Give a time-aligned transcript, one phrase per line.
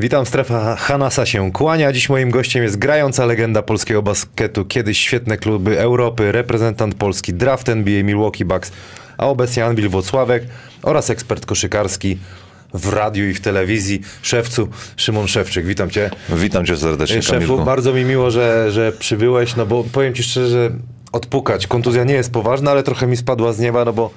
[0.00, 1.92] Witam, strefa Hanasa się kłania.
[1.92, 7.68] Dziś moim gościem jest grająca legenda polskiego basketu, kiedyś świetne kluby Europy, reprezentant Polski, draft
[7.68, 8.72] NBA Milwaukee Bucks,
[9.16, 10.42] a obecnie Anwil Włocławek
[10.82, 12.18] oraz ekspert koszykarski
[12.74, 15.66] w radiu i w telewizji, szewcu Szymon Szewczyk.
[15.66, 16.10] Witam cię.
[16.28, 17.64] Witam cię serdecznie, Szefu, Kamilku.
[17.64, 20.70] bardzo mi miło, że, że przybyłeś, no bo powiem ci szczerze,
[21.12, 21.66] odpukać.
[21.66, 24.10] Kontuzja nie jest poważna, ale trochę mi spadła z nieba, no bo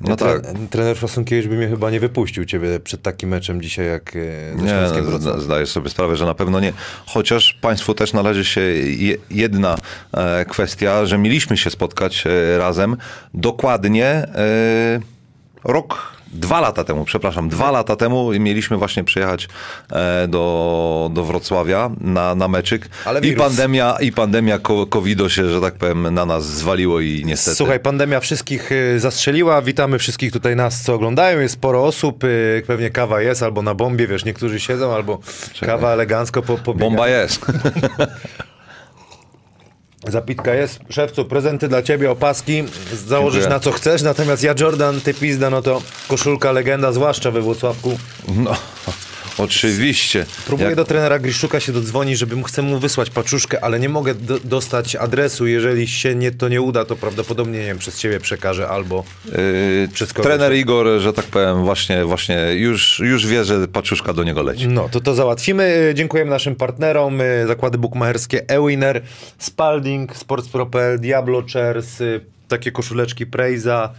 [0.00, 0.52] No tre- tak.
[0.70, 4.62] trener Fasunkiewicz by mnie chyba nie wypuścił ciebie przed takim meczem dzisiaj jak e, ze
[4.62, 6.72] Nie, Śląskiem no, zda- zdaję sobie sprawę, że na pewno nie.
[7.06, 9.76] Chociaż Państwu też należy się je, jedna
[10.12, 12.96] e, kwestia, że mieliśmy się spotkać e, razem
[13.34, 14.26] dokładnie
[15.64, 19.48] rok, dwa lata temu, przepraszam, dwa lata temu mieliśmy właśnie przyjechać
[19.92, 22.88] e, do, do Wrocławia na, na meczyk.
[23.04, 24.58] Ale I pandemia, i pandemia
[24.90, 27.56] COVID-u się, że tak powiem, na nas zwaliło i niestety.
[27.56, 29.62] Słuchaj, pandemia wszystkich y, zastrzeliła.
[29.62, 31.40] Witamy wszystkich tutaj nas, co oglądają.
[31.40, 32.24] Jest sporo osób.
[32.24, 35.18] y, Pewnie kawa jest albo na bombie, wiesz, niektórzy siedzą, albo
[35.60, 36.84] kawa elegancko po, pobiega.
[36.86, 37.46] Bomba jest.
[40.08, 40.80] Zapitka jest.
[40.90, 42.64] Szewcu, prezenty dla ciebie, opaski.
[43.06, 43.54] Założysz Dziękuję.
[43.54, 44.02] na co chcesz.
[44.02, 47.98] Natomiast ja Jordan, ty pizda, no to koszulka legenda, zwłaszcza we Włocławku.
[48.36, 48.56] No,
[49.40, 50.26] oczywiście.
[50.46, 53.88] Próbuję Jak- do trenera Griszczuka się dodzwonić, żeby mu chcę mu wysłać paczuszkę, ale nie
[53.88, 55.46] mogę do, dostać adresu.
[55.46, 59.04] Jeżeli się nie, to nie uda, to prawdopodobnie nie wiem, przez ciebie przekażę albo.
[59.24, 60.26] Yy, Przez kogoś.
[60.26, 64.68] trener Igor, że tak powiem, właśnie, właśnie już, już wie, że paczuszka do niego leci.
[64.68, 65.64] No, to to załatwimy.
[65.90, 69.02] Y, Dziękujemy naszym partnerom, y, zakłady bukmacherskie eWinner,
[69.38, 73.90] Spalding, Sports.pl, Diablo Chairs, y, takie koszuleczki Prejza.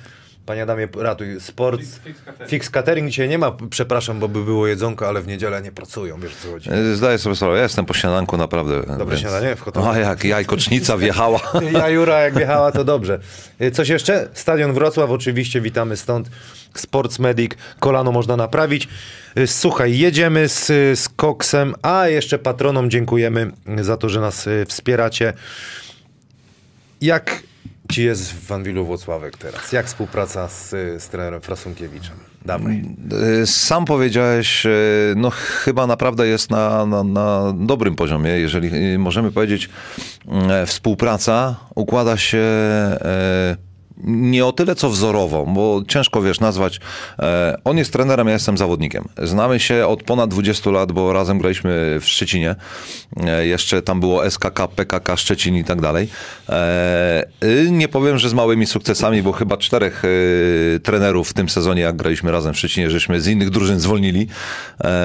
[0.46, 1.42] Panie Adamie, ratuj.
[1.42, 2.00] Sports.
[2.48, 3.10] Fix catering.
[3.10, 6.52] dzisiaj nie ma, przepraszam, bo by było jedzonko, ale w niedzielę nie pracują, wiesz co
[6.52, 6.70] chodzi.
[6.70, 8.98] Yy, Zdaję sobie sprawę, ja jestem po śniadanku naprawdę.
[8.98, 9.86] Dobre śniadanie w hotelu?
[9.86, 11.40] A jak jajkocznica wjechała.
[11.74, 13.20] Ja Jura jak wjechała, to dobrze.
[13.62, 14.30] Y, Coś jeszcze?
[14.34, 16.30] Stadion Wrocław, oczywiście witamy stąd.
[16.76, 18.88] Sports Medic, kolano można naprawić.
[19.38, 20.66] Y, Słuchaj, jedziemy z,
[21.00, 23.52] z Koksem, a jeszcze patronom dziękujemy
[23.82, 25.34] za to, że nas wspieracie.
[27.02, 27.44] Jak
[27.92, 29.72] ci jest w Anwilu Włocławek teraz?
[29.72, 30.70] Jak współpraca z,
[31.04, 32.16] z trenerem Frasunkiewiczem?
[32.46, 32.84] Dawaj.
[33.40, 34.72] Yy, Sam powiedziałeś, yy,
[35.16, 39.70] no chyba naprawdę jest na, na, na dobrym poziomie, jeżeli yy, możemy powiedzieć,
[40.66, 43.71] współpraca układa się yy,
[44.04, 46.80] nie o tyle co wzorowo, bo ciężko wiesz nazwać.
[47.20, 49.08] E, on jest trenerem, ja jestem zawodnikiem.
[49.18, 52.56] Znamy się od ponad 20 lat, bo razem graliśmy w Szczecinie.
[53.18, 56.08] E, jeszcze tam było SKK, PKK Szczecin i tak dalej.
[56.50, 60.04] E, y, nie powiem, że z małymi sukcesami, bo chyba czterech
[60.84, 64.28] trenerów w tym sezonie, jak graliśmy razem w Szczecinie, żeśmy z innych drużyn zwolnili,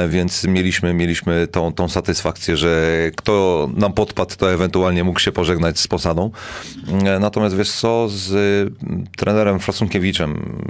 [0.09, 5.79] więc mieliśmy, mieliśmy tą, tą satysfakcję, że kto nam podpadł, to ewentualnie mógł się pożegnać
[5.79, 6.31] z posadą.
[7.21, 8.37] Natomiast wiesz co, z
[9.17, 10.63] trenerem Frasunkiewiczem,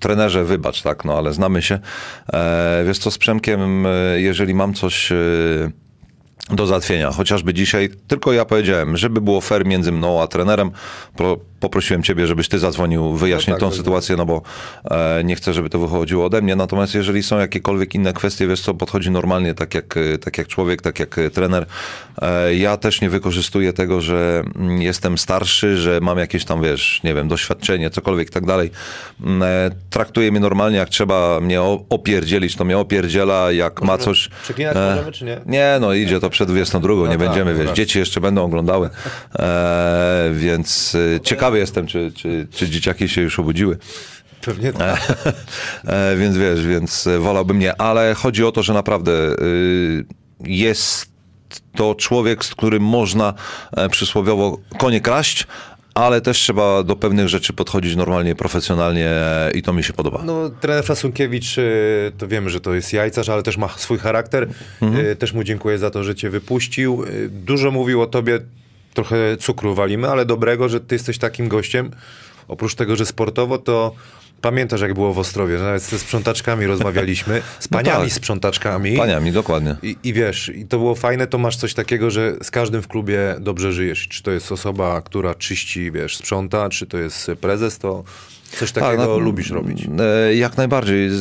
[0.00, 1.78] trenerze wybacz, tak, no ale znamy się.
[2.32, 5.12] E, Wiesz co, z Przemkiem, e, jeżeli mam coś...
[6.52, 7.10] e, do załatwienia.
[7.10, 10.70] Chociażby dzisiaj tylko ja powiedziałem, żeby było fair między mną a trenerem,
[11.16, 13.76] pro, poprosiłem ciebie, żebyś ty zadzwonił, wyjaśnił tak, tą tak.
[13.76, 14.42] sytuację, no bo
[14.90, 16.56] e, nie chcę, żeby to wychodziło ode mnie.
[16.56, 20.48] Natomiast jeżeli są jakiekolwiek inne kwestie, wiesz co, podchodzi normalnie, tak jak, e, tak jak
[20.48, 21.66] człowiek, tak jak e, trener.
[22.22, 27.00] E, ja też nie wykorzystuję tego, że mm, jestem starszy, że mam jakieś tam, wiesz,
[27.04, 28.70] nie wiem, doświadczenie, cokolwiek i tak dalej.
[29.20, 34.28] Mm, E, traktuje mnie normalnie, jak trzeba mnie opierdzielić, to mnie opierdziela, jak ma coś...
[34.42, 35.40] Przeklinać e, możemy, czy nie?
[35.46, 37.76] nie, no idzie to przed 22, nie tak, będziemy, no wiesz, raz.
[37.76, 38.90] dzieci jeszcze będą oglądały,
[39.38, 43.78] e, więc e, ciekawy jestem, czy, czy, czy dzieciaki się już obudziły.
[44.40, 45.12] Pewnie tak.
[45.86, 50.04] E, więc wiesz, więc e, wolałbym nie, ale chodzi o to, że naprawdę y,
[50.40, 51.12] jest
[51.74, 53.34] to człowiek, z którym można
[53.76, 55.46] e, przysłowiowo konie kraść,
[55.94, 59.10] ale też trzeba do pewnych rzeczy podchodzić normalnie, profesjonalnie
[59.54, 60.22] i to mi się podoba.
[60.24, 64.48] No, trener Fasunkiewicz, y, to wiemy, że to jest jajcarz, ale też ma swój charakter.
[65.12, 67.04] Y, Też mu dziękuję za to, że cię wypuścił.
[67.04, 68.38] Y, Dużo mówił o tobie,
[68.94, 71.90] trochę cukru walimy, ale dobrego, że ty jesteś takim gościem.
[72.48, 73.94] Oprócz tego, że sportowo, to
[74.42, 78.12] pamiętasz, jak było w Ostrowie, że nawet ze sprzątaczkami rozmawialiśmy, z No paniami tak.
[78.12, 78.96] sprzątaczkami.
[78.96, 79.76] Paniami, dokładnie.
[79.82, 82.88] I, I wiesz, i to było fajne, to masz coś takiego, że z każdym w
[82.88, 84.08] klubie dobrze żyjesz.
[84.08, 88.04] Czy to jest osoba, która czyści, wiesz, sprząta, czy to jest prezes, to
[88.58, 89.86] coś takiego no, lubisz robić.
[90.28, 91.10] e, Jak najbardziej.
[91.10, 91.12] Z-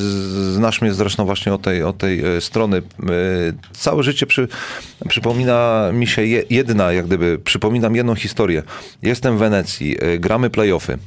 [0.56, 2.78] Znasz mnie zresztą właśnie od tej, od tej e, strony.
[2.78, 2.82] E,
[3.74, 4.48] Całe życie przy,
[5.10, 8.64] przypomina mi się je, jedna, jak gdyby, przypominam jedną historię.
[9.02, 10.98] Jestem w Wenecji, gramy playoffy.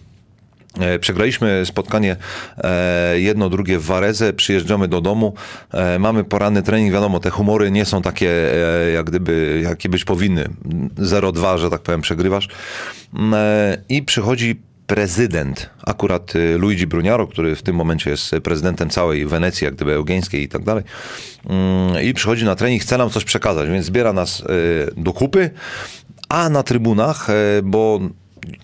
[0.81, 2.17] E, Przegraliśmy spotkanie
[2.59, 5.35] e, jedno, drugie w Warezę, przyjeżdżamy do domu,
[5.73, 8.31] e, mamy poranny trening, wiadomo, te humory nie są takie,
[8.95, 10.49] jak gdyby, jakie być powinny.
[10.97, 12.49] 0-2, że tak powiem, przegrywasz.
[13.15, 13.35] Mm,
[13.89, 19.75] I przychodzi prezydent, akurat Luigi Bruniaro, który w tym momencie jest prezydentem całej Wenecji, jak
[19.75, 20.85] gdyby eugieńskiej i tak dalej,
[21.47, 24.43] mm, i przychodzi na trening, chce nam coś przekazać, więc zbiera nas
[24.97, 25.51] do kupy,
[26.29, 27.29] a na trybunach,
[27.63, 28.01] bo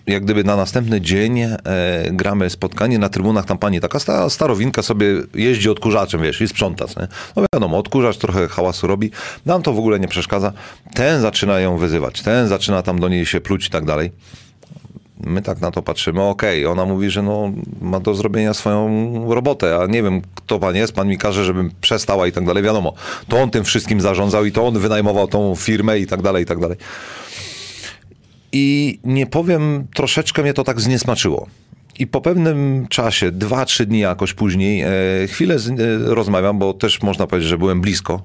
[0.07, 1.57] jak gdyby na następny dzień e,
[2.11, 6.85] gramy spotkanie na trybunach, tam pani taka sta, starowinka sobie jeździ odkurzaczem, wiesz, i sprząta.
[6.85, 7.07] Nie?
[7.35, 9.11] No wiadomo, odkurzacz trochę hałasu robi,
[9.45, 10.53] nam to w ogóle nie przeszkadza.
[10.93, 14.11] Ten zaczyna ją wyzywać, ten zaczyna tam do niej się pluć i tak dalej.
[15.23, 16.71] My tak na to patrzymy, okej, okay.
[16.71, 17.51] ona mówi, że no,
[17.81, 21.71] ma do zrobienia swoją robotę, a nie wiem, kto pan jest, pan mi każe, żebym
[21.81, 22.93] przestała i tak dalej, wiadomo.
[23.27, 26.45] To on tym wszystkim zarządzał i to on wynajmował tą firmę i tak dalej, i
[26.45, 26.77] tak dalej.
[28.51, 31.47] I nie powiem, troszeczkę mnie to tak zniesmaczyło.
[31.99, 34.89] I po pewnym czasie, dwa, trzy dni jakoś później, e,
[35.27, 35.73] chwilę z, e,
[36.15, 38.23] rozmawiam, bo też można powiedzieć, że byłem blisko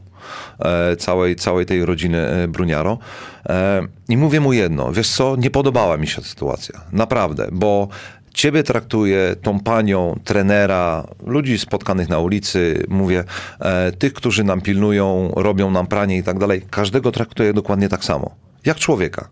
[0.59, 2.99] e, całej, całej tej rodziny e, Bruniaro.
[3.47, 6.81] E, I mówię mu jedno, wiesz co, nie podobała mi się ta sytuacja.
[6.93, 7.89] Naprawdę, bo
[8.35, 13.25] ciebie traktuję, tą panią, trenera, ludzi spotkanych na ulicy, mówię,
[13.61, 18.05] e, tych, którzy nam pilnują, robią nam pranie i tak dalej, każdego traktuję dokładnie tak
[18.05, 18.35] samo.
[18.65, 19.29] Jak człowieka.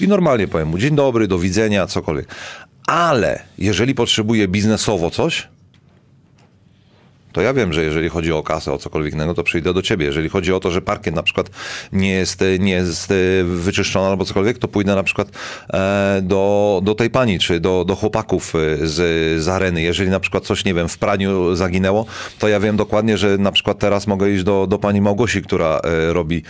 [0.00, 2.34] I normalnie powiem mu dzień dobry, do widzenia, cokolwiek.
[2.86, 5.48] Ale jeżeli potrzebuje biznesowo coś,
[7.32, 10.06] to ja wiem, że jeżeli chodzi o kasę, o cokolwiek innego, to przyjdę do ciebie.
[10.06, 11.50] Jeżeli chodzi o to, że parkiet na przykład
[11.92, 15.28] nie jest, nie jest e, wyczyszczony albo cokolwiek, to pójdę na przykład
[15.72, 19.82] e, do, do tej pani, czy do, do chłopaków e, z, z areny.
[19.82, 22.06] Jeżeli na przykład coś, nie wiem, w praniu zaginęło,
[22.38, 25.80] to ja wiem dokładnie, że na przykład teraz mogę iść do, do pani Małgosi, która
[26.08, 26.42] robi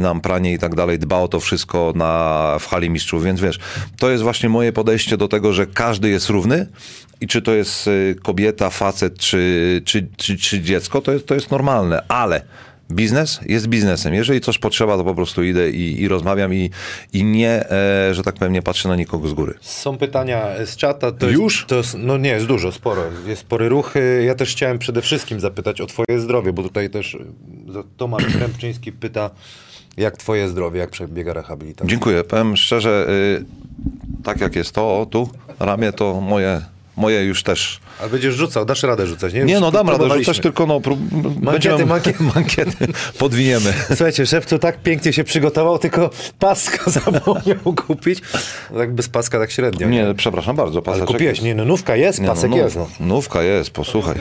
[0.00, 3.58] nam pranie i tak dalej, dba o to wszystko na, w hali mistrzów, więc wiesz,
[3.98, 6.66] to jest właśnie moje podejście do tego, że każdy jest równy
[7.24, 7.90] i czy to jest
[8.22, 12.42] kobieta, facet, czy, czy, czy, czy dziecko, to jest, to jest normalne, ale
[12.90, 14.14] biznes jest biznesem.
[14.14, 16.70] Jeżeli coś potrzeba, to po prostu idę i, i rozmawiam i,
[17.12, 19.54] i nie, e, że tak powiem, nie patrzę na nikogo z góry.
[19.60, 21.12] Są pytania z czata.
[21.12, 21.56] To Już?
[21.56, 23.02] Jest, to jest, no nie, jest dużo, sporo.
[23.26, 23.94] Jest spory ruch.
[24.26, 27.16] Ja też chciałem przede wszystkim zapytać o twoje zdrowie, bo tutaj też
[27.96, 29.30] Tomasz Krępczyński pyta,
[29.96, 31.90] jak twoje zdrowie, jak przebiega rehabilitacja?
[31.90, 32.24] Dziękuję.
[32.24, 35.28] Powiem szczerze, y, tak jak jest to, o, tu,
[35.58, 37.80] ramię, to moje moje już też.
[38.00, 39.44] Ale będziesz rzucał, dasz radę rzucać, nie?
[39.44, 40.80] Nie, no dam radę rzucać, tylko no...
[40.80, 40.98] Prób...
[41.42, 42.22] Mankiety, mankiety.
[42.34, 42.86] mankiety
[43.18, 43.72] podwiniemy.
[43.86, 48.20] Słuchajcie, szewcu tak pięknie się przygotował, tylko paska zapomniał kupić.
[48.70, 49.88] No, tak bez paska tak średnio.
[49.88, 50.14] Nie, nie?
[50.14, 52.76] przepraszam bardzo, pasek Ale kupiłeś, nie, no nówka jest, pasek nie, no, jest.
[52.76, 52.88] No.
[53.00, 54.16] Nówka jest, posłuchaj.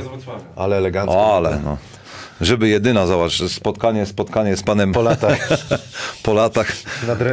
[0.56, 1.36] Ale elegancko.
[1.36, 1.78] Ale no
[2.46, 4.92] żeby jedyna, zobacz, spotkanie, spotkanie z panem...
[4.92, 5.50] Po latach.
[6.24, 6.68] po latach.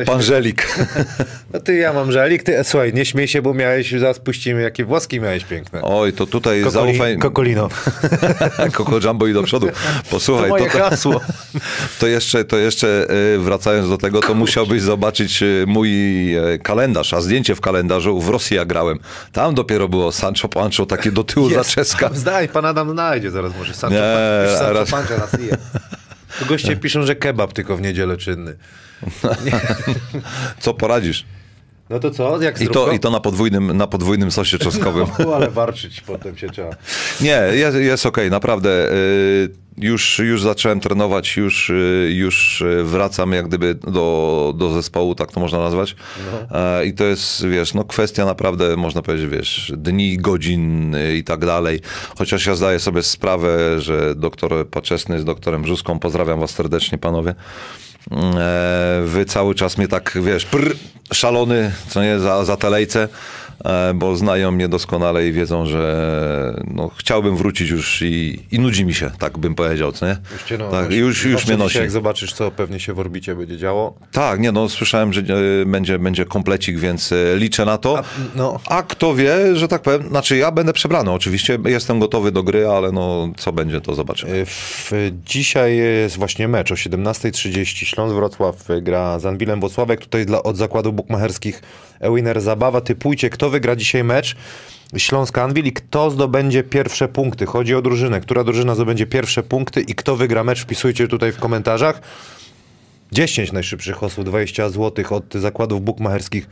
[0.07, 0.77] Pan Żelik.
[1.53, 4.85] No ty, ja mam Żelik, ty, słuchaj, nie śmiej się, bo miałeś, zaraz puścimy, jakie
[4.85, 5.83] włoski miałeś piękne.
[5.83, 7.19] Oj, to tutaj Kokoli, zaufaj...
[7.19, 7.69] Kokolino.
[8.73, 9.69] Koko Jumbo i do przodu.
[10.11, 11.21] Posłuchaj, to, moje to, hasło.
[12.01, 15.91] to jeszcze, to jeszcze e, wracając do tego, to musiałbyś zobaczyć e, mój
[16.37, 18.99] e, kalendarz, a zdjęcie w kalendarzu w Rosji ja grałem.
[19.33, 21.69] Tam dopiero było Sancho Pancho, takie do tyłu Jest.
[21.69, 22.11] zaczeska.
[22.15, 24.91] Zdaj, pan Adam znajdzie zaraz może Sancho, nie, Sancho raz...
[26.39, 28.57] Tu goście piszą, że kebab tylko w niedzielę czynny.
[30.61, 31.25] Co poradzisz?
[31.91, 32.43] No to co?
[32.43, 35.07] Jak I to, I to na podwójnym, na podwójnym sosie czosnkowym.
[35.19, 36.71] No, ale warczyć potem się trzeba.
[37.21, 38.93] Nie, jest, jest okej, okay, naprawdę.
[38.93, 45.33] Y, już, już zacząłem trenować, już, y, już wracam jak gdyby do, do zespołu, tak
[45.33, 45.97] to można nazwać.
[46.51, 46.59] No.
[46.61, 51.45] E, I to jest, wiesz, no kwestia naprawdę, można powiedzieć, wiesz, dni, godzin i tak
[51.45, 51.81] dalej.
[52.19, 57.35] Chociaż ja zdaję sobie sprawę, że doktor Paczesny z doktorem Brzuską, pozdrawiam was serdecznie panowie,
[59.05, 60.77] wy cały czas mnie tak, wiesz, prr,
[61.13, 63.09] szalony, co nie, za, za telejce, e,
[63.95, 68.95] bo znają mnie doskonale i wiedzą, że no, chciałbym wrócić już i, i nudzi mi
[68.95, 70.17] się, tak bym powiedział, nie?
[70.33, 71.79] Już, no, tak, już, już mnie nosi.
[71.79, 73.95] Jak zobaczysz, co pewnie się w orbicie będzie działo.
[74.13, 77.99] Tak, nie, no słyszałem, że e, będzie, będzie komplecik, więc e, liczę na to.
[77.99, 78.03] A,
[78.35, 78.61] no.
[78.67, 82.69] A kto wie, że tak powiem, znaczy ja będę przebrany, oczywiście jestem gotowy do gry,
[82.69, 84.47] ale no co będzie, to zobaczymy.
[84.47, 84.93] W,
[85.25, 90.93] dzisiaj jest właśnie mecz o 17.30, Śląsk-Wrocław gra z Anwilem Włocławek, tutaj dla, od zakładu
[90.93, 91.63] bukmacherskich
[92.01, 92.81] Ewiner Zabawa.
[92.81, 94.37] Typujcie, kto wygra dzisiaj mecz.
[94.97, 97.47] Śląsk Anwil i kto zdobędzie pierwsze punkty.
[97.47, 98.21] Chodzi o drużynę.
[98.21, 102.01] Która drużyna zdobędzie pierwsze punkty i kto wygra mecz, wpisujcie tutaj w komentarzach.
[103.13, 106.49] 10 najszybszych osób, 20 zł od zakładów bukmacherskich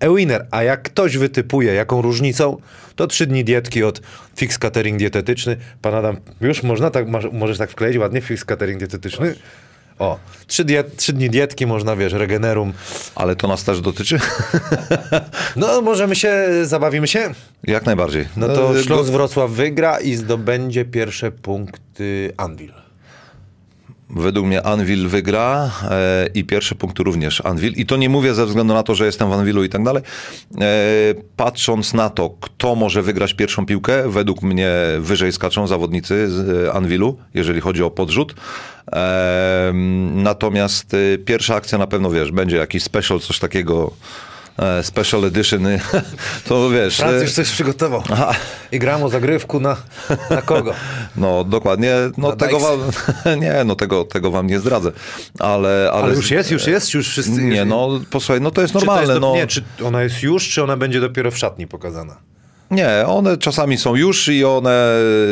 [0.00, 0.46] Ewiner.
[0.50, 2.56] A jak ktoś wytypuje, jaką różnicą,
[2.96, 4.00] to 3 dni dietki od
[4.36, 5.56] Fix Catering Dietetyczny.
[5.82, 9.34] Pan Adam, już można tak, możesz tak wkleić ładnie Fix Catering Dietetyczny?
[10.00, 12.72] O, trzy, diet, trzy dni dietki można, wiesz, regenerum.
[13.14, 14.18] Ale to nas też dotyczy?
[15.56, 17.34] no, możemy się, zabawimy się?
[17.64, 18.28] Jak najbardziej.
[18.36, 22.79] No to Śląsk Wrocław wygra i zdobędzie pierwsze punkty Anvil.
[24.16, 27.72] Według mnie Anvil wygra e, i pierwszy punkt również Anvil.
[27.72, 30.02] I to nie mówię ze względu na to, że jestem w Anvilu i tak dalej.
[30.60, 30.64] E,
[31.36, 36.72] patrząc na to, kto może wygrać pierwszą piłkę, według mnie wyżej skaczą zawodnicy z e,
[36.72, 38.34] Anvilu, jeżeli chodzi o podrzut.
[38.92, 39.72] E,
[40.14, 43.92] natomiast e, pierwsza akcja na pewno, wiesz, będzie jakiś special, coś takiego
[44.82, 45.66] special edition,
[46.48, 46.96] to wiesz...
[46.96, 48.02] Franc e, już coś przygotował.
[48.12, 48.34] Aha.
[48.72, 49.76] I gram o zagrywku na,
[50.30, 50.74] na kogo?
[51.16, 52.78] No dokładnie, no Na tego wam,
[53.42, 54.92] nie, no tego, tego wam nie zdradzę,
[55.38, 55.90] ale...
[55.92, 57.42] Ale, Ale już jest, już jest, już wszyscy...
[57.42, 59.34] Nie, no posłuchaj, no to jest Czy to normalne, jest do, no.
[59.34, 62.16] Nie, czy ona jest już, czy ona będzie dopiero w szatni pokazana?
[62.70, 64.86] Nie, one czasami są już i one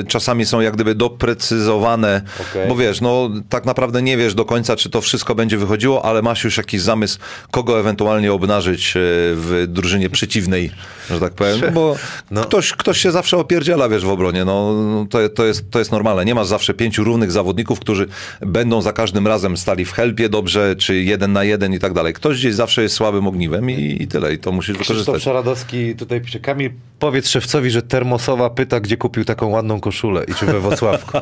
[0.08, 2.68] czasami są jak gdyby doprecyzowane, Okej.
[2.68, 6.22] bo wiesz, no tak naprawdę nie wiesz do końca, czy to wszystko będzie wychodziło, ale
[6.22, 7.18] masz już jakiś zamysł,
[7.50, 9.00] kogo ewentualnie obnażyć e,
[9.34, 10.70] w drużynie przeciwnej,
[11.10, 11.96] że tak powiem, no bo
[12.30, 12.40] No.
[12.40, 14.74] ktoś, ktoś się zawsze opierdziela, wiesz, w obronie, no
[15.10, 16.24] to, to, jest, to jest normalne.
[16.24, 18.06] Nie masz zawsze pięciu równych zawodników, którzy
[18.40, 22.14] będą za każdym razem stali w helpie dobrze, czy jeden na jeden i tak dalej.
[22.14, 25.22] Ktoś gdzieś zawsze jest słabym ogniwem i, i tyle, i to musisz Krzysztof wykorzystać.
[25.22, 30.34] Szaradowski tutaj pisze, Kamil, powiedz szewcowi, że Termosowa pyta, gdzie kupił taką ładną koszulę i
[30.34, 31.18] czy we Wrocławku.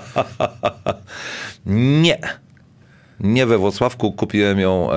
[2.02, 2.18] Nie.
[3.20, 4.12] Nie we Wrocławku.
[4.12, 4.92] Kupiłem ją.
[4.92, 4.96] E,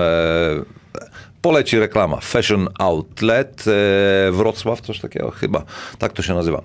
[1.41, 2.17] poleci reklama.
[2.21, 5.63] Fashion Outlet e, Wrocław, coś takiego chyba.
[5.97, 6.61] Tak to się nazywa.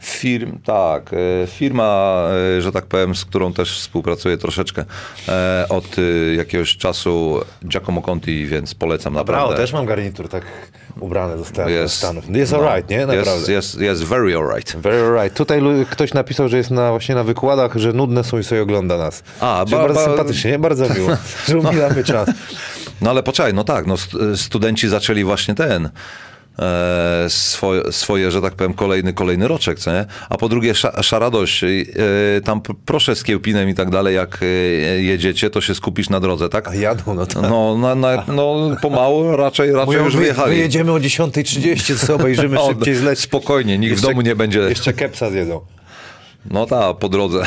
[0.00, 2.22] Firm, tak, e, firma,
[2.58, 4.84] e, że tak powiem, z którą też współpracuję troszeczkę
[5.28, 9.46] e, od e, jakiegoś czasu Giacomo Conti, więc polecam naprawdę.
[9.46, 10.44] Brawo, też mam garnitur tak
[11.00, 12.24] ubrany dostałem z Jest, Stanów.
[12.36, 13.06] Jest no, alright, nie?
[13.06, 13.52] Naprawdę.
[13.52, 14.76] Jest, jest, very alright.
[14.76, 15.38] Very alright.
[15.38, 18.96] Tutaj ktoś napisał, że jest na, właśnie na wykładach, że nudne są i sobie ogląda
[18.96, 19.22] nas.
[19.40, 20.58] A, ba- bardzo ba- sympatycznie, nie?
[20.58, 21.10] Bardzo miło,
[21.48, 22.28] że umilamy czas.
[23.00, 25.90] No ale poczekaj, no tak, no st- studenci zaczęli właśnie ten
[27.28, 30.06] swoje, swoje, że tak powiem, kolejny, kolejny roczek, co nie?
[30.30, 31.68] A po drugie, sza, szaradość, e,
[32.44, 34.46] tam proszę z Kiełpinem i tak dalej, jak e,
[35.02, 36.68] jedziecie, to się skupisz na drodze, tak?
[36.68, 37.42] A jadą, no to.
[37.42, 40.54] No, na, na, no pomału raczej, raczej Mówią, już wy, wyjechali.
[40.54, 43.18] wyjedziemy o 10.30, to sobie obejrzymy szybciej zleć.
[43.30, 44.58] Spokojnie, nikt Jeszcze- w domu nie będzie.
[44.58, 45.60] Jeszcze kepsa zjedzą.
[46.50, 47.42] No tak, po drodze.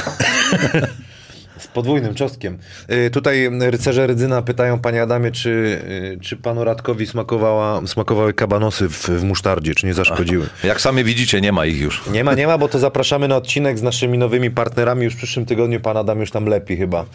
[1.75, 2.58] Podwójnym czosnkiem.
[2.91, 8.89] Y, tutaj rycerze Rydzyna pytają, panie Adamie, czy, y, czy panu Radkowi smakowała, smakowały kabanosy
[8.89, 10.48] w, w musztardzie, czy nie zaszkodziły?
[10.63, 12.01] Jak sami widzicie, nie ma ich już.
[12.08, 15.03] Nie ma, nie ma, bo to zapraszamy na odcinek z naszymi nowymi partnerami.
[15.03, 17.05] Już w przyszłym tygodniu pan Adam już tam lepi chyba.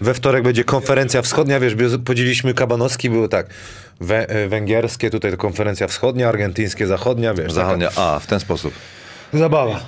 [0.00, 3.46] We wtorek będzie konferencja wschodnia, wiesz, podzieliliśmy kabanoski, były tak,
[4.00, 7.52] wę, e, węgierskie, tutaj to konferencja wschodnia, argentyńskie, zachodnia, wiesz.
[7.52, 7.90] Zachodnia.
[7.96, 8.74] A, w ten sposób.
[9.26, 9.80] Taka zabawa.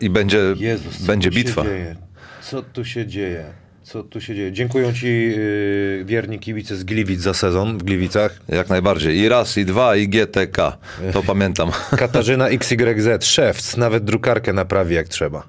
[0.00, 1.62] I, i będzie, Jezus, co będzie tu się bitwa.
[1.62, 1.96] dzieje?
[2.42, 3.44] Co tu się dzieje?
[3.82, 4.52] Co tu się dzieje?
[4.52, 8.40] Dziękuję ci yy, wierni kibice z Gliwic za sezon w Gliwicach.
[8.48, 9.18] Jak najbardziej.
[9.18, 10.78] I raz, i dwa, i GTK.
[11.12, 11.70] To pamiętam.
[11.96, 15.42] Katarzyna XYZ, szewc, nawet drukarkę naprawi jak trzeba.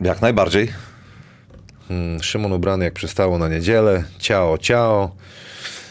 [0.00, 0.68] Jak najbardziej.
[1.90, 4.04] Mm, Szymon ubrany jak przystało na niedzielę.
[4.18, 5.16] Ciao, ciao.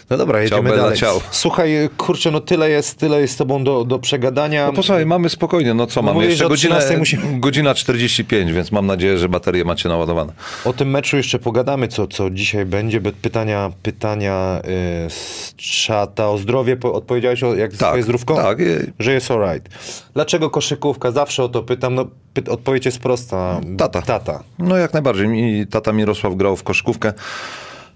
[0.09, 0.97] No dobra, jedziemy Bella, dalej.
[0.97, 1.21] ciao.
[1.31, 4.67] Słuchaj, kurczę, no tyle jest, tyle jest z tobą do, do przegadania.
[4.67, 8.85] No posłuchaj, mamy spokojnie, no co, mamy mówiłeś, jeszcze 13 musimy- godzina 45, więc mam
[8.85, 10.33] nadzieję, że baterie macie naładowane.
[10.65, 13.01] O tym meczu jeszcze pogadamy, co, co dzisiaj będzie.
[13.01, 14.61] Pytania, pytania
[15.03, 16.77] yy, z czata o zdrowie.
[16.77, 18.35] Po, odpowiedziałeś o jak Tak, swoje zdrówko?
[18.35, 18.59] tak.
[18.59, 19.69] y- Że jest alright.
[20.13, 21.11] Dlaczego koszykówka?
[21.11, 21.95] Zawsze o to pytam.
[21.95, 23.61] No, py- odpowiedź jest prosta.
[23.77, 24.01] Tata.
[24.01, 24.43] Tata.
[24.59, 25.27] No jak najbardziej.
[25.27, 27.13] Mi, tata Mirosław grał w koszykówkę.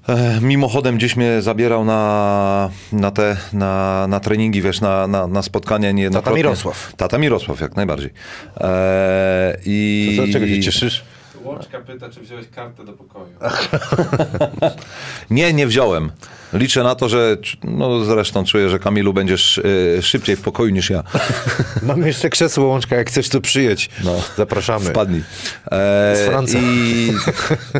[0.10, 5.41] E, mimochodem gdzieś mnie zabierał na, na te, na, na treningi, wiesz, na, na, na
[5.41, 6.38] spotkania niejednokrotnie.
[6.43, 6.93] Mirosław.
[6.98, 8.10] Tata Mirosław, jak najbardziej.
[8.58, 11.03] E, i, To, czego się cieszysz?
[11.44, 13.34] Łączka pyta, czy wziąłeś kartę do pokoju.
[15.30, 16.12] Nie, nie wziąłem.
[16.54, 19.62] Liczę na to, że, no zresztą czuję, że Kamilu będziesz
[19.98, 21.04] e, szybciej w pokoju niż ja.
[21.84, 23.90] Mamy jeszcze krzesło łączka, jak chcesz to przyjedź.
[24.04, 24.24] No.
[24.38, 24.86] Zapraszamy.
[24.90, 25.24] Wpadnij.
[25.72, 26.58] E, Z Franca.
[26.62, 27.12] I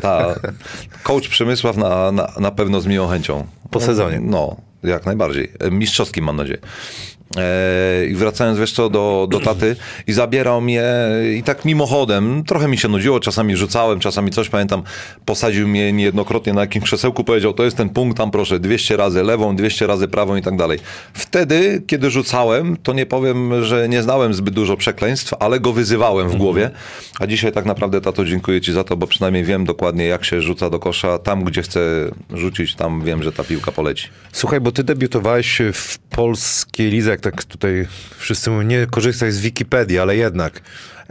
[0.02, 0.36] ta,
[1.04, 3.48] coach Przemysław na, na, na pewno z miłą chęcią.
[3.72, 4.20] Po sezonie.
[4.20, 5.52] No, jak najbardziej.
[5.60, 6.60] E, Mistrzowskim mam nadzieję.
[7.38, 9.76] E, I wracając, co, do, do taty
[10.08, 10.84] i zabierał mnie
[11.38, 14.84] i tak mimochodem, trochę mi się nudziło, czasami rzucałem, czasami coś, pamiętam,
[15.26, 19.24] posadził mnie niejednokrotnie na jakimś krzesełku, powiedział, to jest ten punkt, tam proszę, 200 razy
[19.24, 20.80] lewą, 200 razy prawą i tak dalej.
[21.14, 26.30] Wtedy, kiedy rzucałem, to nie powiem, że nie znałem zbyt dużo przekleństw, ale go wyzywałem
[26.30, 26.72] w głowie,
[27.20, 30.42] a dzisiaj tak naprawdę, tato, dziękuję ci za to, bo przynajmniej wiem dokładnie, jak się
[30.42, 31.82] rzuca do kosza, tam, gdzie chcę
[32.34, 34.08] rzucić, tam wiem, że ta piłka poleci.
[34.32, 37.88] Słuchaj, bo ty debiutowałeś w polskiej lidze, tak tutaj
[38.18, 40.62] wszyscy mówią, nie korzystaj z Wikipedii, ale jednak.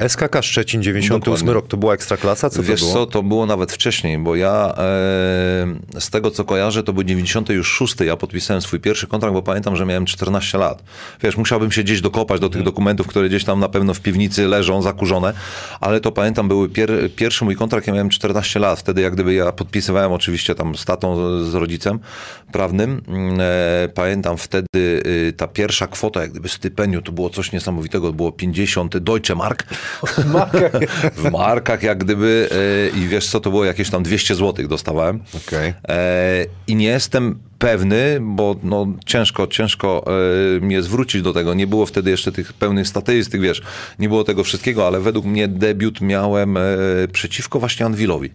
[0.09, 1.52] SKK Szczecin 98 Dokładnie.
[1.52, 2.50] rok, to była Ekstraklasa?
[2.50, 6.82] Co Wiesz to co, to było nawet wcześniej, bo ja e, z tego co kojarzę,
[6.82, 7.95] to był 96.
[8.00, 10.82] Ja podpisałem swój pierwszy kontrakt, bo pamiętam, że miałem 14 lat.
[11.23, 12.52] Wiesz, musiałbym się gdzieś dokopać do Mhm.
[12.52, 15.32] tych dokumentów, które gdzieś tam na pewno w piwnicy leżą, zakurzone,
[15.80, 18.78] ale to pamiętam, były pier, pierwszy mój kontrakt, ja miałem 14 lat.
[18.80, 21.99] Wtedy jak gdyby ja podpisywałem oczywiście tam z tatą, z rodzicem
[22.52, 23.02] prawnym.
[23.39, 28.13] E, pamiętam wtedy y, ta pierwsza kwota, jak gdyby stypendium, to było coś niesamowitego, to
[28.13, 29.65] było 50 Deutsche Mark
[31.16, 32.48] w markach jak gdyby
[32.94, 35.22] e, i wiesz co, to było jakieś tam 200 zł dostawałem.
[35.46, 35.74] Okej.
[35.88, 40.04] E, I nie jestem pewny, bo no, ciężko, ciężko
[40.56, 41.54] e, mnie zwrócić do tego.
[41.54, 43.62] Nie było wtedy jeszcze tych pełnych statystyk, wiesz,
[43.99, 46.60] nie było tego wszystkiego, ale według mnie debiut miałem e,
[47.12, 48.30] przeciwko właśnie Anwilowi,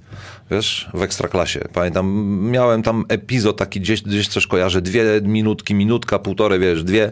[0.52, 1.60] wiesz, w Ekstraklasie.
[1.74, 7.12] Pamiętam, miałem tam epizod taki gdzieś, gdzieś coś kojarzę, dwie minutki, minutka, półtorej, wiesz, dwie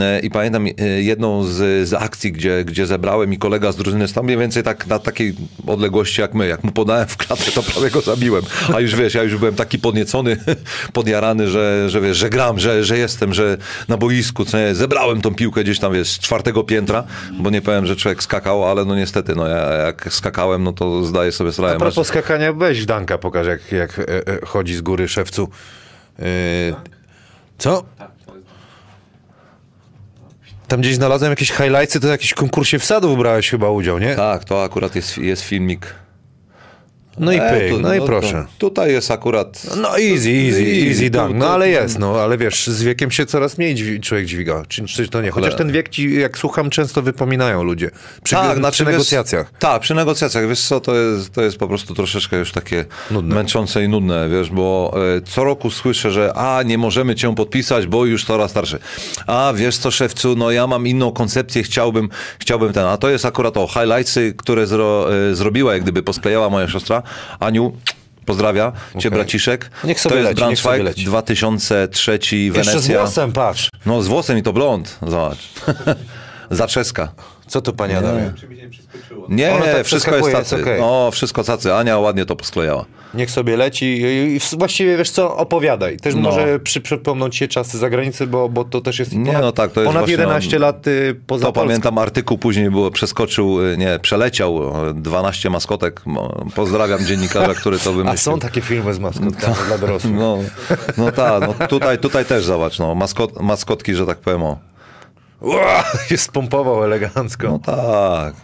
[0.00, 0.66] e, i pamiętam
[0.98, 4.86] jedną z, z akcji, gdzie, gdzie zebrałem i kolega z drużyny tam mniej więcej tak
[4.86, 5.34] na takiej
[5.66, 8.42] odległości jak my, jak mu podałem w klatę, to prawie go zabiłem,
[8.74, 10.36] a już wiesz, ja już byłem taki podniecony,
[10.92, 13.56] podjarany, że, że wiesz, że gram, że, że jestem, że
[13.88, 17.62] na boisku, co nie, zebrałem tą piłkę gdzieś tam, wiesz, z czwartego piętra, bo nie
[17.62, 21.52] powiem, że człowiek skakał, ale no niestety, no ja jak skakałem, no to zdaję sobie
[21.52, 21.74] sprawę.
[21.74, 25.48] A propos skakania, weź Danka, pokaż jak, jak e, e, chodzi z góry szewcu.
[26.18, 26.22] E,
[27.58, 27.84] co?
[30.68, 34.14] Tam gdzieś znalazłem jakieś highlightsy, to w jakimś konkursie wsadów brałeś chyba udział, nie?
[34.14, 35.94] Tak, to akurat jest, jest filmik.
[37.18, 38.46] No i E, pyk, no i to- proszę.
[38.58, 39.62] Tutaj jest akurat...
[39.76, 41.36] No easy, easy, Easy, dunk.
[41.36, 44.62] No ale jest, no ale wiesz, z wiekiem się coraz mniej dźwi- człowiek dźwiga.
[44.68, 45.30] Czy, czy to nie?
[45.30, 47.90] Chociaż ten wiek ci, jak słucham, często wypominają ludzie.
[48.22, 49.46] Przy, tak, przy znaczy, negocjacjach.
[49.52, 50.48] Wiesz, tak, przy negocjacjach.
[50.48, 53.34] Wiesz co, to jest, to jest po prostu troszeczkę już takie Nudne.
[53.34, 57.86] męczące i nudne, wiesz, bo e, co roku słyszę, że a, nie możemy cię podpisać,
[57.86, 58.78] bo już coraz starszy.
[59.26, 62.84] A, wiesz co, szewcu, no ja mam inną koncepcję, chciałbym, chciałbym ten.
[62.86, 67.02] A to jest akurat o highlightsy, które zro, e, zrobiła, jak gdyby posklejała moja siostra.
[67.40, 67.72] Aniu,
[68.26, 69.10] Pozdrawia cię, Okej.
[69.10, 69.70] braciszek.
[69.84, 71.04] Niech sobie to jest leci, Braunschweig, leci.
[71.04, 72.58] 2003 Wenecja.
[72.58, 73.68] Jeszcze z włosem, patrz.
[73.86, 75.38] No z włosem i to blond, zobacz.
[76.50, 77.12] Zaczeska.
[77.46, 78.32] Co to panie Adamie?
[78.40, 78.66] Czy mi się
[79.28, 80.54] nie tak wszystko jest tacy.
[80.54, 80.80] jest okej.
[80.80, 81.74] O, wszystko tacy.
[81.74, 82.84] Ania ładnie to posklejała.
[83.14, 85.96] Niech sobie leci i, właściwie wiesz co, opowiadaj.
[85.96, 86.20] Też No.
[86.20, 89.52] może przy, przypomną ci się czasy zagranicy, bo, bo to też jest Nie, ponad, no
[89.52, 91.68] tak, to jest ponad właśnie, 11 lat y, poza To Polską.
[91.68, 94.58] pamiętam artykuł później było, przeskoczył, y, nie, przeleciał
[94.90, 96.06] y, 12 maskotek.
[96.06, 98.18] Mo- Pozdrawiam dziennikarza, który to A wymyślił.
[98.18, 100.14] są takie filmy z maskotkami dla dorosłych.
[100.14, 100.38] No,
[100.96, 104.58] no tak, no tutaj, tutaj też zobacz, no, maskot, maskotki, że tak powiem, o.
[105.40, 107.48] Ua, się spompował elegancko.
[107.48, 108.34] No tak.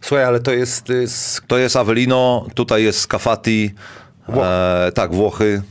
[0.00, 0.90] Słuchaj, ale to jest...
[0.90, 3.74] y, z- To jest Avelino, tutaj jest Scafati,
[4.28, 5.62] e, tak, Włochy.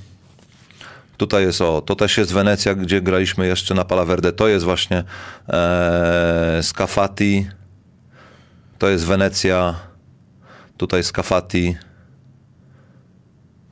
[1.18, 4.34] Tutaj jest, o, to też jest Wenecja, gdzie graliśmy jeszcze na Palaverde.
[4.34, 5.04] To jest właśnie
[5.50, 7.48] e, Scafati,
[8.80, 9.76] to jest Wenecja,
[10.78, 11.78] tutaj Scafati.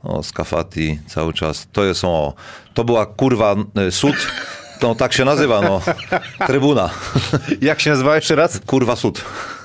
[0.02, 1.68] O, Scafati cały czas.
[1.72, 2.34] To jest, o,
[2.74, 3.54] to była kurwa
[3.90, 4.16] sud,
[4.82, 5.80] no tak się nazywa, no,
[6.46, 6.90] trybuna.
[7.60, 8.60] Jak się nazywa jeszcze raz?
[8.66, 9.24] Kurwa sud.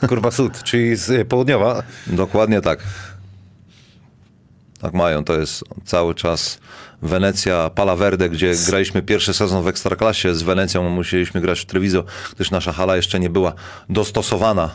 [0.10, 1.84] Kurwa Sud, czyli z y, południowa.
[2.08, 2.80] Dokładnie tak.
[4.80, 6.60] Tak mają, to jest cały czas
[7.02, 10.36] Wenecja, Palaverde, gdzie graliśmy pierwszy sezon w Ekstraklasie.
[10.36, 12.04] Z Wenecją musieliśmy grać w Treviso,
[12.36, 13.54] gdyż nasza hala jeszcze nie była
[13.90, 14.70] dostosowana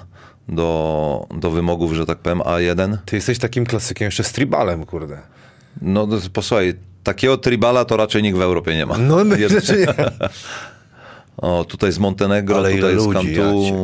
[0.49, 2.97] do, do wymogów, że tak powiem, A1.
[3.05, 5.19] Ty jesteś takim klasykiem jeszcze z tribalem, kurde.
[5.83, 6.75] No to posłuchaj,
[7.07, 8.99] takiego tribala to raczej nikt w Europie nie ma.
[8.99, 9.87] No myślę, że nie.
[11.37, 13.83] O, tutaj z Montenegro, Ale tutaj z Kantu.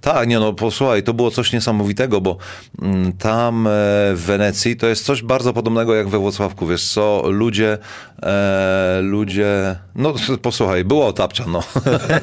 [0.00, 2.36] Tak, nie no, posłuchaj, to było coś niesamowitego, bo
[2.82, 3.70] mm, tam e,
[4.14, 7.78] w Wenecji to jest coś bardzo podobnego jak we Włocławku, wiesz co, ludzie,
[8.22, 11.62] e, ludzie, no posłuchaj, było Tapczan, no.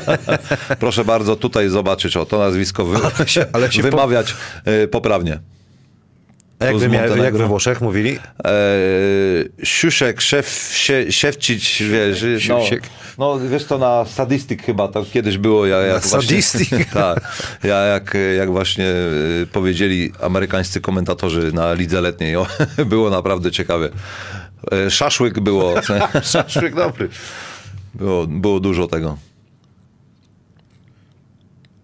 [0.80, 4.36] Proszę bardzo tutaj zobaczyć, o, to nazwisko wy, Ale się- ale się po- wymawiać
[4.66, 5.40] e, poprawnie.
[6.60, 7.24] A jak, Tu z wy mia- Montenegro.
[7.24, 8.20] jak we Włoszech mówili?
[8.46, 8.52] E,
[9.64, 12.60] Siuszek, szef, sie, Siewcić, wiesz, no,
[13.18, 15.66] no wiesz to na Sadistyk chyba to kiedyś było.
[15.66, 16.04] Ja, jak?
[16.08, 16.40] Właśnie,
[16.94, 22.48] tak, ja jak, jak właśnie e, powiedzieli amerykańscy komentatorzy na lidze letniej, o,
[22.86, 23.90] było naprawdę ciekawe.
[24.72, 25.76] E, Szaszłyk było,
[26.34, 27.10] Szaszłyk dobry.
[27.96, 29.18] było, było dużo tego.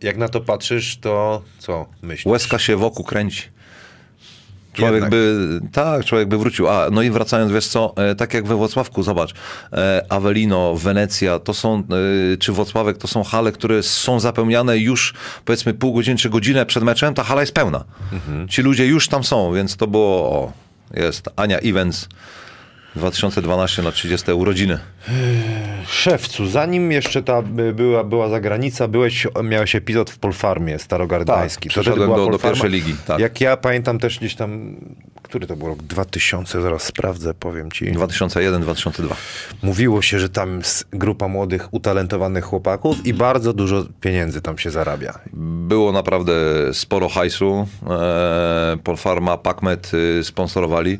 [0.03, 2.25] Jak na to patrzysz, to co myślisz?
[2.25, 3.43] Łezka się wokół kręci.
[4.73, 5.09] Człowiek Jednak.
[5.09, 6.69] by, tak, człowiek by wrócił.
[6.69, 9.33] A, no i wracając, wiesz co, e, tak jak we Włocławku, zobacz,
[9.73, 11.83] e, Avellino, Wenecja, to są,
[12.33, 15.13] e, czy Włocławek, to są hale, które są zapełniane już,
[15.45, 17.83] powiedzmy, pół godziny czy godzinę przed meczem, ta hala jest pełna.
[18.49, 20.51] Ci ludzie już tam są, więc to było, o,
[20.93, 22.07] jest Ania Evans,
[22.95, 24.79] 2012 na 30 urodziny.
[25.87, 31.69] Szewcu, zanim jeszcze ta by- była, była zagranica, byłeś, miałeś epizod w Polfarmie Starogardański.
[31.69, 33.19] Tak, przeszedłem do- do pierwszej ligi, tak.
[33.19, 34.75] Jak ja pamiętam też gdzieś tam,
[35.23, 35.83] który to był rok?
[35.83, 37.91] 2000, zaraz sprawdzę, powiem ci.
[37.91, 39.15] 2001-2002.
[39.63, 44.71] Mówiło się, że tam jest grupa młodych, utalentowanych chłopaków i bardzo dużo pieniędzy tam się
[44.71, 45.19] zarabia.
[45.67, 46.33] Było naprawdę
[46.73, 47.67] sporo hajsu.
[47.89, 50.99] E, Polfarma, Pakmet y, sponsorowali.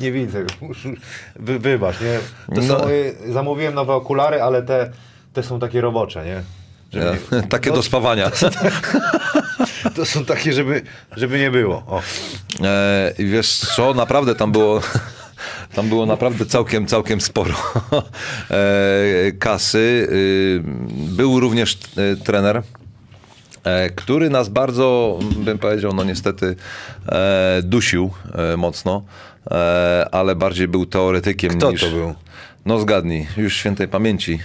[0.00, 0.44] Nie widzę.
[1.36, 2.18] Wy, wybacz, nie?
[2.54, 2.78] To No.
[2.78, 4.90] są, y, zamówiłem nowe okulary, ale te,
[5.32, 6.42] te są takie robocze, nie?
[6.92, 8.30] Żeby E, Takie no, do spawania.
[9.94, 10.82] To są takie, żeby,
[11.16, 11.76] żeby nie było.
[11.86, 12.02] O.
[12.64, 14.80] E, wiesz co, naprawdę tam było...
[15.74, 17.54] Tam było naprawdę całkiem, całkiem sporo
[18.50, 19.78] e, kasy.
[20.12, 22.62] Y, Był również e, trener,
[23.64, 26.56] e, który nas bardzo, bym powiedział, no niestety
[27.62, 28.10] dusił
[28.56, 29.02] mocno,
[30.12, 31.80] ale bardziej był teoretykiem Kto niż...
[31.80, 32.14] to był?
[32.66, 34.38] No zgadnij, już świętej pamięci.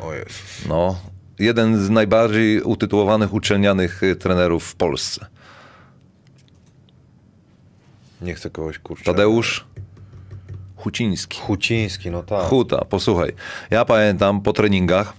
[0.00, 0.66] O Jezus.
[0.68, 0.96] No,
[1.38, 5.26] jeden z najbardziej utytułowanych uczelnianych y, trenerów w Polsce.
[8.22, 9.04] Nie chcę kogoś kurczę.
[9.04, 9.66] Tadeusz
[10.80, 11.40] Huciński.
[11.40, 12.42] Huciński, no tak.
[12.42, 13.32] Huta, posłuchaj.
[13.70, 15.12] Ja pamiętam po treningach, e,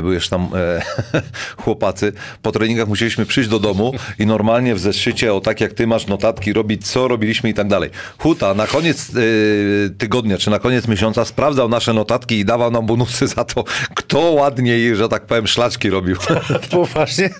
[0.00, 0.82] były już tam e,
[1.62, 5.86] chłopacy, po treningach musieliśmy przyjść do domu i normalnie w zeszycie, o tak jak ty
[5.86, 7.90] masz notatki, robić co robiliśmy i tak dalej.
[8.18, 12.86] Huta na koniec e, tygodnia, czy na koniec miesiąca sprawdzał nasze notatki i dawał nam
[12.86, 16.16] bonusy za to, kto ładniej, że tak powiem, szlaczki robił.
[16.70, 17.30] Poważnie?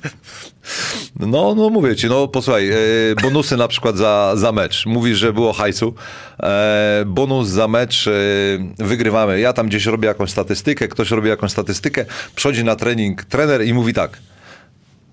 [1.21, 2.77] No, no mówię ci, no posłuchaj, e,
[3.23, 4.87] bonusy na przykład za, za mecz.
[4.87, 5.95] Mówisz, że było hajsu.
[6.43, 8.13] E, bonus za mecz e,
[8.79, 9.41] wygrywamy.
[9.41, 13.75] Ja tam gdzieś robię jakąś statystykę, ktoś robi jakąś statystykę, przychodzi na trening trener i
[13.75, 14.19] mówi tak.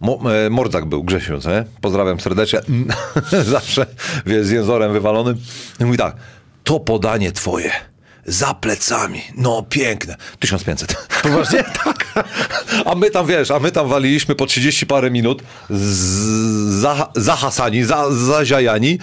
[0.02, 1.66] Mo, Mordzak był, Grzesiu, nie?
[1.82, 2.60] Pozdrawiam serdecznie.
[3.54, 3.86] Zawsze,
[4.26, 5.38] wiesz, z jęzorem wywalonym.
[5.80, 6.16] I mówi tak,
[6.64, 7.93] to podanie twoje.
[8.26, 9.22] Za plecami.
[9.38, 10.16] No, piękne.
[10.40, 11.08] 1500.
[11.24, 11.64] Poważnie?
[11.64, 12.26] tak.
[12.86, 15.44] A my tam, wiesz, a my tam waliliśmy po 30 parę minut,
[16.70, 19.00] za, zahasani, za, zaziajani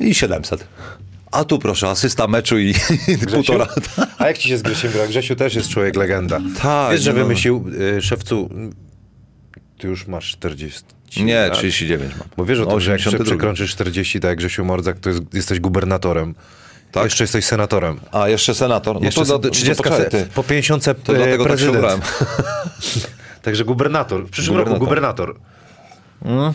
[0.00, 0.66] i 700.
[1.32, 2.74] A tu proszę, asysta meczu i,
[3.08, 3.66] i półtora.
[4.18, 5.06] A jak ci się z Grzesiem gra?
[5.06, 6.40] Grzesiu też jest człowiek legenda.
[6.62, 7.18] Tak, Wiesz, że no.
[7.18, 7.64] wymyślił
[7.98, 8.48] y, szewcu...
[9.78, 10.82] Ty już masz 40.
[11.16, 11.58] Nie, lat.
[11.58, 12.28] 39 mam.
[12.36, 13.24] Bo wiesz o tym, że jak 82.
[13.24, 16.34] przekroczysz 40, tak jak Grzesiu Mordzak, to jest, jesteś gubernatorem.
[16.92, 17.04] Tak?
[17.04, 18.00] Jeszcze jesteś senatorem.
[18.12, 18.96] A jeszcze senator.
[19.00, 20.26] No Jeszcze to, to, 30 poczekaj, ty.
[20.34, 21.76] po 50 To dlatego tak się prezydent.
[21.76, 22.00] ubrałem.
[23.42, 24.26] Także gubernator.
[24.26, 25.34] W przyszłym roku Gubernator.
[26.24, 26.54] gubernator.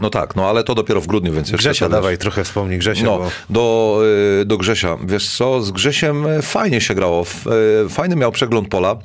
[0.00, 2.78] No tak, no ale to dopiero w grudniu, więc jeszcze Grzesia, to, dawaj, trochę wspomnij
[2.78, 3.30] Grzesia, No, bo...
[3.50, 4.00] do,
[4.42, 4.96] y, do Grzesia.
[5.04, 7.24] Wiesz co, z Grzesiem y, fajnie się grało.
[7.84, 8.96] Y, Fajny miał przegląd pola.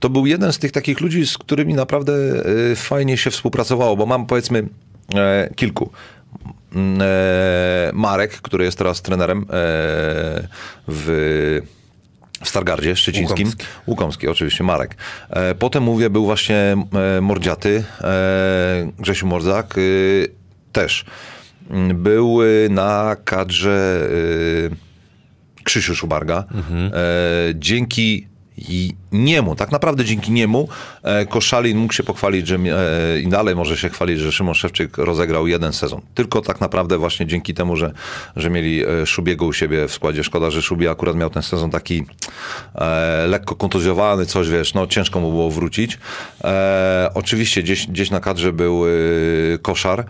[0.00, 2.12] To był jeden z tych takich ludzi, z którymi naprawdę
[2.76, 4.68] fajnie się współpracowało, bo mam powiedzmy
[5.14, 5.90] e, kilku.
[6.74, 9.44] Mm, e, Marek, który jest teraz trenerem e,
[10.88, 11.60] w
[12.44, 13.46] w Stargardzie Szczecińskim.
[13.46, 13.66] Łukomski.
[13.86, 14.96] Łukomski, oczywiście, Marek.
[15.30, 16.76] E, potem mówię, był właśnie
[17.20, 17.84] Mordziaty,
[18.98, 19.80] Grzesiu Mordzak e,
[20.72, 21.04] też.
[21.70, 24.08] Mm, Był e, na kadrze
[25.60, 26.44] e, Krzysiu Szubarga.
[26.48, 26.94] E,
[27.54, 28.28] dzięki
[28.68, 30.68] i niemu, tak naprawdę dzięki niemu
[31.02, 34.98] e, Koszalin mógł się pochwalić, że e, i dalej może się chwalić, że Szymon Szewczyk
[34.98, 36.00] rozegrał jeden sezon.
[36.14, 37.92] Tylko tak naprawdę właśnie dzięki temu, że,
[38.36, 40.24] że mieli e, Szubiego u siebie w składzie.
[40.24, 42.04] Szkoda, że Szubi akurat miał ten sezon taki
[42.74, 45.98] e, lekko kontuzjowany, coś wiesz, no ciężko mu było wrócić.
[46.44, 48.90] E, oczywiście gdzieś, gdzieś na kadrze był e,
[49.62, 50.04] Koszar,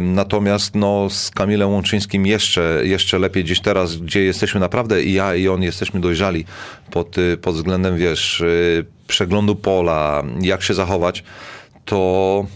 [0.00, 5.34] natomiast no z Kamilem Łączyńskim jeszcze, jeszcze lepiej gdzieś teraz, gdzie jesteśmy naprawdę i ja
[5.34, 6.44] i on jesteśmy dojrzali
[6.90, 11.24] pod, pod względem, wiesz, y, przeglądu pola, jak się zachować,
[11.84, 12.46] to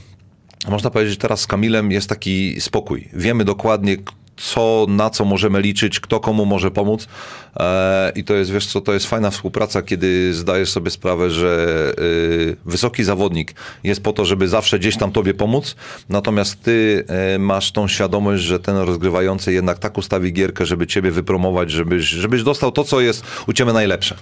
[0.68, 3.09] można powiedzieć, że teraz z Kamilem jest taki spokój.
[3.12, 3.97] Wiemy dokładnie,
[4.37, 7.09] co, na co możemy liczyć, kto komu może pomóc.
[7.57, 11.92] E, I to jest, wiesz co, to jest fajna współpraca, kiedy zdajesz sobie sprawę, że
[11.99, 15.77] y, wysoki zawodnik jest po to, żeby zawsze gdzieś tam tobie pomóc,
[16.09, 21.11] natomiast ty e, masz tą świadomość, że ten rozgrywający jednak tak ustawi gierkę, żeby ciebie
[21.11, 24.16] wypromować, żebyś, żebyś dostał to, co jest u ciebie najlepsze.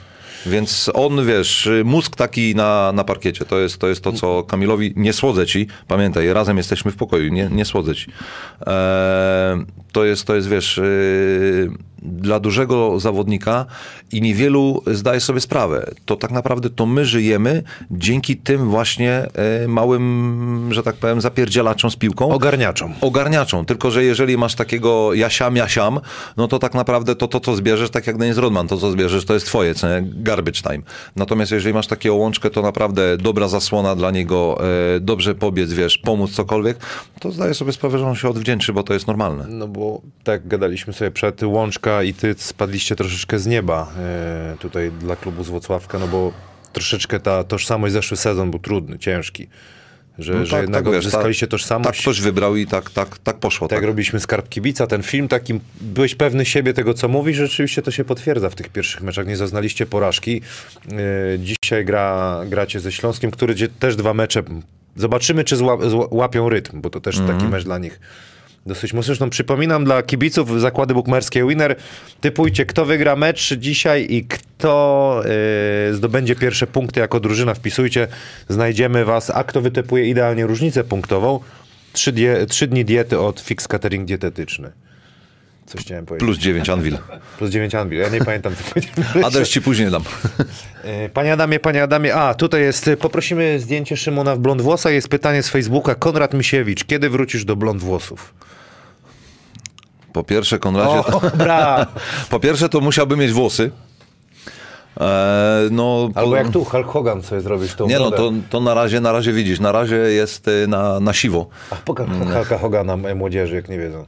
[0.46, 4.92] Więc on, wiesz, mózg taki na, na parkiecie, to jest, to jest to, co Kamilowi,
[4.96, 8.10] nie słodzę ci, pamiętaj, razem jesteśmy w pokoju, nie, nie słodzę ci.
[8.66, 11.70] Eee, to jest, to jest, wiesz, yy,
[12.02, 13.66] dla dużego zawodnika
[14.12, 15.90] i niewielu zdaje sobie sprawę.
[16.04, 19.26] To tak naprawdę to my żyjemy dzięki tym właśnie
[19.64, 22.30] e, małym, że tak powiem, zapierdzielaczom z piłką.
[22.30, 22.94] Ogarniaczom.
[23.00, 23.64] Ogarniaczą.
[23.64, 26.00] Tylko, że jeżeli masz takiego jasiam, jasiam,
[26.36, 29.24] no to tak naprawdę to, to co zbierzesz, tak jak Dennis Rodman, to co zbierzesz,
[29.24, 30.02] to jest twoje, co nie?
[30.02, 30.82] Garbage time.
[31.16, 34.60] Natomiast jeżeli masz takiego łączkę, to naprawdę dobra zasłona dla niego,
[34.96, 36.78] e, dobrze pobiec, wiesz, pomóc cokolwiek,
[37.20, 39.46] to zdaję sobie sprawę, że on się odwdzięczy, bo to jest normalne.
[39.48, 44.90] No bo tak gadaliśmy sobie przed, Łączka i ty spadliście troszeczkę z nieba e, tutaj
[44.90, 46.32] dla klubu z Włocławka, no bo
[46.72, 49.48] troszeczkę ta tożsamość zeszły sezon był trudny, ciężki.
[50.18, 51.90] Że, No że tak, jednak tak, wiesz, odzyskaliście tak, tożsamość.
[51.90, 53.68] Tak ktoś wybrał i tak, tak, tak poszło.
[53.68, 53.86] Tak Tak.
[53.86, 58.04] robiliśmy Skarb Kibica, ten film takim, byłeś pewny siebie tego, co mówisz, rzeczywiście to się
[58.04, 60.42] potwierdza w tych pierwszych meczach, nie zaznaliście porażki.
[61.32, 64.42] Yy, dzisiaj gra, gracie ze Śląskiem, który też dwa mecze,
[64.96, 68.00] zobaczymy, czy zła, zła, łapią rytm, bo to też taki mecz dla nich
[68.66, 68.92] dosyć.
[69.00, 71.76] Zresztą przypominam dla kibiców zakłady bukmerskie Winner,
[72.20, 75.22] typujcie, kto wygra mecz dzisiaj i kto
[75.86, 78.08] yy, zdobędzie pierwsze punkty jako drużyna, wpisujcie,
[78.48, 81.40] znajdziemy was, a kto wytypuje idealnie różnicę punktową,
[81.92, 84.70] Trzy, die, trzy dni diety od Fix Catering Dietetyczny.
[85.70, 86.26] Coś chciałem powiedzieć.
[86.26, 86.98] Plus 9 Anvil.
[87.38, 87.98] Plus 9 Anvil.
[87.98, 89.24] Ja nie pamiętam, co powiedziałem.
[89.26, 90.02] Adres ci później dam.
[90.84, 94.90] E, Panie Adamie, panie Adamie, a tutaj jest, e, poprosimy zdjęcie Szymona w blond włosa.
[94.90, 95.94] Jest pytanie z Facebooka.
[95.94, 98.34] Konrad Misiewicz, kiedy wrócisz do blond włosów?
[100.12, 101.86] Po pierwsze, Konradzie, to, bra!
[102.30, 103.70] po pierwsze to musiałby mieć włosy.
[105.00, 108.60] E, no, Albo po- jak tu Hulk Hogan sobie zrobisz tą Nie no, to, to
[108.60, 111.46] na razie, na razie widzisz, na razie jest na, na siwo.
[111.70, 114.04] A pokaż Hulka Hogana młodzieży, jak nie wiedzą.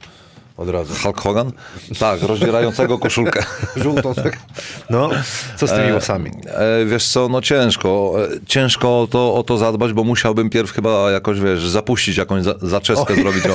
[0.57, 0.95] Od razu.
[1.03, 1.53] Hulk Hogan?
[1.99, 3.45] Tak, rozdzierającego koszulkę.
[3.77, 4.15] Żółtą.
[4.15, 4.39] tak.
[4.91, 5.11] No,
[5.57, 6.31] co z tymi włosami?
[6.47, 8.15] E, wiesz co, no ciężko.
[8.25, 12.43] E, ciężko o to, o to zadbać, bo musiałbym pierw chyba jakoś, wiesz, zapuścić jakąś
[12.43, 13.43] za, zaczeskę zrobić.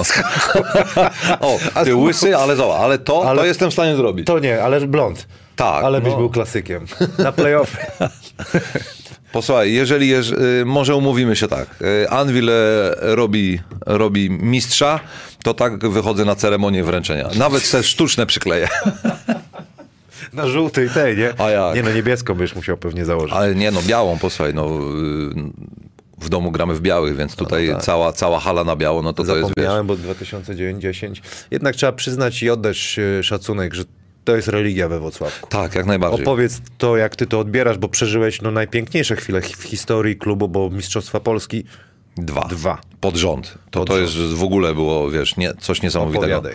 [1.41, 4.27] O, ty łysy, ale zobacz, ale to, Ale- to jestem w stanie zrobić.
[4.27, 5.27] To nie, ale blond.
[5.55, 6.17] Tak, Ale byś no.
[6.17, 6.85] był klasykiem.
[7.17, 7.77] Na playoffy.
[9.31, 12.53] Posłuchaj, jeżeli, jeż, y, może umówimy się tak, y, Anvil e,
[13.01, 14.99] robi, robi mistrza,
[15.47, 17.29] to tak wychodzę na ceremonię wręczenia.
[17.35, 18.67] Nawet te sztuczne przykleję.
[20.33, 21.33] Na żółtej tej, nie?
[21.37, 21.75] A jak?
[21.75, 23.33] Nie no, niebiesko byś musiał pewnie założyć.
[23.33, 24.69] Ale nie no, białą, posłuchaj, no y,
[26.17, 29.37] w domu gramy w białych, więc tutaj cała, cała hala na biało, no to to
[29.37, 31.21] jest, wiesz, bo 2009-10.
[31.51, 33.83] Jednak trzeba przyznać i oddać e, szacunek, że
[34.23, 35.49] to jest religia we Wrocławku.
[35.49, 36.21] tak, jak najbardziej.
[36.21, 40.69] Opowiedz to, jak ty to odbierasz, bo przeżyłeś no, najpiękniejsze chwile w historii klubu, bo
[40.69, 41.63] Mistrzostwa Polski
[42.17, 42.41] Dwa.
[42.47, 42.77] Dwa.
[43.01, 43.57] Pod rząd.
[43.71, 44.15] To, Pod to rząd.
[44.15, 46.25] jest w ogóle było, wiesz, nie, coś niesamowitego.
[46.25, 46.53] opowiadaj.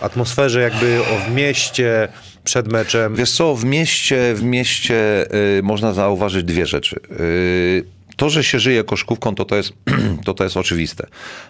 [0.00, 2.08] Atmosferze jakby o w mieście,
[2.44, 3.14] przed meczem.
[3.14, 5.26] Wiesz co, w mieście, w mieście
[5.58, 7.00] y, można zauważyć dwie rzeczy.
[7.20, 7.84] Y,
[8.16, 9.72] to, że się żyje koszkówką, to to jest,
[10.24, 11.06] to to jest oczywiste.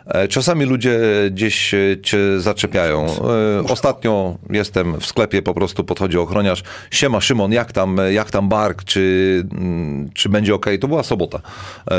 [0.07, 1.01] E, Czasami ludzie
[1.31, 3.07] gdzieś e, cię zaczepiają.
[3.07, 6.63] E, Ostatnio jestem w sklepie, po prostu podchodzi ochroniarz.
[6.91, 10.67] Siema Szymon, jak tam, jak tam bark, czy, mm, czy będzie ok?
[10.81, 11.41] To była sobota.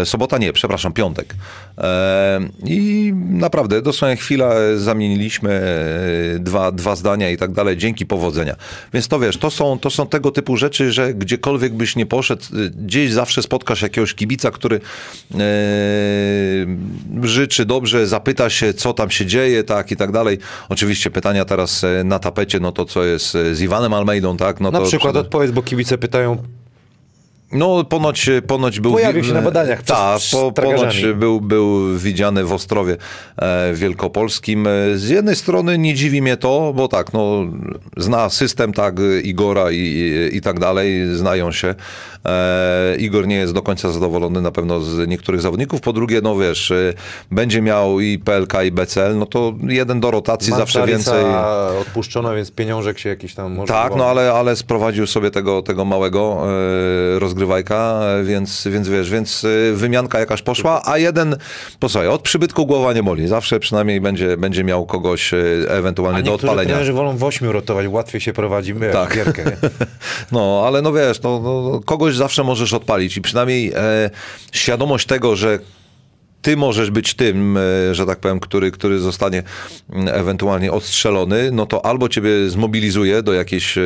[0.05, 1.35] Sobota nie, przepraszam, piątek.
[1.77, 5.51] E, I naprawdę, dosłownie chwila e, zamieniliśmy
[6.35, 8.55] e, dwa, dwa zdania i tak dalej, dzięki powodzenia.
[8.93, 12.43] Więc to wiesz, to są, to są tego typu rzeczy, że gdziekolwiek byś nie poszedł,
[12.85, 15.37] gdzieś zawsze spotkasz jakiegoś kibica, który e,
[17.23, 20.37] życzy dobrze, zapyta się, co tam się dzieje, tak i tak dalej.
[20.69, 24.59] Oczywiście pytania teraz na tapecie, no to co jest z Iwanem Almeidą, tak?
[24.59, 26.37] No Na to przykład przede- odpowiedz, bo kibice pytają,
[27.51, 28.91] no, ponoć, ponoć był...
[28.91, 32.97] Pojawił się na badaniach Tak, po, ponoć był, był widziany w Ostrowie
[33.37, 34.67] e, Wielkopolskim.
[34.95, 37.45] Z jednej strony nie dziwi mnie to, bo tak, no,
[37.97, 41.75] zna system, tak, Igora i, i, i tak dalej, znają się.
[42.25, 45.81] E, Igor nie jest do końca zadowolony na pewno z niektórych zawodników.
[45.81, 46.93] Po drugie, no wiesz, e,
[47.31, 51.25] będzie miał i PLK i BCL, no to jeden do rotacji zawsze więcej...
[51.81, 53.73] odpuszczono, więc pieniążek się jakiś tam może...
[53.73, 56.45] Tak, no ale, ale sprowadził sobie tego, tego małego
[57.15, 61.35] e, rozgrywajka, więc, więc wiesz, więc e, wymianka jakaś poszła, a jeden,
[61.79, 63.27] posłuchaj, od przybytku głowa nie boli.
[63.27, 66.69] Zawsze przynajmniej będzie, będzie miał kogoś e, ewentualnie do odpalenia.
[66.69, 69.15] trenerzy wolą w ośmiu rotować, łatwiej się prowadzi my, Tak.
[69.15, 69.43] gierkę.
[70.31, 74.09] No, ale no wiesz, no, no, kogoś zawsze możesz odpalić i przynajmniej e,
[74.51, 75.59] świadomość tego, że
[76.45, 79.43] ty możesz być tym, e, że tak powiem, który, który zostanie
[79.93, 83.81] mm, ewentualnie odstrzelony, no to albo ciebie zmobilizuje do jakiejś e,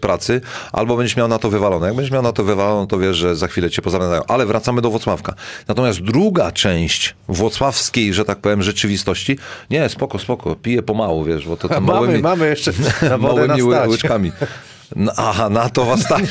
[0.00, 0.40] pracy,
[0.72, 1.86] albo będziesz miał na to wywalone.
[1.86, 4.22] Jak będziesz miał na to wywalone, to wiesz, że za chwilę cię pozamiatają.
[4.28, 5.34] Ale wracamy do Włocławka.
[5.68, 9.38] Natomiast druga część włocławskiej, że tak powiem, rzeczywistości,
[9.70, 13.62] nie, spoko, spoko, piję pomału, wiesz, bo to, Mamy, małymi, mamy jeszcze na wodę małymi
[13.62, 14.32] łyczkami.
[14.96, 16.22] No, aha, na to was stać.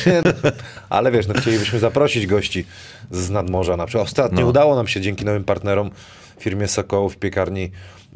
[0.90, 2.66] Ale wiesz, no chcielibyśmy zaprosić gości
[3.12, 3.78] z nadmorza.
[3.78, 4.48] Na przykład ostatnio No.
[4.48, 5.92] udało nam się dzięki nowym partnerom
[6.40, 7.72] firmie Sokołów w piekarni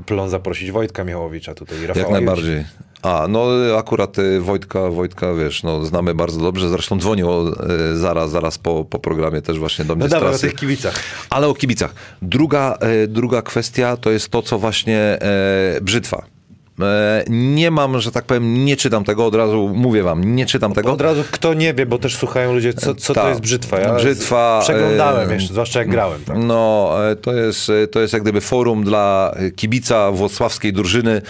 [0.06, 2.66] Plon zaprosić Wojtka Michałowicza tutaj Rafała Jak najbardziej.
[3.02, 8.32] A, no akurat y, Wojtka, Wojtka, wiesz, no znamy bardzo dobrze, zresztą dzwonił y, zaraz,
[8.32, 10.96] zaraz po, po programie też właśnie do mnie No dawaj o tych kibicach.
[11.30, 11.94] Ale o kibicach.
[12.22, 16.35] Druga, e, druga kwestia to jest to, co właśnie e, brzytwa.
[16.82, 20.74] E, nie mam, że tak powiem, nie czytam tego, od razu mówię wam, nie czytam
[20.74, 20.92] tego.
[20.92, 23.80] Od razu kto nie wie, bo też słuchają ludzie, co, co to jest brzytwa.
[23.80, 26.24] Ja Brzytwa, Przeglądałem e, jeszcze, zwłaszcza jak grałem.
[26.24, 26.38] Tak?
[26.40, 31.22] No, e, to jest, to jest jak gdyby forum dla kibica włocławskiej drużyny,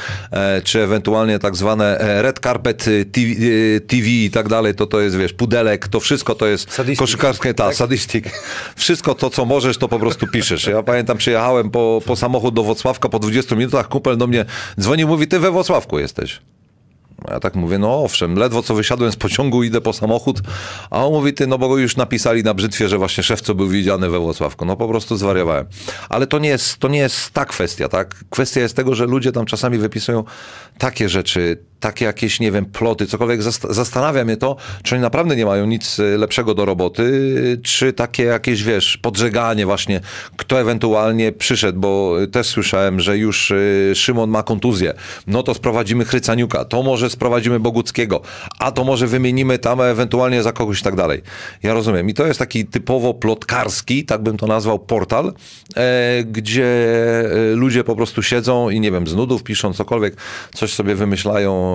[0.64, 3.30] czy ewentualnie tak zwane red carpet TV,
[3.88, 7.54] TV i tak dalej, to to jest, wiesz, pudelek, to wszystko to jest Sadistik, koszykarskie,
[7.54, 7.76] ta, tak?
[7.76, 8.30] sadistik.
[8.76, 10.68] Wszystko to, co możesz, to po prostu piszesz.
[10.68, 14.46] Ja pamiętam, przyjechałem po, po samochód do Włocławka po 20 minutach, kumpel do mnie
[14.80, 16.42] dzwoni, mówi, ty we Włocławku jesteś.
[17.30, 20.42] Ja tak mówię, no owszem, ledwo co wysiadłem z pociągu, idę po samochód,
[20.90, 23.68] a on mówi, ty, no bo już napisali na brzytwie, że właśnie szef co był
[23.68, 24.66] widziany we Włocławku.
[24.66, 25.66] No po prostu zwariowałem.
[26.10, 28.16] Ale to nie jest, to nie jest ta kwestia, tak?
[28.30, 30.24] Kwestia jest tego, że ludzie tam czasami wypisują
[30.78, 33.42] takie rzeczy, takie jakieś, nie wiem, ploty, cokolwiek.
[33.42, 37.06] Zast- zastanawia mnie to, czy oni naprawdę nie mają nic y, lepszego do roboty,
[37.64, 40.02] czy takie jakieś, wiesz, podżeganie właśnie,
[40.38, 44.94] kto ewentualnie przyszedł, bo y, też słyszałem, że już y, Szymon ma kontuzję,
[45.28, 48.22] no to sprowadzimy Chrycaniuka, to może sprowadzimy Boguckiego,
[48.60, 51.22] a to może wymienimy tam ewentualnie za kogoś i tak dalej.
[51.64, 52.10] Ja rozumiem.
[52.10, 55.34] I to jest taki typowo plotkarski, tak bym to nazwał, portal,
[55.76, 60.16] e, gdzie e, ludzie po prostu siedzą i nie wiem, z nudów piszą cokolwiek,
[60.54, 61.75] coś sobie wymyślają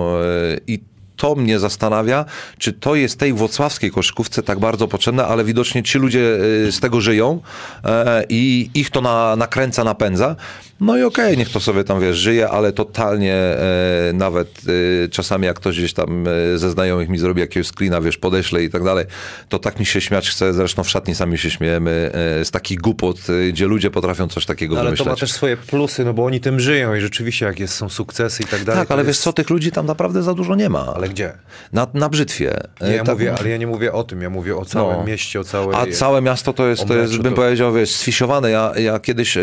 [0.67, 0.79] i
[1.21, 2.25] to mnie zastanawia,
[2.57, 6.79] czy to jest tej włocławskiej koszykówce tak bardzo potrzebne, ale widocznie ci ludzie e, z
[6.79, 7.39] tego żyją
[7.85, 10.35] e, i ich to na, nakręca, napędza.
[10.81, 14.61] No i okej, niech to sobie tam, wiesz, żyje, ale totalnie e, nawet
[15.05, 18.63] e, czasami jak ktoś gdzieś tam e, ze znajomych mi zrobi jakiegoś screena, wiesz, podeślę
[18.63, 19.05] i tak dalej,
[19.49, 22.79] to tak mi się śmiać chce, zresztą w szatni sami się śmiejemy e, z takich
[22.79, 23.17] głupot,
[23.47, 25.07] e, gdzie ludzie potrafią coś takiego Ale to wymyśleć.
[25.07, 28.43] ma też swoje plusy, no bo oni tym żyją i rzeczywiście jak jest, są sukcesy
[28.43, 28.79] i tak dalej.
[28.81, 29.07] tak, to ale jest...
[29.09, 30.93] wiesz co, tych ludzi tam naprawdę za dużo nie ma.
[30.95, 31.33] Ale gdzie?
[31.73, 32.53] Na, na brzytwie.
[32.81, 34.97] Nie, E, ja tak- mówię, ale ja nie mówię o tym, ja mówię o całym
[34.97, 35.03] No.
[35.03, 35.75] mieście, o całej...
[35.75, 38.51] A całe miasto to jest, to jest bym to- powiedział, wiesz, sfisiowane.
[38.51, 39.37] Ja, ja kiedyś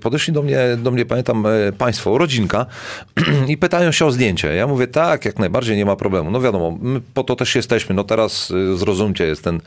[0.00, 2.66] podeszli do mnie, do mnie, pamiętam, y, państwo, rodzinka
[3.48, 4.54] i pytają się o zdjęcie.
[4.54, 6.30] Ja mówię, tak, jak najbardziej, nie ma problemu.
[6.30, 7.94] No wiadomo, my po to też jesteśmy.
[7.94, 9.60] No teraz y, zrozumcie, jest ten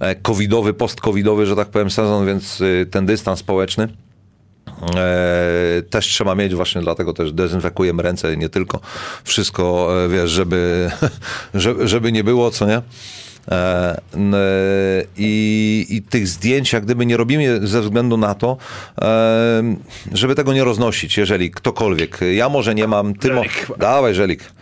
[0.00, 3.88] e, covidowy, post-covidowy, że tak powiem, sezon, więc ten dystans społeczny.
[4.96, 8.80] E, też trzeba mieć właśnie, dlatego też dezynfekujemy ręce, nie tylko
[9.24, 10.90] wszystko, e, wiesz, żeby,
[11.84, 12.82] żeby nie było, co nie?
[13.50, 14.00] E,
[15.16, 18.56] I, I tych zdjęć, jak gdyby nie robimy ze względu na to,
[19.02, 19.62] e,
[20.12, 22.20] żeby tego nie roznosić, jeżeli ktokolwiek.
[22.34, 23.42] Ja może nie mam, ty mo...
[23.78, 24.52] Dawaj, żelik.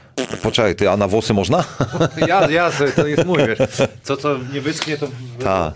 [0.42, 1.64] Poczekaj, ty, a na włosy można?
[2.28, 3.58] Ja, ja, to jest mój, wiesz.
[4.02, 5.08] Co, co nie wyschnie, to...
[5.38, 5.74] Tak.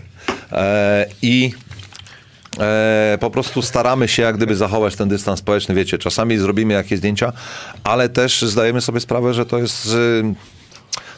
[1.21, 1.53] I
[2.59, 5.75] e, po prostu staramy się jak gdyby zachować ten dystans społeczny.
[5.75, 7.33] Wiecie, czasami zrobimy jakieś zdjęcia,
[7.83, 9.89] ale też zdajemy sobie sprawę, że to jest...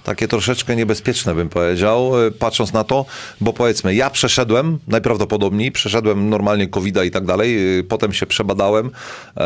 [0.04, 3.06] takie troszeczkę niebezpieczne, bym powiedział, y, patrząc na to,
[3.42, 8.92] bo powiedzmy, ja przeszedłem, najprawdopodobniej, przeszedłem normalnie covid i tak dalej, y, potem się przebadałem,
[9.38, 9.42] e,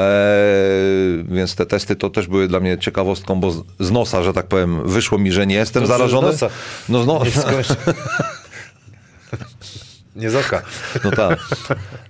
[1.30, 4.48] więc te testy to też były dla mnie ciekawostką, bo z- z nosa, że tak
[4.48, 6.28] powiem, wyszło mi, że nie jestem Dobrze, z zarażony.
[6.28, 6.50] nosa.
[6.90, 7.22] No, no,
[10.18, 10.62] Nie z oka.
[11.04, 11.40] No tak.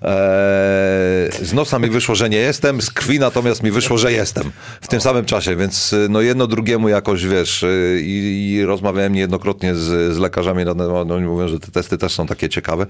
[0.02, 4.52] Eee, z nosa mi wyszło, że nie jestem, z krwi natomiast mi wyszło, że jestem.
[4.82, 9.14] W tym samym czasie, więc y, no jedno drugiemu jakoś, wiesz, y, i, i rozmawiałem
[9.14, 12.86] niejednokrotnie z, z lekarzami no oni mówią, że te testy też są takie ciekawe,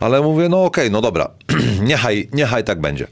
[0.00, 1.30] ale mówię, no okej, no dobra,
[1.82, 3.06] niechaj, niechaj tak będzie.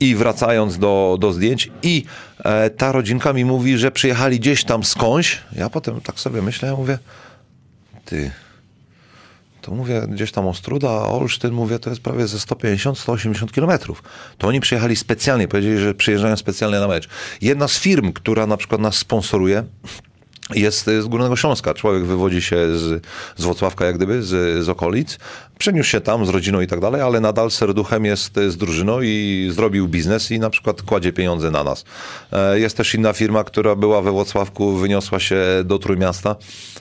[0.00, 2.04] I wracając do, do zdjęć i
[2.44, 6.68] e, ta rodzinka mi mówi, że przyjechali gdzieś tam skądś, ja potem tak sobie myślę,
[6.68, 6.98] ja mówię,
[8.04, 8.30] ty,
[9.66, 14.02] to mówię gdzieś tam Ostruda, a Olsztyn, mówię, to jest prawie ze 150-180 kilometrów.
[14.38, 17.08] To oni przyjechali specjalnie, powiedzieli, że przyjeżdżają specjalnie na mecz.
[17.40, 19.64] Jedna z firm, która na przykład nas sponsoruje,
[20.54, 21.74] jest z Górnego Śląska.
[21.74, 23.02] Człowiek wywodzi się z,
[23.36, 25.18] z Wrocławka, jak gdyby, z, z okolic.
[25.58, 29.00] Przeniósł się tam z rodziną i tak dalej, ale nadal serduchem jest y, z drużyną
[29.02, 31.84] i zrobił biznes i na przykład kładzie pieniądze na nas.
[32.32, 36.36] E, Jest też inna firma, która była we Wrocławku, wyniosła się do Trójmiasta.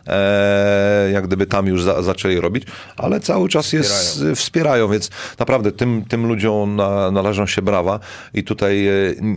[0.07, 2.63] E, Jak gdyby tam już za, zaczęli robić,
[2.97, 5.09] ale cały czas jest, wspierają, wspierają więc
[5.39, 7.99] naprawdę tym, tym ludziom na, należą się brawa
[8.33, 8.91] i tutaj e,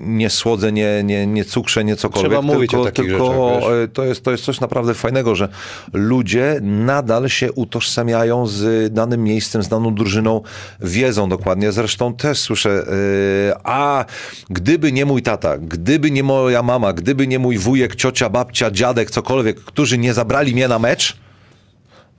[0.04, 2.30] nie słodzę, nie, nie, nie cukrze, nie cokolwiek.
[2.30, 5.34] Trzeba mówić tylko, o takich tylko rzeczach, e, to jest, to jest coś naprawdę fajnego,
[5.34, 5.48] że
[5.92, 10.42] ludzie nadal się utożsamiają z danym miejscem, z daną drużyną,
[10.80, 11.72] wiedzą dokładnie.
[11.72, 12.70] Zresztą też słyszę,
[13.50, 14.04] e, a
[14.50, 19.10] gdyby nie mój tata, gdyby nie moja mama, gdyby nie mój wujek, ciocia, babcia, dziadek,
[19.10, 21.16] cokolwiek, którzy nie zabrali mnie na mecz,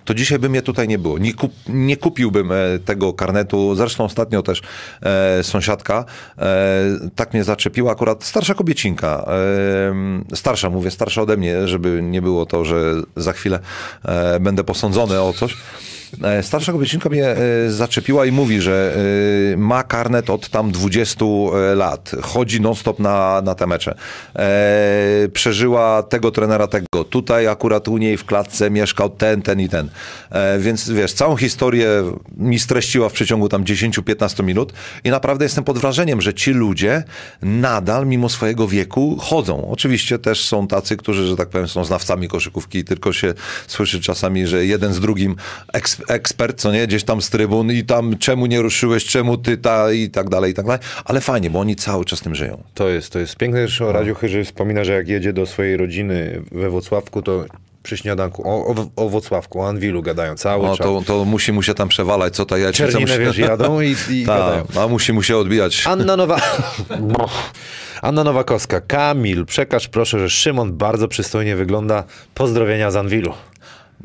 [0.09, 1.17] to dzisiaj by mnie tutaj nie było.
[1.17, 2.55] Nie, kup, nie kupiłbym e,
[2.85, 3.75] tego karnetu.
[3.75, 4.61] Zresztą ostatnio też
[5.01, 6.05] e, sąsiadka
[6.37, 6.83] e,
[7.15, 9.25] tak mnie zaczepiła, akurat starsza kobiecinka.
[10.31, 13.59] E, starsza, mówię, starsza ode mnie, żeby nie było to, że za chwilę
[14.05, 15.57] e, będę posądzony o coś.
[16.23, 17.37] E, Starsza kobiecinka mnie e,
[17.69, 18.95] zaczepiła i mówi, że
[19.53, 22.11] e, ma karnet od tam 20 e, lat.
[22.21, 23.95] Chodzi non-stop na, na te mecze.
[25.33, 27.03] Przeżyła tego trenera, tego.
[27.09, 29.89] Tutaj akurat u niej w klatce mieszkał ten, ten i ten.
[30.59, 31.87] Więc wiesz, całą historię
[32.37, 37.03] mi streściła w przeciągu tam 10-15 minut i naprawdę jestem pod wrażeniem, że ci ludzie
[37.41, 39.71] nadal mimo swojego wieku chodzą.
[39.71, 43.33] Oczywiście też są tacy, którzy, że tak powiem, są znawcami koszykówki, tylko się
[43.67, 45.35] słyszy czasami, że jeden z drugim
[45.73, 49.57] eks, ekspert, co nie, gdzieś tam z trybun i tam czemu nie ruszyłeś, czemu ty
[49.57, 50.81] ta i tak dalej, i tak dalej.
[51.05, 52.63] Ale fajnie, bo oni cały czas tym żyją.
[52.73, 53.59] To jest, to jest piękne.
[53.67, 53.91] Zresztą No.
[53.91, 57.45] Radziu Chyży wspomina, że jak jedzie do swojej rodziny we Włocławku, to
[57.83, 60.87] przy śniadanku o, o, o Włocławku, o Anwilu gadają cały O, czas.
[60.87, 63.25] to, to musi mu się tam przewalać, co ta jajecznica Czerniny, musi...
[63.25, 64.65] wiesz, jadą i, i gadają.
[64.73, 65.83] Ta, a musi mu się odbijać.
[65.87, 66.41] Anna Nowa...
[68.01, 68.81] Anna Nowakowska.
[68.81, 72.03] Kamil, przekaż proszę, że Szymon bardzo przystojnie wygląda.
[72.35, 73.33] Pozdrowienia z Anwilu.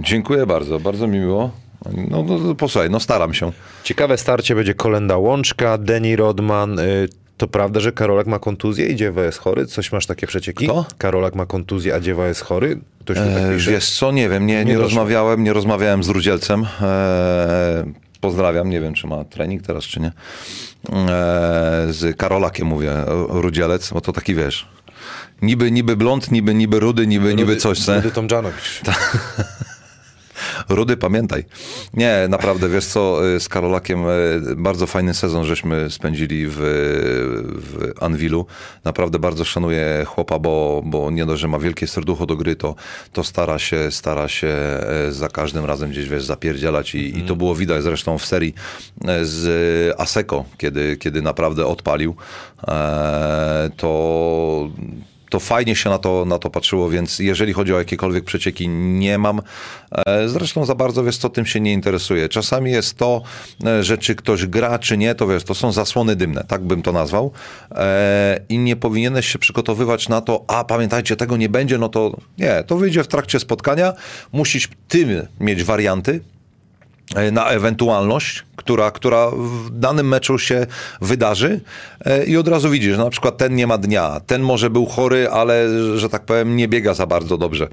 [0.00, 1.50] Dziękuję bardzo, bardzo mi miło.
[1.92, 3.52] No, no, no posłuchaj, no staram się.
[3.84, 6.78] Ciekawe starcie będzie Kolenda Łączka, Denny Rodman.
[6.78, 9.66] Y, To prawda, że Karolak ma kontuzję i Dziewa jest chory?
[9.66, 10.64] Coś masz takie przecieki?
[10.64, 10.86] Kto?
[10.98, 12.78] Karolak ma kontuzję, a Dziewa jest chory?
[13.00, 13.70] Ktoś tu tak E, pisze?
[13.70, 14.82] wiesz co, nie wiem, nie, nie, doszło.
[14.82, 16.66] rozmawiałem, nie rozmawiałem z Rudzielcem.
[16.82, 17.84] E,
[18.20, 20.06] pozdrawiam, nie wiem, czy ma trening teraz, czy nie.
[20.06, 20.12] E,
[21.90, 22.92] z Karolakiem mówię,
[23.28, 24.68] Rudzielec, bo to taki, wiesz,
[25.42, 27.94] niby, niby blond, niby, niby rudy, niby, niby coś, co?
[27.94, 28.80] Rudy Tomczanowicz.
[30.68, 31.44] Rudy, pamiętaj.
[31.94, 36.56] Nie, naprawdę, wiesz co, y, z Karolakiem y, bardzo fajny sezon żeśmy spędzili w,
[37.56, 38.46] w Anwilu.
[38.84, 42.74] Naprawdę bardzo szanuję chłopa, bo, bo nie dość, że ma wielkie serducho do gry, to,
[43.12, 47.36] to stara się, stara się e, za każdym razem gdzieś, wiesz, zapierdzielać i, i to
[47.36, 48.54] było widać zresztą w serii
[49.04, 52.14] e, z Aseko, kiedy, kiedy naprawdę odpalił.
[52.68, 54.70] E, to
[55.34, 59.18] to fajnie się na to, na to patrzyło, więc jeżeli chodzi o jakiekolwiek przecieki, nie
[59.18, 59.40] mam.
[60.06, 62.28] E, Zresztą za bardzo, wiesz co, tym się nie interesuje.
[62.28, 63.22] Czasami jest to,
[63.66, 66.82] e, że czy ktoś gra, czy nie, to wiesz, to są zasłony dymne, tak bym
[66.82, 67.32] to nazwał.
[67.70, 72.16] E, I nie powinieneś się przygotowywać na to, a pamiętajcie, tego nie będzie, no to
[72.38, 73.92] nie, to wyjdzie w trakcie spotkania.
[74.32, 76.20] Musisz ty mieć warianty,
[77.32, 80.66] na ewentualność, która, która w danym meczu się
[81.00, 81.60] wydarzy
[82.04, 84.86] e, i od razu widzisz, że na przykład ten nie ma dnia, ten może był
[84.86, 87.68] chory, ale, że tak powiem, nie biega za bardzo dobrze.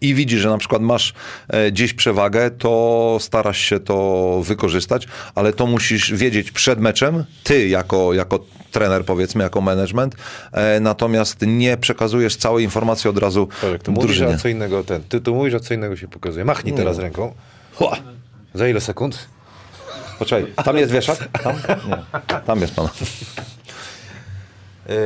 [0.00, 1.14] I widzisz, że na przykład masz
[1.48, 7.68] e, gdzieś przewagę, to starasz się to wykorzystać, ale to musisz wiedzieć przed meczem, ty
[7.68, 8.38] jako, jako
[8.70, 10.16] trener powiedzmy, jako management,
[10.52, 13.48] e, natomiast nie przekazujesz całej informacji od razu
[13.82, 14.34] to mówisz, drużynie.
[14.34, 15.02] a co innego ten.
[15.08, 16.44] Ty tu mówisz, a co innego się pokazuje.
[16.44, 17.34] Machnij teraz ręką.
[17.74, 18.15] Hua!
[18.56, 19.28] Za ile sekund?
[20.18, 21.28] Poczekaj, tam jest wieszak?
[21.42, 21.56] Tam?
[21.88, 22.88] Nie, tam jest pan.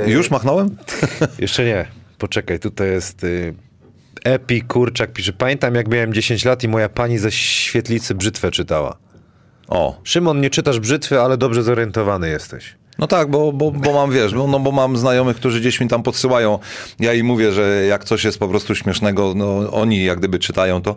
[0.07, 0.77] Już machnąłem?
[1.39, 1.87] Jeszcze nie.
[2.19, 3.55] Poczekaj, tutaj jest y,
[4.25, 5.33] Epi Kurczak pisze.
[5.33, 8.97] Pamiętam jak miałem 10 lat i moja pani ze świetlicy brzytwę czytała.
[9.69, 12.75] O, Szymon, nie czytasz brzytwy, ale dobrze zorientowany jesteś.
[13.01, 15.89] No tak, bo, bo, bo mam, wiesz, no, no bo mam znajomych, którzy gdzieś mi
[15.89, 16.59] tam podsyłają.
[17.01, 20.83] Ja im mówię, że jak coś jest po prostu śmiesznego, no oni jak gdyby czytają
[20.83, 20.97] to.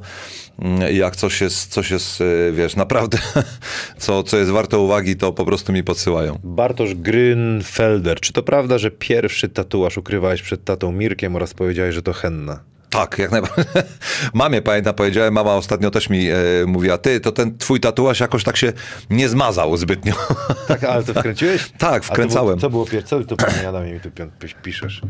[0.60, 3.18] Mm, jak coś jest, coś jest, y, wiesz, naprawdę,
[3.98, 6.40] co, co jest warte uwagi, to po prostu mi podsyłają.
[6.44, 8.20] Bartosz Grünfelder.
[8.20, 12.73] Czy to prawda, że pierwszy tatuaż ukrywałeś przed tatą Mirkiem oraz powiedziałeś, że to henna?
[12.94, 13.66] Tak, jak najbardziej.
[14.34, 16.36] Mamie, pamiętam, powiedziałem, mama ostatnio też mi e,
[16.68, 18.74] mówiła, ty, to ten twój tatuaż jakoś tak się
[19.10, 20.14] nie zmazał zbytnio.
[20.68, 21.72] Tak, ale to wkręciłeś?
[21.78, 22.56] Tak, wkręcałem.
[22.56, 23.08] To co było pierwsze?
[23.10, 25.02] Co tu panie Adamie mi tu pi- pi- piszesz?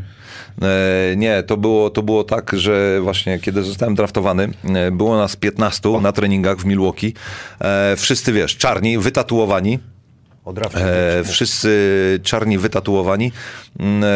[0.62, 5.36] E, Nie, to było, to było tak, że właśnie kiedy zostałem draftowany, e, było nas
[5.36, 7.14] 15 na treningach w Milwaukee.
[7.60, 9.78] E, Wszyscy, wiesz, czarni, wytatuowani.
[10.44, 10.58] Od.
[10.74, 13.32] E, wszyscy czarni wytatuowani
[13.80, 14.08] Mm, e,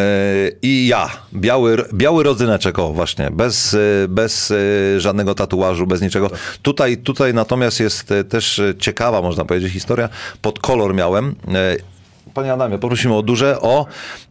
[0.62, 4.54] i ja, biały, biały rodzyneczek, o właśnie, bez, e, bez e,
[5.00, 6.30] żadnego tatuażu, bez niczego.
[6.62, 10.08] Tutaj, tutaj natomiast jest e, też ciekawa, można powiedzieć, historia.
[10.42, 11.34] Pod kolor miałem.
[12.34, 13.86] Panie Adamie, poprosimy o duże O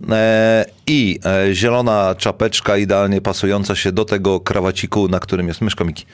[0.10, 5.86] e, i e, zielona czapeczka idealnie pasująca się do tego krawaciku, na którym jest myszko
[5.86, 6.06] Miki.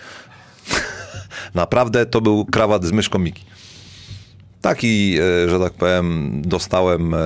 [1.55, 3.45] Naprawdę to był krawat z myszką Miki.
[4.63, 7.13] Taki, e, że tak powiem, dostałem.
[7.13, 7.17] e,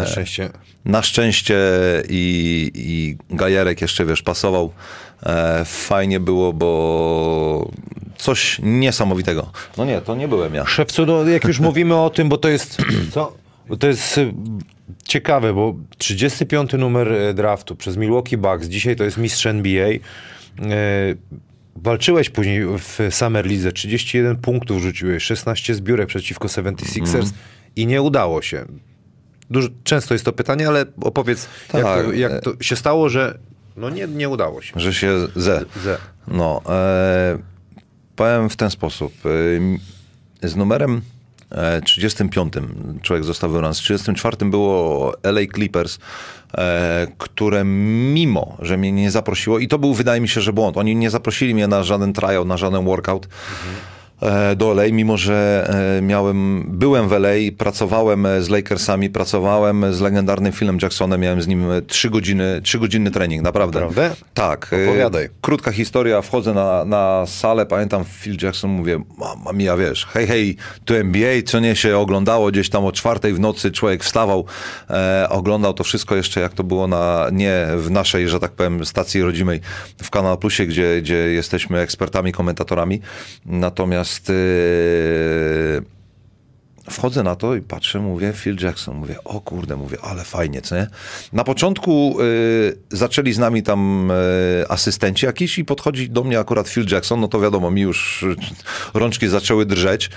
[0.00, 0.48] Na szczęście.
[0.84, 1.58] Na szczęście
[2.08, 4.72] i, i gajerek jeszcze, wiesz, pasował.
[5.26, 7.70] E, fajnie było, bo
[8.16, 9.50] coś niesamowitego.
[9.76, 10.66] No nie, to nie byłem ja.
[10.66, 12.76] Szewcu, no jak już mówimy o tym, bo to jest,
[13.14, 13.36] co?
[13.68, 14.32] Bo to jest y,
[15.04, 19.88] ciekawe, bo 35 numer draftu przez Milwaukee Bucks, dzisiaj to jest mistrz NBA.
[21.76, 27.24] Walczyłeś później w Summer League, 31 punktów rzuciłeś, 16 zbiórek przeciwko 76ers Mhm.
[27.76, 28.64] i nie udało się.
[29.50, 32.04] Dużo, często jest to pytanie, ale opowiedz, jak, Tak.
[32.04, 33.38] to, jak to się stało, że
[33.76, 34.80] no nie, nie udało się.
[34.80, 35.64] Że się ze.
[35.84, 35.98] Ze.
[36.28, 37.38] No, e,
[38.16, 39.12] powiem w ten sposób.
[40.42, 41.00] E, z numerem e,
[41.84, 42.52] 35
[43.02, 43.74] człowiek został wybrany.
[43.74, 45.98] Z 34 było LA Clippers,
[46.54, 50.76] e, które mimo, że mnie nie zaprosiło, i to był, wydaje mi się, że błąd.
[50.76, 53.26] Oni nie zaprosili mnie na żaden trial, na żaden workout.
[53.26, 53.93] e,
[54.56, 55.68] Do LA, mimo że
[55.98, 61.42] e, miałem, byłem w LA, pracowałem e, z Lakersami, pracowałem z legendarnym Philem Jacksonem, miałem
[61.42, 63.80] z nim e, trzy godziny, trzy godzinny trening, naprawdę.
[63.80, 64.16] Naprawdę?
[64.34, 64.70] Tak.
[64.72, 65.28] e, Opowiadaj.
[65.40, 70.56] Krótka historia, wchodzę na, na salę, pamiętam Phil Jackson, mówię, mama mia, wiesz, hej, hej,
[70.84, 74.44] tu NBA, co nie się oglądało gdzieś tam o czwartej w nocy, człowiek wstawał,
[74.90, 78.84] e, oglądał to wszystko jeszcze, jak to było na, nie w naszej, że tak powiem,
[78.84, 79.60] stacji rodzimej
[80.02, 83.00] w Kanal Plusie, gdzie, gdzie jesteśmy ekspertami, komentatorami,
[83.46, 85.94] natomiast e,
[86.90, 90.76] Wchodzę na to i patrzę, mówię, Phil Jackson, mówię, o kurde, mówię, ale fajnie, co
[90.76, 90.86] nie?
[91.32, 94.14] Na początku y, zaczęli z nami tam y,
[94.68, 98.24] asystenci jakiś i podchodzi do mnie akurat Phil Jackson, no to wiadomo, mi już
[98.94, 100.10] rączki zaczęły drżeć.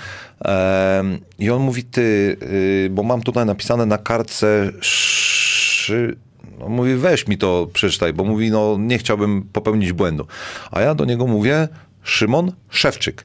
[1.38, 6.16] I on mówi, ty, y, bo mam tutaj napisane na kartce szy...
[6.58, 10.26] No, mówi, weź mi to przeczytaj, bo mówi, no nie chciałbym popełnić błędu.
[10.70, 11.68] A ja do niego mówię,
[12.02, 13.24] Szymon Szewczyk.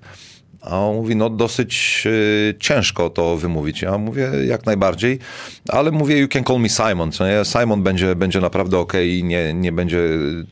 [0.64, 3.82] A on mówi, no dosyć y, ciężko to wymówić.
[3.82, 5.20] Ja mówię, jak najbardziej,
[5.70, 7.12] ale mówię, you can call me Simon?
[7.44, 10.00] Simon będzie, będzie naprawdę ok i nie, nie będzie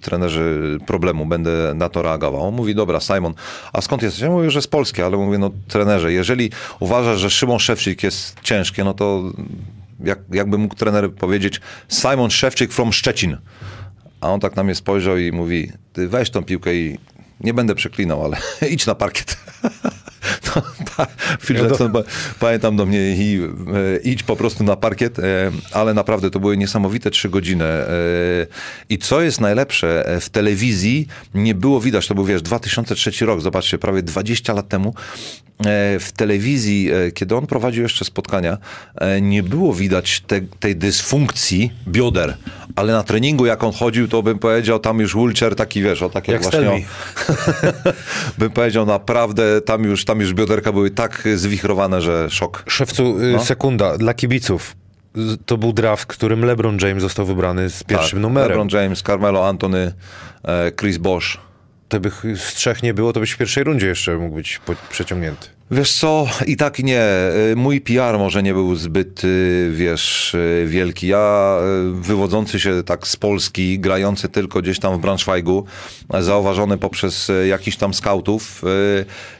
[0.02, 2.48] trenerzy problemu, będę na to reagował.
[2.48, 3.34] On mówi, dobra, Simon,
[3.74, 4.22] a skąd jesteś?
[4.22, 8.40] Ja mówię, że z Polski, ale mówię, no trenerze, jeżeli uważasz, że Szymon Szewczyk jest
[8.42, 9.24] ciężkie, no to
[10.04, 13.38] jak, jakby mógł trener powiedzieć, Simon Szewczyk from Szczecin.
[14.22, 16.98] A on tak na mnie spojrzał i mówi, ty weź tą piłkę i
[17.44, 18.38] nie będę przeklinał, ale
[18.72, 19.38] idź na parkiet.
[20.56, 20.62] No,
[20.98, 21.10] tak,
[21.46, 22.04] Phil Jackson, pa-
[22.40, 25.24] pamiętam do mnie i e, idź po prostu na parkiet, e,
[25.72, 27.66] ale naprawdę to były niesamowite trzy godziny.
[27.66, 27.88] E,
[28.90, 33.78] I co jest najlepsze, w telewizji nie było widać, to był wiesz, 2003 rok, zobaczcie,
[33.78, 34.94] prawie 20 lat temu,
[36.00, 38.58] w telewizji, kiedy on prowadził jeszcze spotkania,
[39.22, 42.38] nie było widać te, tej dysfunkcji bioder,
[42.76, 46.10] ale na treningu jak on chodził, to bym powiedział, tam już wheelchair taki, wiesz, o
[46.10, 46.60] tak jak, Jak właśnie...
[46.60, 46.86] Stelmi.
[48.38, 52.64] bym powiedział, naprawdę tam już, tam już bioderka były tak zwichrowane, że szok.
[52.68, 53.44] Szewcu, y, No.
[53.46, 54.76] sekunda, dla kibiców.
[55.46, 58.50] To był draft, w którym LeBron James został wybrany z pierwszym tak, numerem.
[58.50, 59.94] LeBron James, Carmelo Anthony,
[60.44, 61.38] e, Chris Bosh.
[61.90, 64.62] To by ch- z trzech nie było, to byś w pierwszej rundzie jeszcze mógł być
[64.90, 65.48] przeciągnięty.
[65.74, 67.02] Wiesz co, i tak nie.
[67.52, 71.08] Y, Mój PR może nie był zbyt, y, wiesz, y, wielki.
[71.08, 71.58] Ja,
[71.94, 75.66] wywodzący się tak z Polski, grający tylko gdzieś tam w Braunschweigu,
[76.20, 78.62] zauważony poprzez jakichś tam skautów,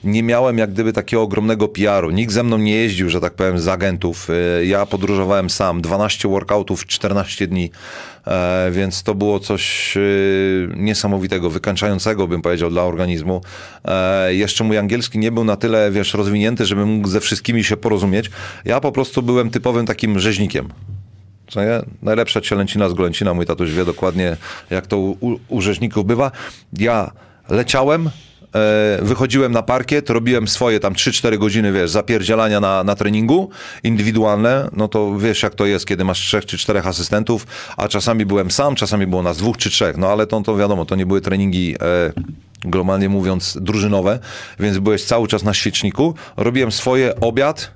[0.04, 2.10] nie miałem jak gdyby takiego ogromnego PR-u.
[2.12, 4.28] Nikt ze mną nie jeździł, że tak powiem, z agentów.
[4.64, 7.72] Ja podróżowałem sam, 12 workoutów, 14 dni,
[8.72, 13.42] więc to było coś y, niesamowitego, wykańczającego, bym powiedział, dla organizmu.
[13.86, 17.78] E, Jeszcze mój angielski nie był na tyle, wiesz, rozwinięty, żebym mógł ze wszystkimi się
[17.78, 18.32] porozumieć.
[18.66, 20.70] Ja po prostu byłem typowym takim rzeźnikiem.
[21.48, 21.82] Co nie?
[22.02, 24.38] Najlepsza cielęcina z golęcina, mój tatuś wie dokładnie,
[24.70, 26.32] jak to u, u, rzeźników bywa.
[26.74, 27.12] Ja
[27.50, 28.12] leciałem, e,
[29.02, 33.50] wychodziłem na parkiet, robiłem swoje tam 3-4 godziny, wiesz, zapierdzielania na, na treningu
[33.84, 37.48] indywidualne, no to wiesz jak to jest, kiedy masz trzech czy czterech asystentów,
[37.78, 40.86] a czasami byłem sam, czasami było nas dwóch czy trzech, no ale to, to wiadomo,
[40.86, 42.14] to nie były treningi e,
[42.66, 44.20] globalnie mówiąc drużynowe,
[44.60, 47.72] więc byłeś cały czas na świeczniku, robiłem swoje, obiad,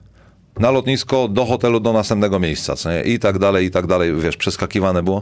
[0.60, 3.02] na lotnisko, do hotelu, do następnego miejsca, co nie?
[3.04, 5.22] I tak dalej, i tak dalej, wiesz, przeskakiwane było,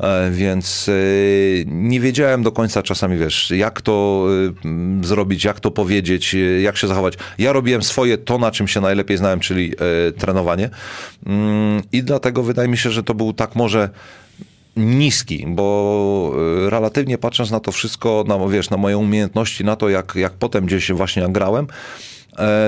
[0.00, 0.92] e, więc e,
[1.66, 4.26] nie wiedziałem do końca czasami, wiesz, jak to
[4.64, 7.14] e, zrobić, jak to powiedzieć, jak się zachować.
[7.38, 9.72] Ja robiłem swoje, to na czym się najlepiej znałem, czyli
[10.18, 10.70] trenowanie
[11.26, 13.88] Mm, i dlatego wydaje mi się, że to był tak może
[14.76, 16.32] niski, bo
[16.68, 20.66] relatywnie patrząc na to wszystko, na, wiesz, na moje umiejętności, na to, jak, jak potem
[20.66, 21.66] gdzieś właśnie grałem,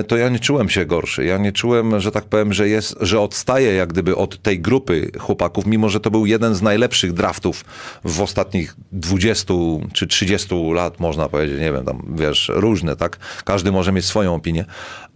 [0.08, 1.24] to ja nie czułem się gorszy.
[1.24, 5.10] Ja nie czułem, że tak powiem, że, jest, że odstaję jak gdyby od tej grupy
[5.18, 7.64] chłopaków, mimo że to był jeden z najlepszych draftów
[8.04, 9.54] w ostatnich 20
[9.92, 13.18] czy 30 lat, można powiedzieć, nie wiem, tam wiesz, różne, tak?
[13.44, 14.64] Każdy może mieć swoją opinię,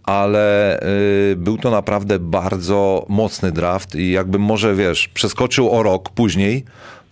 [0.03, 0.79] ale
[1.31, 6.65] y, był to naprawdę bardzo mocny draft i jakbym może, wiesz, przeskoczył o rok później,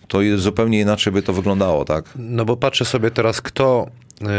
[0.08, 2.04] to zupełnie inaczej by to wyglądało, tak?
[2.16, 3.86] No bo patrzę sobie teraz, kto,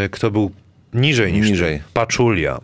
[0.06, 0.52] y, kto był
[0.94, 1.82] niżej niż Niżej.
[1.94, 2.60] Paczulia,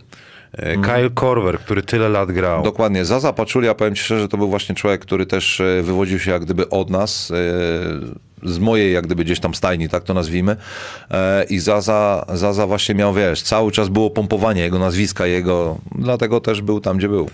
[0.58, 2.64] E, Kyle Korver, który tyle lat grał.
[2.64, 3.06] Dokładnie.
[3.06, 6.46] Zaza Paczulia, powiem ci szczerze, to był właśnie człowiek, który też e, wywodził się jak
[6.46, 10.56] gdyby od nas, e, z mojej jak gdyby gdzieś tam stajni, tak to nazwijmy.
[11.50, 16.62] I Zaza, Zaza właśnie miał, wiesz, cały czas było pompowanie jego nazwiska, jego, dlatego też
[16.62, 17.30] był tam, gdzie był.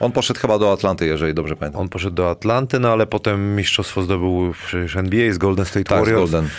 [0.00, 1.80] On poszedł chyba do Atlanty, jeżeli dobrze pamiętam.
[1.80, 5.98] On poszedł do Atlanty, no ale potem mistrzostwo zdobył przecież NBA z Golden State Tak,
[5.98, 6.30] Warriors.
[6.30, 6.50] Golden.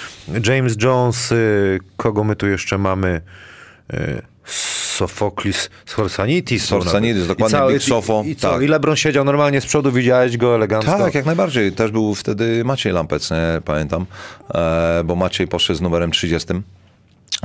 [0.45, 3.21] James Jones, y, kogo my tu jeszcze mamy?
[5.01, 6.65] Sofoklis Sorsanidis.
[6.65, 8.51] Sorsanidis, I dokładnie, cały- Big Sofo, I, i, co?
[8.51, 8.61] tak.
[8.61, 10.97] I LeBron siedział normalnie z przodu, widziałeś go elegancko.
[10.97, 11.71] Tak, jak najbardziej.
[11.71, 14.05] Też był wtedy Maciej Lampec, nie pamiętam,
[14.53, 16.47] e, bo Maciej poszedł z numerem 30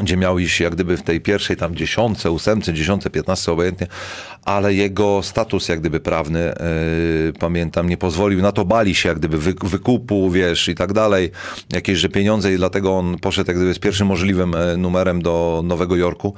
[0.02, 3.86] gdzie miał iść jak gdyby w tej pierwszej tam dziesiątce, ósemce, dziesiątce, piętnastce obojętnie,
[4.44, 6.54] ale jego status jak gdyby prawny, e,
[7.38, 11.30] pamiętam, nie pozwolił, na to bali się jak gdyby wy, wykupu, wiesz, i tak dalej,
[11.72, 15.62] jakieś, że pieniądze i dlatego on poszedł jak gdyby z pierwszym możliwym e, numerem do
[15.64, 16.34] Nowego Jorku,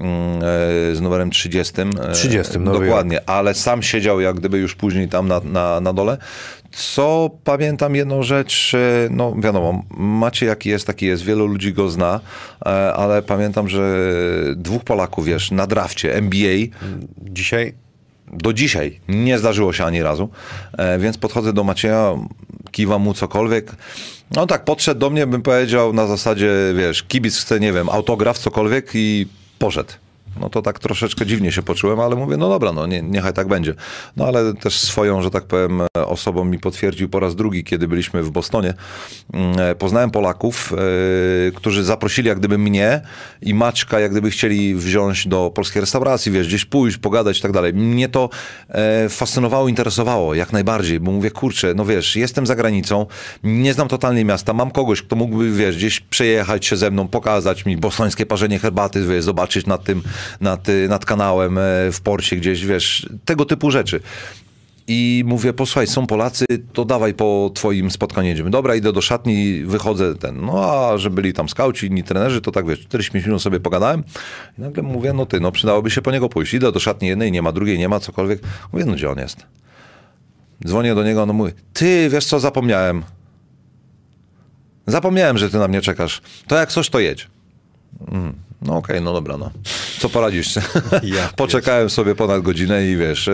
[0.00, 1.80] mm, e, z numerem 30.
[1.80, 5.92] e, 30, Nowy Dokładnie, ale sam siedział jak gdyby już później tam na, na, na
[5.92, 6.18] dole.
[6.72, 11.88] Co pamiętam jedną rzecz, e, no wiadomo, macie jaki jest, taki jest, wielu ludzi go
[11.88, 12.20] zna,
[12.66, 14.08] e, ale pamiętam, że
[14.56, 16.66] dwóch Polaków, wiesz, na drafcie NBA
[17.18, 17.74] Dzisiaj
[18.32, 20.28] do dzisiaj nie zdarzyło się ani razu,
[20.78, 22.14] e, więc podchodzę do Macieja,
[22.70, 23.72] kiwam mu cokolwiek.
[24.34, 28.38] No tak, podszedł do mnie, bym powiedział na zasadzie, wiesz, kibic chce, nie wiem, autograf,
[28.38, 29.26] cokolwiek i
[29.58, 29.92] poszedł.
[30.40, 33.48] No to tak troszeczkę dziwnie się poczułem, ale mówię, no dobra, no nie, niechaj tak
[33.48, 33.74] będzie.
[34.16, 38.22] No ale też swoją, że tak powiem, osobą mi potwierdził po raz drugi, kiedy byliśmy
[38.22, 38.74] w Bostonie.
[39.32, 43.00] Mm, e, Poznałem Polaków, e, którzy zaprosili jak gdyby mnie
[43.42, 47.52] i Maćka, jak gdyby chcieli wziąć do polskiej restauracji, wiesz, gdzieś pójść, pogadać i tak
[47.52, 47.72] dalej.
[47.74, 48.28] Mnie to
[48.68, 53.06] e, fascynowało, interesowało jak najbardziej, bo mówię, kurczę, no wiesz, jestem za granicą,
[53.44, 57.64] nie znam totalnie miasta, mam kogoś, kto mógłby, wiesz, gdzieś przejechać się ze mną, pokazać
[57.66, 60.02] mi bostońskie parzenie herbaty, wiesz, zobaczyć nad tym,
[60.40, 61.62] nad, y, nad kanałem e,
[61.92, 64.00] w porcie gdzieś, wiesz, tego typu rzeczy.
[64.86, 68.50] I mówię, posłuchaj, są Polacy, to dawaj po twoim spotkaniu jedziemy.
[68.50, 70.40] Dobra, idę do szatni, wychodzę ten.
[70.40, 74.04] No a że byli tam skauci, inni trenerzy, to tak wiesz, 45 minut sobie pogadałem.
[74.58, 76.54] I nagle mówię, no ty, no przydałoby się po niego pójść.
[76.54, 78.40] Idę do szatni jednej, nie ma drugiej, nie ma cokolwiek.
[78.72, 79.36] Mówię, no gdzie on jest?
[80.66, 83.02] Dzwonię do niego, on mówi, ty, wiesz co, zapomniałem.
[84.86, 86.20] Zapomniałem, że ty na mnie czekasz.
[86.46, 87.28] To jak coś, to jedź.
[88.08, 88.34] Mm,
[88.64, 89.50] No okej, no dobra, no.
[89.98, 90.56] Co poradzisz?
[91.02, 93.32] Ja Poczekałem sobie ponad godzinę i wiesz, e,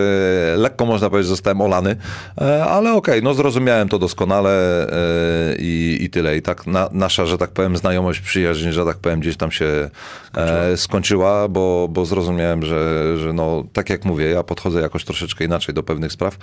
[0.57, 1.97] lekko można powiedzieć, zostałem olany,
[2.41, 6.37] e, ale okej, no zrozumiałem to doskonale e, i, i tyle.
[6.37, 9.91] I tak na, nasza, że tak powiem, znajomość, przyjaźń, że tak powiem, gdzieś tam się
[10.76, 15.45] skończyła, skończyła bo, bo zrozumiałem, że, że no, tak jak mówię, ja podchodzę jakoś troszeczkę
[15.45, 16.37] inaczej do pewnych spraw,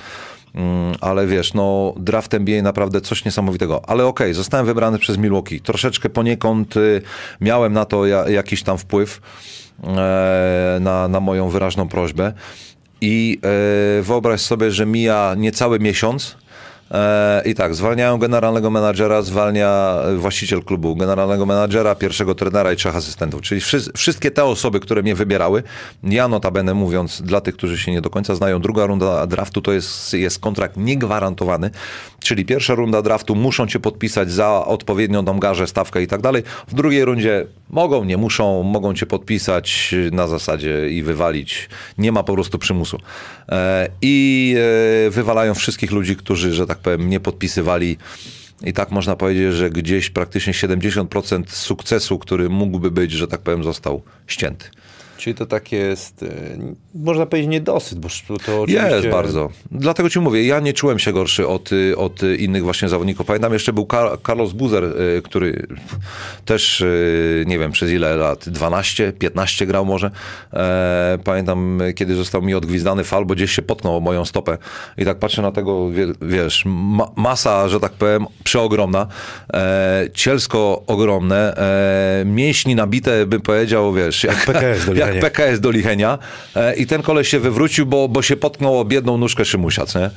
[1.02, 3.82] ale wiesz, no draft NBA naprawdę coś niesamowitego.
[3.88, 5.62] Ale okej, zostałem wybrany przez Milwaukee.
[5.62, 7.02] Troszeczkę poniekąd y,
[7.42, 9.22] miałem na to ja, jakiś tam wpływ
[9.84, 12.34] e, na, na moją wyraźną prośbę.
[13.02, 13.40] I
[14.00, 16.38] e, wyobraź sobie, że mija niecały miesiąc.
[16.96, 22.96] E, I tak, zwalniają generalnego menadżera, zwalnia właściciel klubu, generalnego menadżera, pierwszego trenera i trzech
[22.96, 23.42] asystentów.
[23.42, 25.64] Czyli wszy- wszystkie te osoby, które mnie wybierały,
[26.04, 29.72] ja notabene mówiąc, dla tych, którzy się nie do końca znają, druga runda draftu to
[29.72, 31.70] jest, jest kontrakt niegwarantowany,
[32.26, 36.44] czyli pierwsza runda draftu muszą cię podpisać za odpowiednią tam garzę, stawkę i tak dalej.
[36.68, 41.70] W drugiej rundzie mogą, nie muszą, mogą cię podpisać na zasadzie i wywalić.
[41.98, 43.00] Nie ma po prostu przymusu.
[43.50, 44.56] E, I
[45.08, 47.98] e, wywalają wszystkich ludzi, którzy, że tak powiem, nie podpisywali.
[48.62, 53.64] I tak można powiedzieć, że gdzieś praktycznie 70% sukcesu, który mógłby być, że tak powiem,
[53.64, 54.66] został ścięty.
[55.18, 56.28] Czyli to tak jest, e,
[56.96, 58.08] można powiedzieć, niedosyt, bo
[58.46, 58.90] to, oczywiście...
[58.96, 59.50] Jest bardzo.
[59.72, 63.26] Dlatego ci mówię, ja nie czułem się gorszy od, y, od innych właśnie zawodników.
[63.26, 65.68] Pamiętam jeszcze był Kar- Carlos Buzer, y, który
[66.46, 70.12] też, y, nie wiem przez ile lat, 12, 15 grał może.
[70.54, 74.58] E, Pamiętam, kiedy został mi odgwizdany fal, bo gdzieś się potknął o moją stopę.
[74.98, 79.08] I tak patrzę na tego, wie- wiesz, ma- masa, że tak powiem, przeogromna,
[79.54, 85.22] e, cielsko ogromne, e, mięśni nabite, bym powiedział, wiesz, jak, PKS do jak.
[85.22, 86.18] PKS do Lichenia.
[86.56, 90.00] E, I ten koleś się wywrócił, bo, bo się potknął o biedną nóżkę Szymusia, co
[90.00, 90.10] nie?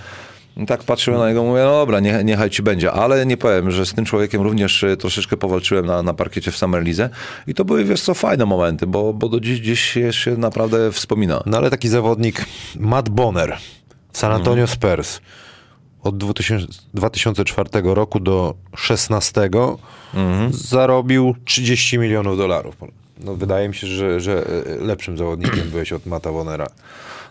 [0.57, 2.93] I tak patrzyłem na niego, mówię, no dobra, nie, niechaj ci będzie.
[2.93, 6.57] Ale nie powiem, że z tym człowiekiem również e, troszeczkę powalczyłem na, na parkiecie w
[6.57, 7.15] Summer League.
[7.47, 11.43] I to były, wiesz co, fajne momenty, bo, bo do dziś, dziś się naprawdę wspomina.
[11.47, 12.45] No ale taki zawodnik,
[12.77, 13.57] Matt Bonner,
[14.13, 14.69] San Antonio Mhm.
[14.69, 15.21] Spurs,
[16.03, 19.51] od 2000, 2004 roku do 2016
[20.15, 20.53] Mhm.
[20.53, 22.77] zarobił 30 milionów dolarów.
[23.21, 26.67] No, wydaje mi się, że, że e, lepszym zawodnikiem byłeś od Mata Bonera.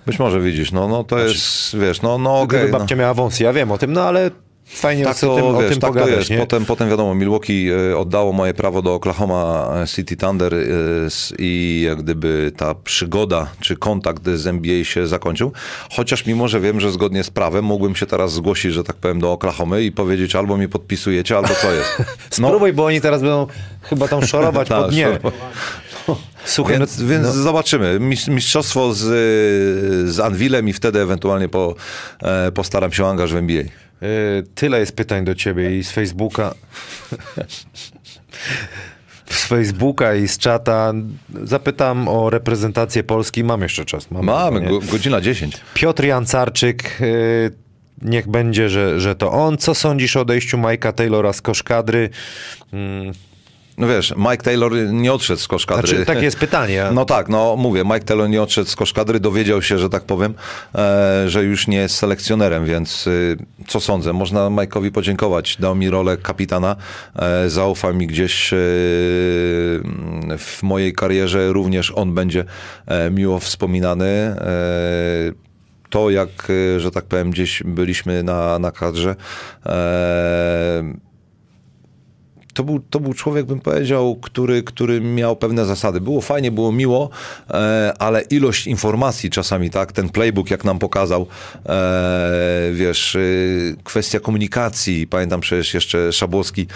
[0.06, 2.60] Być może widzisz, no, no to jest, wiesz, no, no okej.
[2.60, 2.80] Gdyby no.
[2.80, 4.32] babcia miała wąsy, ja wiem o tym, no ale
[4.70, 6.30] Fajnie Tak o to, tym, o wiesz, tym tak to pogadać, jest.
[6.30, 6.38] nie?
[6.38, 10.58] Potem, potem wiadomo, Milwaukee e, oddało moje prawo do Oklahoma City Thunder e,
[11.40, 15.52] i jak gdyby ta przygoda czy kontakt z NBA się zakończył.
[15.92, 19.20] Chociaż mimo, że wiem, że zgodnie z prawem mógłbym się teraz zgłosić, że tak powiem,
[19.20, 21.90] do Oklahomy i powiedzieć albo mi podpisujecie, albo co jest.
[22.40, 23.48] No, Spróbuj, bo oni teraz będą
[23.82, 25.08] chyba tam szorować Tak, pod nie.
[26.46, 28.00] Słuchaj, więc, no, więc no, zobaczymy.
[28.00, 29.00] Mis- Mistrzostwo z,
[30.10, 31.76] z Anwilem i wtedy ewentualnie po,
[32.24, 33.64] e, postaram się o angaż w NBA.
[34.04, 36.54] Y, tyle jest pytań do ciebie i z Facebooka.
[39.30, 40.94] z Facebooka i z czata.
[41.44, 43.44] Zapytam o reprezentację Polski.
[43.44, 44.12] Mam jeszcze czas.
[44.12, 45.58] Mam, Mamy, go, godzina 10.
[45.74, 47.52] Piotr Jancarczyk, y,
[48.02, 49.58] niech będzie, że, że to on.
[49.58, 52.10] Co sądzisz o odejściu Majka Taylora z koszkadry?
[52.74, 53.14] Mm,
[53.78, 55.88] No wiesz, Mike Taylor nie odszedł z koszkadry.
[55.88, 56.86] Znaczy, takie jest pytanie.
[56.94, 60.34] No tak, no mówię, Mike Taylor nie odszedł z koszkadry, dowiedział się, że tak powiem,
[60.76, 64.14] e, że już nie jest selekcjonerem, więc y, co sądzę?
[64.14, 65.58] Można Mike'owi podziękować.
[65.60, 66.76] Dał mi rolę kapitana,
[67.16, 68.58] e, zaufał mi gdzieś e,
[70.38, 72.46] w mojej karierze, również on będzie
[73.12, 74.36] miło wspominany.
[75.90, 76.30] To, jak,
[76.78, 79.16] że tak powiem, gdzieś byliśmy na, na kadrze,
[79.66, 80.84] e,
[82.58, 86.02] to był, to był człowiek, bym powiedział, który, który miał pewne zasady.
[86.02, 87.10] Było fajnie, było miło,
[87.50, 91.28] e, ale ilość informacji czasami, tak, ten playbook, jak nam pokazał,
[91.66, 93.20] e, wiesz, e,
[93.84, 96.68] kwestia komunikacji, pamiętam przecież jeszcze Szabłowski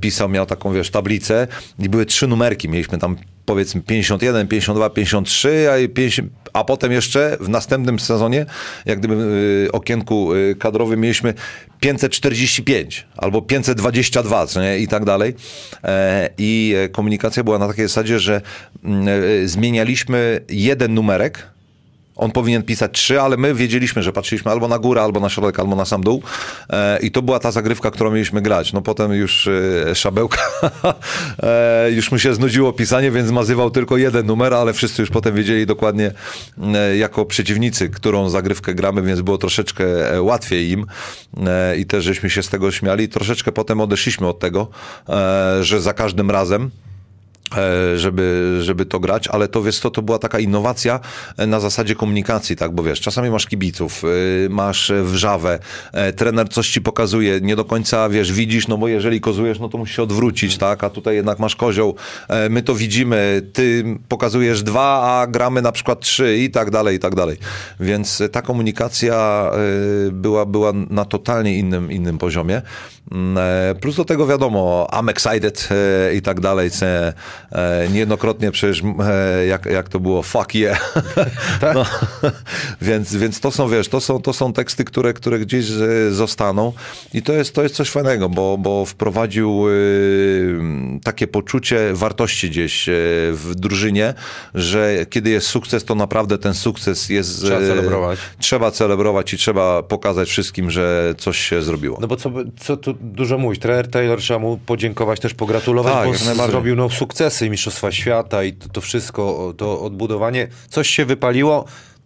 [0.00, 1.46] pisał, miał taką, wiesz, tablicę
[1.78, 3.16] i były trzy numerki, mieliśmy tam
[3.46, 8.46] powiedzmy 51, 52, 53, a, i 50, a potem jeszcze w następnym sezonie,
[8.86, 11.34] jak gdyby y, okienku y, kadrowym mieliśmy
[11.80, 14.78] 545 albo 522, co nie?
[14.78, 15.34] i tak dalej.
[15.84, 18.40] E, I e, komunikacja była na takiej zasadzie, że
[18.84, 21.53] e, zmienialiśmy jeden numerek,
[22.16, 25.60] on powinien pisać trzy, ale my wiedzieliśmy, że patrzyliśmy albo na górę, albo na środek,
[25.60, 26.22] albo na sam dół.
[26.70, 28.72] E, I to była ta zagrywka, którą mieliśmy grać.
[28.72, 29.48] No potem już
[29.90, 30.42] e, Szabełka,
[31.42, 35.34] e, już mu się znudziło pisanie, więc mazywał tylko jeden numer, ale wszyscy już potem
[35.34, 36.12] wiedzieli dokładnie
[36.74, 40.86] e, jako przeciwnicy, którą zagrywkę gramy, więc było troszeczkę e, łatwiej im.
[41.46, 43.08] E, I też żeśmy się z tego śmiali.
[43.08, 44.68] Troszeczkę potem odeszliśmy od tego,
[45.60, 46.70] że za każdym razem
[47.96, 51.00] żeby, żeby to grać, ale to wiesz co, to była taka innowacja
[51.36, 55.58] e, na zasadzie komunikacji, tak, bo wiesz, czasami masz kibiców, y, masz wrzawę,
[55.92, 59.68] e, trener coś ci pokazuje, nie do końca, wiesz, widzisz, no bo jeżeli kozujesz, no
[59.68, 61.94] to musisz się odwrócić, tak, a tutaj jednak masz kozioł,
[62.28, 66.96] e, my to widzimy, ty pokazujesz dwa, a gramy na przykład trzy i tak dalej,
[66.96, 67.36] i tak dalej,
[67.80, 69.50] więc ta komunikacja
[70.08, 72.62] e, była, była na totalnie innym, innym poziomie,
[73.12, 77.12] Mm, e, plus do tego wiadomo, I'm excited e, i tak dalej, e,
[77.90, 80.94] niejednokrotnie przecież e, jak, jak to było, fuck yeah.
[81.74, 81.84] No,
[82.82, 86.72] więc, więc to są, wiesz, to są, to są teksty, które, które gdzieś e, zostaną
[87.14, 89.72] i to jest, to jest coś fajnego, bo, bo wprowadził e,
[91.04, 92.92] takie poczucie wartości gdzieś e,
[93.32, 94.14] w drużynie,
[94.54, 97.42] że kiedy jest sukces, to naprawdę ten sukces jest...
[97.42, 98.18] Trzeba e, celebrować.
[98.38, 101.98] Trzeba celebrować i trzeba pokazać wszystkim, że coś się zrobiło.
[102.00, 102.30] No bo co,
[102.60, 106.88] co tu dużo mówić, trener Taylor trzeba mu podziękować, też pogratulować, Tak, bo zrobił no,
[107.24, 110.48] sukcesy Mistrzostwa Świata i to, to wszystko, to odbudowanie.
[110.68, 111.64] Coś się wypaliło,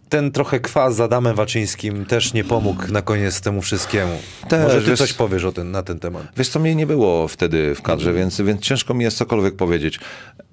[0.09, 4.19] ten trochę kwas z Adamem Waczyńskim też nie pomógł na koniec temu wszystkiemu.
[4.49, 6.23] Też, Może ty wiesz- coś powiesz o ten, na ten temat.
[6.37, 9.99] Wiesz co, mnie nie było wtedy w kadrze, więc, więc ciężko mi jest cokolwiek powiedzieć.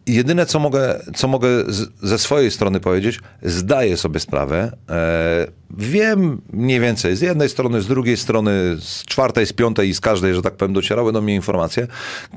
[0.06, 6.40] Jedyne, co mogę, co mogę z, ze swojej strony powiedzieć, zdaję sobie sprawę, e, wiem
[6.52, 8.50] mniej więcej z jednej strony, z drugiej strony,
[8.80, 11.86] z czwartej, z piątej i z każdej, że tak powiem, docierały do mnie informacje.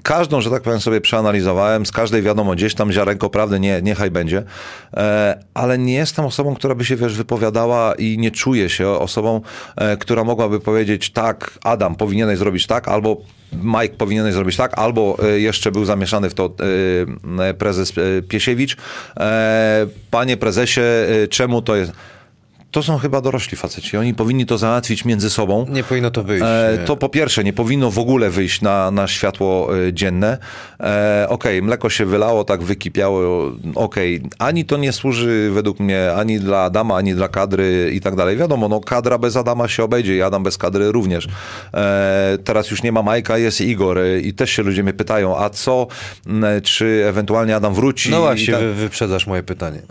[0.03, 4.11] Każdą, że tak powiem, sobie przeanalizowałem, z każdej wiadomo, gdzieś tam ziarenko prawdy, nie, niechaj
[4.11, 4.43] będzie,
[4.93, 9.41] e, ale nie jestem osobą, która by się, wiesz, wypowiadała i nie czuję się osobą,
[9.75, 13.21] e, która mogłaby powiedzieć, tak, Adam, powinieneś zrobić tak, albo
[13.53, 16.53] Mike powinieneś zrobić tak, albo e, jeszcze był zamieszany w to
[17.39, 18.77] e, prezes e, Piesiewicz.
[19.19, 21.91] E, Panie prezesie, e, czemu to jest...
[22.71, 23.97] To są chyba dorośli faceci.
[23.97, 25.65] Oni powinni to załatwić między sobą.
[25.69, 26.45] Nie powinno to wyjść.
[26.47, 30.37] E, to po pierwsze, nie powinno w ogóle wyjść na, na światło e, dzienne.
[30.79, 34.21] E, Okej, mleko się wylało, tak wykipiało, okej.
[34.39, 38.37] Ani to nie służy według mnie ani dla Adama, ani dla kadry i tak dalej.
[38.37, 41.27] Wiadomo, no kadra bez Adama się obejdzie i Adam bez kadry również.
[41.73, 45.37] E, teraz już nie ma Majka, jest Igor e, i też się ludzie mnie pytają,
[45.37, 45.87] a co,
[46.27, 48.09] m, czy ewentualnie Adam wróci?
[48.09, 49.81] No i właśnie, tak- wy, wyprzedzasz moje pytanie.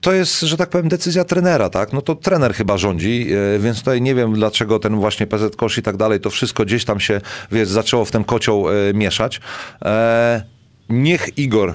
[0.00, 1.92] To jest, że tak powiem, decyzja trenera, tak?
[1.92, 3.26] No to trener chyba rządzi,
[3.56, 6.64] e, więc tutaj nie wiem, dlaczego ten właśnie PZ Kosz i tak dalej, to wszystko
[6.64, 7.20] gdzieś tam się,
[7.52, 9.40] wiesz, zaczęło w ten kocioł e, mieszać.
[9.84, 10.42] E,
[10.88, 11.74] niech Igor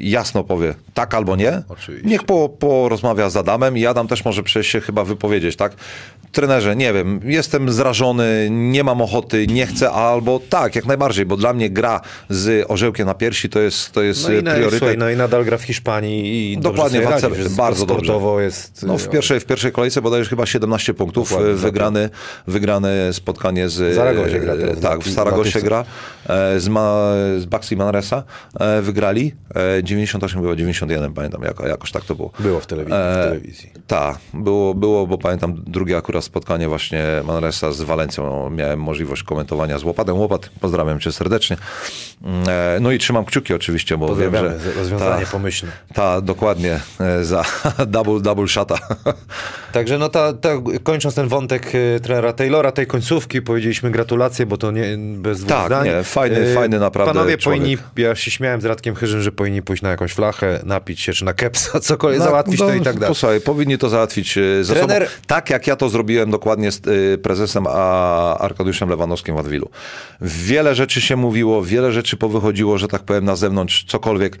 [0.00, 1.62] jasno powie tak albo nie.
[1.68, 2.08] Oczywiście.
[2.08, 5.72] Niech po, porozmawia z Adamem i Adam też może przejść się chyba wypowiedzieć, tak?
[6.32, 11.36] Trenerze, nie wiem, jestem zrażony, nie mam ochoty, nie chcę, albo tak, jak najbardziej, bo
[11.36, 14.78] dla mnie gra z orzełkiem na piersi to jest, to jest No i, na, priorytet.
[14.78, 18.82] słuchaj, no i nadal gra w Hiszpanii i Dokładnie, dobrze radzi, bardzo sportowo jest...
[18.82, 22.10] No w pierwszej, w pierwszej kolejce bodajże chyba 17 punktów, Dokładnie, e, wygrany,
[22.46, 23.92] wygrane spotkanie z...
[23.92, 25.84] W Zaragozie gra teraz, Tak, dla- w tych, gra,
[26.28, 28.22] e, z, Ma, z Baxi Manresa
[28.60, 32.30] e, wygrali, e, 98 było 91, pamiętam, jako, jakoś tak to było.
[32.38, 32.96] Było w telewizji.
[32.98, 33.70] E, W telewizji.
[33.86, 38.50] Tak, było, było, bo pamiętam drugie akurat spotkanie właśnie Manresa z Walencją.
[38.50, 40.16] Miałem możliwość komentowania z Łopatem.
[40.18, 41.56] Łopat, pozdrawiam cię serdecznie.
[42.48, 44.58] E, No i trzymam kciuki oczywiście, bo wiem, że...
[44.76, 45.72] rozwiązanie ta- pomyślne.
[45.94, 47.44] Ta, dokładnie, e, za
[47.86, 48.78] double, double shota.
[49.72, 50.48] Także no ta, ta,
[50.82, 55.48] kończąc ten wątek e, trenera Taylora, tej końcówki, powiedzieliśmy gratulacje, bo to nie bez dwóch
[55.48, 55.84] Tak, zdań.
[55.86, 57.60] nie, fajny- E, fajny naprawdę Panowie człowiek.
[57.62, 61.12] powinni, ja się śmiałem z Radkiem Chyżym, że powinni pójść na jakąś flachę, napić się,
[61.12, 63.08] czy na kepsa, cokolwiek, załatwić No, to i tak dalej.
[63.08, 65.10] Posłuchaj, powinni to załatwić e, ze Trener- sobą.
[65.26, 69.70] Tak jak ja to zrobiłem dokładnie z e, prezesem a Arkadiuszem Lewanowskim w Adwilu.
[70.20, 74.38] Wiele rzeczy się mówiło, wiele rzeczy powychodziło, że tak powiem, na zewnątrz, cokolwiek.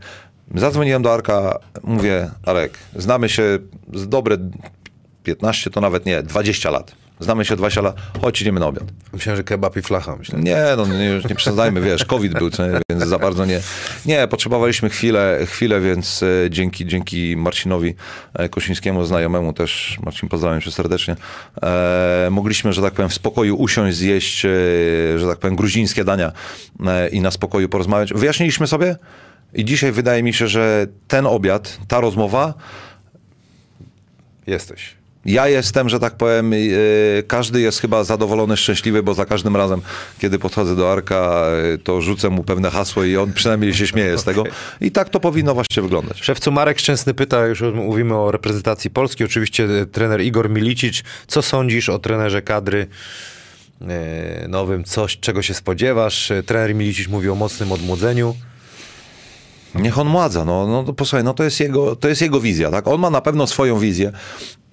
[0.54, 3.58] Zadzwoniłem do Arka, mówię, Arek, znamy się
[3.94, 4.36] z dobre
[5.22, 6.92] 15, to nawet nie, 20 lat.
[7.20, 8.84] Znamy się 20 lat, chodź idziemy na obiad.
[9.12, 10.38] Myślałem, że kebab i flacha, myślę.
[10.38, 12.50] Nie, no nie, już nie przesadzajmy, wiesz, COVID był,
[12.90, 13.60] więc za bardzo nie.
[14.06, 17.94] Nie, potrzebowaliśmy chwilę, chwilę więc e, dzięki, dzięki Marcinowi
[18.34, 21.16] e, Kosińskiemu, znajomemu też, Marcin pozdrawiam cię serdecznie,
[21.62, 24.48] e, mogliśmy, że tak powiem, w spokoju usiąść, zjeść, e,
[25.16, 26.32] że tak powiem, gruzińskie dania
[27.12, 28.12] i na spokoju porozmawiać.
[28.12, 28.96] Wyjaśniliśmy sobie
[29.54, 32.54] i dzisiaj wydaje mi się, że ten obiad, ta rozmowa
[34.46, 34.99] Jesteś.
[35.24, 39.80] Ja jestem, że tak powiem, yy, każdy jest chyba zadowolony, szczęśliwy, bo za każdym razem,
[40.18, 44.18] kiedy podchodzę do Arka, yy, to rzucę mu pewne hasło i on przynajmniej się śmieje
[44.18, 44.44] z tego.
[44.80, 46.22] I tak to powinno właściwie wyglądać.
[46.22, 51.02] Szewcu Marek Szczęsny pyta, już mówimy o reprezentacji Polski, oczywiście e, trener Igor Milicic.
[51.26, 52.86] Co sądzisz o trenerze kadry
[54.48, 54.84] nowym?
[54.84, 56.32] Coś, czego się spodziewasz?
[56.46, 58.34] Trener Milicic mówi o mocnym odmłodzeniu.
[59.74, 62.70] Niech on mładza, no, no to posłuchaj, no to jest, jego, to jest jego wizja,
[62.70, 62.88] tak?
[62.88, 64.12] On ma na pewno swoją wizję.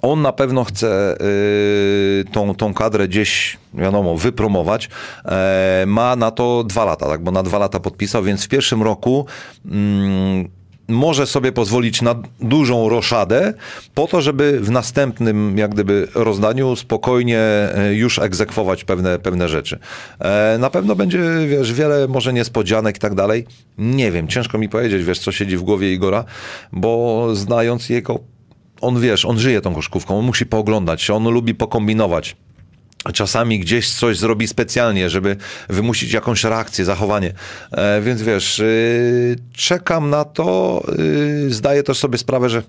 [0.02, 4.90] On na pewno chce yy, tą, tą kadrę gdzieś, wiadomo, wypromować.
[5.26, 7.24] E, ma na to dwa lata, tak?
[7.24, 9.26] Bo na dwa lata podpisał, więc w pierwszym roku
[9.66, 10.48] mm,
[10.88, 13.54] może sobie pozwolić na dużą roszadę
[13.94, 19.80] po to, żeby w następnym jak gdyby rozdaniu spokojnie e, już egzekwować pewne, pewne rzeczy.
[20.20, 23.46] E, Na pewno będzie, wiesz, wiele może niespodzianek i tak dalej.
[23.78, 26.24] Nie wiem, ciężko mi powiedzieć, wiesz, co siedzi w głowie Igora,
[26.72, 28.20] bo znając jego,
[28.82, 32.36] on wiesz, on żyje tą koszkówką, on musi pooglądać, on lubi pokombinować.
[33.14, 35.38] Czasami gdzieś coś zrobi specjalnie, żeby
[35.70, 37.34] wymusić jakąś reakcję, zachowanie.
[37.72, 40.84] E, więc wiesz, y, czekam na to.
[41.00, 42.64] Y, zdaję też sobie sprawę, że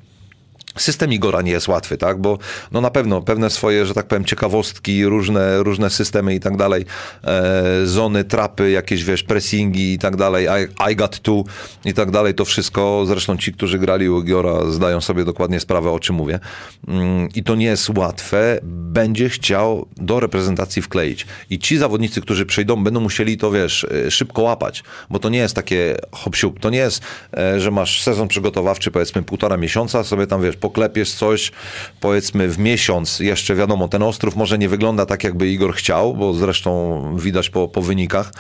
[0.83, 2.21] System Igora nie jest łatwy, tak?
[2.21, 2.39] Bo
[2.73, 6.85] no na pewno pewne swoje, że tak powiem, ciekawostki, różne, różne systemy i tak dalej,
[7.25, 11.45] e, zony, trapy, jakieś wiesz, pressingi i tak dalej, I, I got two
[11.85, 15.91] i tak dalej, to wszystko, zresztą ci, którzy grali u Igora zdają sobie dokładnie sprawę,
[15.91, 16.41] o czym mówię.
[16.89, 21.27] Mm, I to nie jest łatwe, będzie chciał do reprezentacji wkleić.
[21.51, 25.39] I ci zawodnicy, którzy przyjdą, będą musieli to, wiesz, e, szybko łapać, bo to nie
[25.39, 27.03] jest takie hop siup, to nie jest,
[27.37, 31.53] e, że masz sezon przygotowawczy, powiedzmy półtora miesiąca, sobie tam, wiesz, poklepiesz coś,
[32.01, 36.35] powiedzmy w miesiąc, jeszcze wiadomo, ten Ostrów może nie wygląda tak, jakby Igor chciał, bo
[36.35, 36.73] zresztą
[37.19, 38.33] widać po, po wynikach,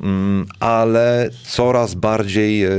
[0.00, 2.70] mm, ale coraz bardziej e,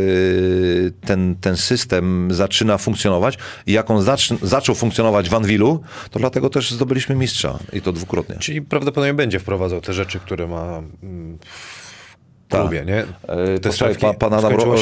[1.05, 3.37] ten, ten system zaczyna funkcjonować
[3.67, 5.79] i jak on zacz, zaczął funkcjonować w Anwilu,
[6.11, 8.35] to dlatego też zdobyliśmy mistrza i to dwukrotnie.
[8.39, 11.37] Czyli prawdopodobnie będzie wprowadzał te rzeczy, które ma mm,
[12.49, 12.61] Tak.
[12.61, 13.05] klubie, nie?
[13.27, 14.75] E, Te stawki pa, pan Adam, ro,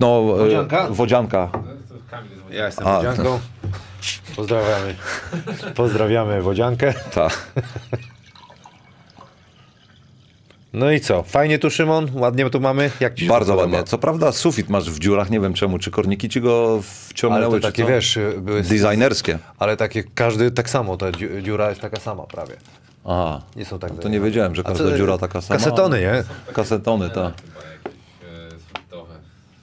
[0.00, 0.88] no, e, Wodzianka?
[0.90, 1.50] Wodzianka.
[2.50, 3.40] Ja jestem A, Wodzianką.
[4.36, 4.94] Pozdrawiamy.
[5.74, 6.94] Pozdrawiamy Wodziankę.
[7.14, 7.52] Tak.
[10.72, 11.22] No i co?
[11.22, 12.08] Fajnie tu Szymon?
[12.14, 12.90] Ładnie tu mamy?
[13.00, 13.76] Jak ci się Bardzo to podoba?
[13.76, 13.90] ładnie.
[13.90, 17.60] Co prawda sufit masz w dziurach, nie wiem czemu, czy korniki ci go wciągnęły, Ale
[17.60, 17.88] to takie, co?
[17.88, 18.62] wiesz, były...
[18.62, 19.38] Designerskie.
[19.58, 22.54] Ale takie, każdy tak samo, ta dziu- dziura jest taka sama prawie.
[23.04, 23.42] Aha.
[23.56, 23.92] Nie są tak...
[23.98, 25.58] To nie wiedziałem, że A każda co- dziura taka sama.
[25.60, 26.24] Kasetony, nie?
[26.52, 27.14] Kasetony, tak.
[27.36, 27.92] chyba jakieś
[28.92, 29.18] e.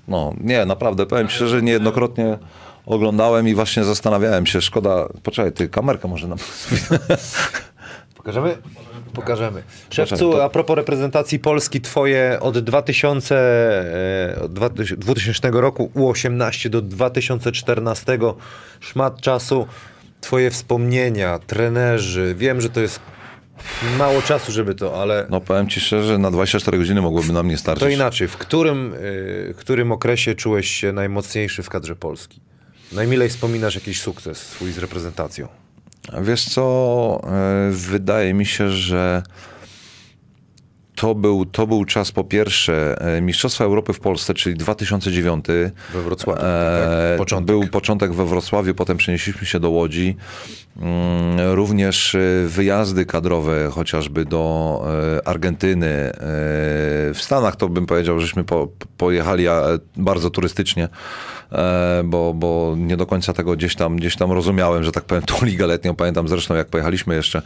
[0.07, 2.37] No, nie, naprawdę, powiem szczerze, niejednokrotnie
[2.85, 6.37] oglądałem i właśnie zastanawiałem się, szkoda, poczekaj, ty, kamerka może nam...
[8.15, 8.57] Pokażemy?
[9.13, 9.63] Pokażemy.
[9.89, 13.35] Szewcu, to- a propos reprezentacji Polski, twoje od 2000,
[14.35, 18.19] e, od 2000 2000 roku U18 do 2014
[18.79, 19.67] szmat czasu,
[20.21, 22.99] twoje wspomnienia, trenerzy, wiem, że to jest
[23.97, 27.53] mało czasu, żeby to, ale No powiem ci szczerze, na 24 godziny mogłoby nam nie
[27.55, 27.93] to starczyć.
[27.93, 28.27] inaczej.
[28.27, 28.97] W którym, y,
[29.53, 32.41] w którym okresie czułeś się najmocniejszy w kadrze Polski?
[32.91, 35.47] Najmilej wspominasz jakiś sukces swój z reprezentacją?
[36.21, 39.23] Wiesz co, e, wydaje mi się, że
[40.95, 45.45] to był, to był czas po pierwsze e, Mistrzostwa Europy w Polsce, czyli 2009.
[45.93, 47.17] We Wrocławiu, E, tak?
[47.17, 47.45] Początek.
[47.47, 50.15] Był początek we Wrocławiu, potem przenieśliśmy się do Łodzi.
[50.77, 52.17] Mm, Również
[52.47, 54.81] wyjazdy kadrowe, chociażby do
[55.25, 56.11] Argentyny.
[57.13, 58.67] W Stanach to bym powiedział, żeśmy po,
[58.97, 59.45] pojechali
[59.97, 60.89] bardzo turystycznie,
[62.03, 65.45] bo, bo nie do końca tego gdzieś tam, gdzieś tam rozumiałem, że tak powiem, tą
[65.45, 65.95] ligę letnią.
[65.95, 67.41] Pamiętam zresztą, jak pojechaliśmy jeszcze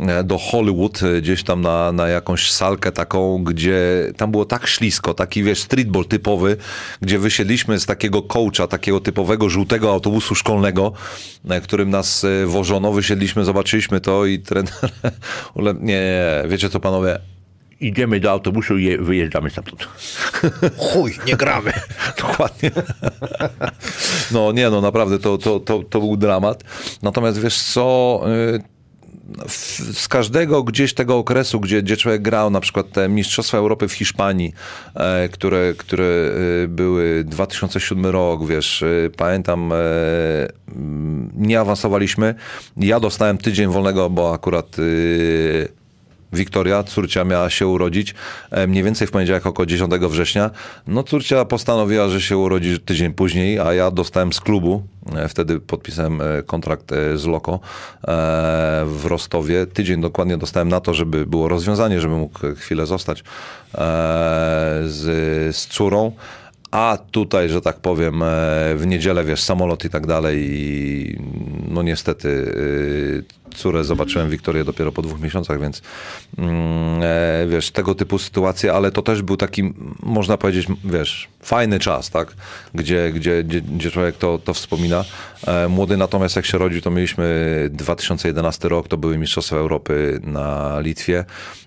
[0.00, 3.78] e, do Hollywood, e, gdzieś tam na, na jakąś salkę taką, gdzie
[4.16, 6.56] tam było tak ślisko, taki wiesz, streetball typowy,
[7.02, 10.92] gdzie wysiedliśmy z takiego coacha, takiego typowego żółtego autobusu szkolnego,
[11.62, 14.72] którym nas e, wożono, wysiedliśmy, zobaczyliśmy to i trener,
[15.56, 17.18] ule- nie, nie, wiecie co panowie,
[17.80, 19.88] idziemy do autobusu i je- wyjeżdżamy stamtąd.
[20.78, 21.72] Chuj, nie gramy.
[22.28, 22.70] Dokładnie.
[24.32, 26.64] No nie, no naprawdę to, to, to, to był dramat.
[27.02, 28.20] Natomiast wiesz co,
[28.54, 28.76] y,
[29.92, 33.92] z każdego gdzieś tego okresu, gdzie, gdzie człowiek grał, na przykład te Mistrzostwa Europy w
[33.92, 34.52] Hiszpanii,
[34.94, 36.04] e, które, które
[36.64, 39.76] e, były 2007 rok, wiesz, e, pamiętam, e,
[41.36, 42.34] nie awansowaliśmy.
[42.76, 44.76] Ja dostałem tydzień wolnego, bo akurat
[46.32, 48.14] Wiktoria, córcia miała się urodzić
[48.50, 50.50] e, mniej więcej w poniedziałek około 10 września.
[50.86, 54.82] No córcia postanowiła, że się urodzi tydzień później, a ja dostałem z klubu,
[55.16, 57.60] e, wtedy podpisałem e, kontrakt z Loko
[58.86, 59.66] w Rostowie.
[59.66, 63.24] Tydzień dokładnie dostałem na to, żeby było rozwiązanie, żeby mógł chwilę zostać
[64.84, 66.12] z, z córą.
[66.70, 68.22] A tutaj, że tak powiem,
[68.76, 71.18] w niedzielę, wiesz, samolot i tak dalej i
[71.68, 73.24] no niestety y,
[73.56, 73.84] córę.
[73.84, 75.82] Zobaczyłem Wiktorię dopiero po dwóch miesiącach, więc
[76.38, 81.78] mm, e, wiesz, tego typu sytuacje, ale to też był taki, można powiedzieć, wiesz, fajny
[81.78, 82.34] czas, tak,
[82.74, 85.04] gdzie, gdzie, gdzie, człowiek to, to wspomina.
[85.46, 90.80] E, Młody natomiast jak się rodził, to mieliśmy 2011 rok, to były Mistrzostwa Europy na
[90.80, 91.24] Litwie.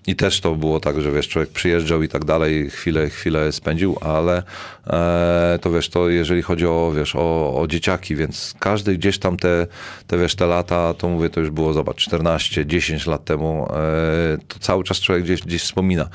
[0.08, 3.98] I też to było tak, że wiesz, człowiek przyjeżdżał i tak dalej, chwilę, chwilę spędził,
[4.02, 4.44] ale
[4.88, 9.38] e, to wiesz, to jeżeli chodzi o, wiesz, o, o dzieciaki, więc każdy gdzieś tam
[9.38, 9.68] te,
[10.08, 14.38] te, wiesz, te lata, to mówię, to już było, zobacz, 14, 10 lat temu, e,
[14.48, 16.10] to cały czas człowiek gdzieś, gdzieś wspomina.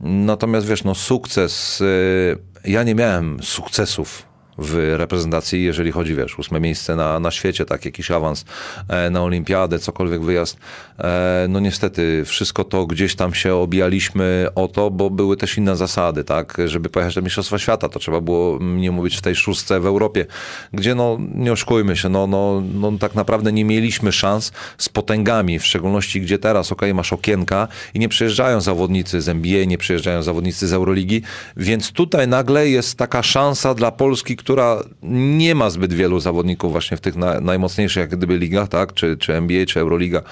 [0.00, 1.82] Natomiast wiesz, no sukces,
[2.64, 4.29] e, ja nie miałem sukcesów
[4.60, 8.44] w reprezentacji, jeżeli chodzi, wiesz, ósme miejsce na, na świecie, tak, jakiś awans
[8.88, 10.58] e, na olimpiadę, cokolwiek wyjazd.
[10.98, 15.76] E, no niestety, wszystko to gdzieś tam się obijaliśmy o to, bo były też inne
[15.76, 19.80] zasady, tak, żeby pojechać do Mistrzostwa Świata, to trzeba było nie mówić w tej szóstce
[19.80, 20.26] w Europie,
[20.72, 25.58] gdzie no, nie oszukujmy się, no, no, no tak naprawdę nie mieliśmy szans z potęgami,
[25.58, 30.22] w szczególności gdzie teraz, okej, masz okienka i nie przyjeżdżają zawodnicy z NBA, nie przyjeżdżają
[30.22, 31.22] zawodnicy z Euroligi,
[31.56, 34.49] więc tutaj nagle jest taka szansa dla Polski, która
[35.02, 39.16] nie ma zbyt wielu zawodników właśnie w tych na, najmocniejszych jak gdyby ligach, tak, czy,
[39.16, 40.22] czy NBA, czy Euroliga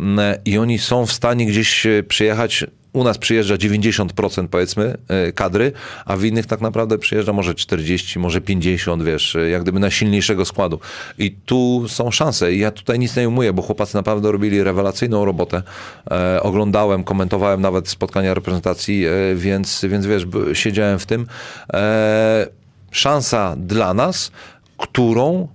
[0.00, 5.32] Mm, i oni są w stanie gdzieś e, przyjechać u nas przyjeżdża 90% powiedzmy e,
[5.32, 5.72] kadry,
[6.04, 9.90] a w innych tak naprawdę przyjeżdża może 40, może 50, wiesz, e, jak gdyby na
[9.90, 10.80] silniejszego składu.
[11.18, 12.52] I tu są szanse.
[12.52, 15.62] I ja tutaj nic nie umuję, bo chłopacy naprawdę robili rewelacyjną robotę.
[16.10, 21.26] E, oglądałem, komentowałem nawet spotkania reprezentacji, e, więc, więc wiesz, siedziałem w tym.
[21.72, 22.46] E,
[22.90, 24.30] szansa dla nas,
[24.78, 25.48] którą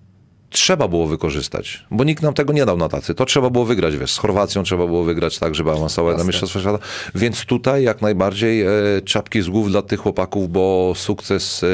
[0.51, 3.15] trzeba było wykorzystać, bo nikt nam tego nie dał na tacy.
[3.15, 6.59] To trzeba było wygrać, wiesz, z Chorwacją trzeba było wygrać tak, żeby awansować na Mistrzostwa
[6.59, 6.79] Świata.
[7.15, 8.69] Więc tutaj jak najbardziej e,
[9.05, 11.67] czapki z głów dla tych chłopaków, bo sukces e,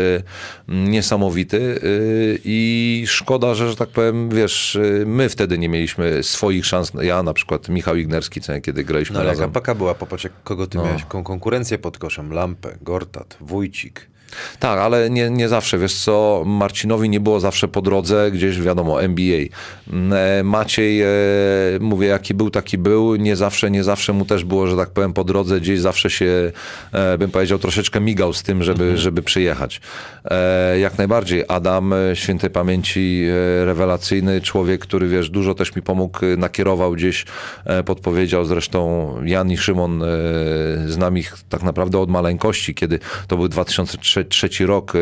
[0.67, 1.87] niesamowity e,
[2.43, 6.91] i szkoda, że, że tak powiem, wiesz, e, my wtedy nie mieliśmy swoich szans.
[7.01, 9.51] Ja na przykład, Michał Ignerski, co kiedy graliśmy No ale razem.
[9.55, 14.16] jaka była, popatrz, kogo ty miałeś, jaką konkurencję pod koszem, Lampę, Gortat, Wójcik.
[14.59, 19.03] Tak, ale nie, nie zawsze, wiesz co, Marcinowi nie było zawsze po drodze, gdzieś wiadomo,
[19.03, 19.41] NBA.
[19.93, 21.07] Mm, e, Maciej, e,
[21.79, 25.13] mówię, jaki był, taki był, nie zawsze, nie zawsze mu też było, że tak powiem,
[25.13, 26.51] po drodze, gdzieś zawsze się,
[26.91, 29.81] e, bym powiedział, troszeczkę migał z tym, żeby, żeby przyjechać.
[30.81, 33.25] Jak najbardziej, Adam, świętej pamięci,
[33.65, 37.25] rewelacyjny człowiek, który, wiesz, dużo też mi pomógł, nakierował gdzieś,
[37.85, 40.03] podpowiedział, zresztą Jan i Szymon,
[40.87, 44.99] znam ich tak naprawdę od maleńkości, kiedy to był 2003 trzeci rok e,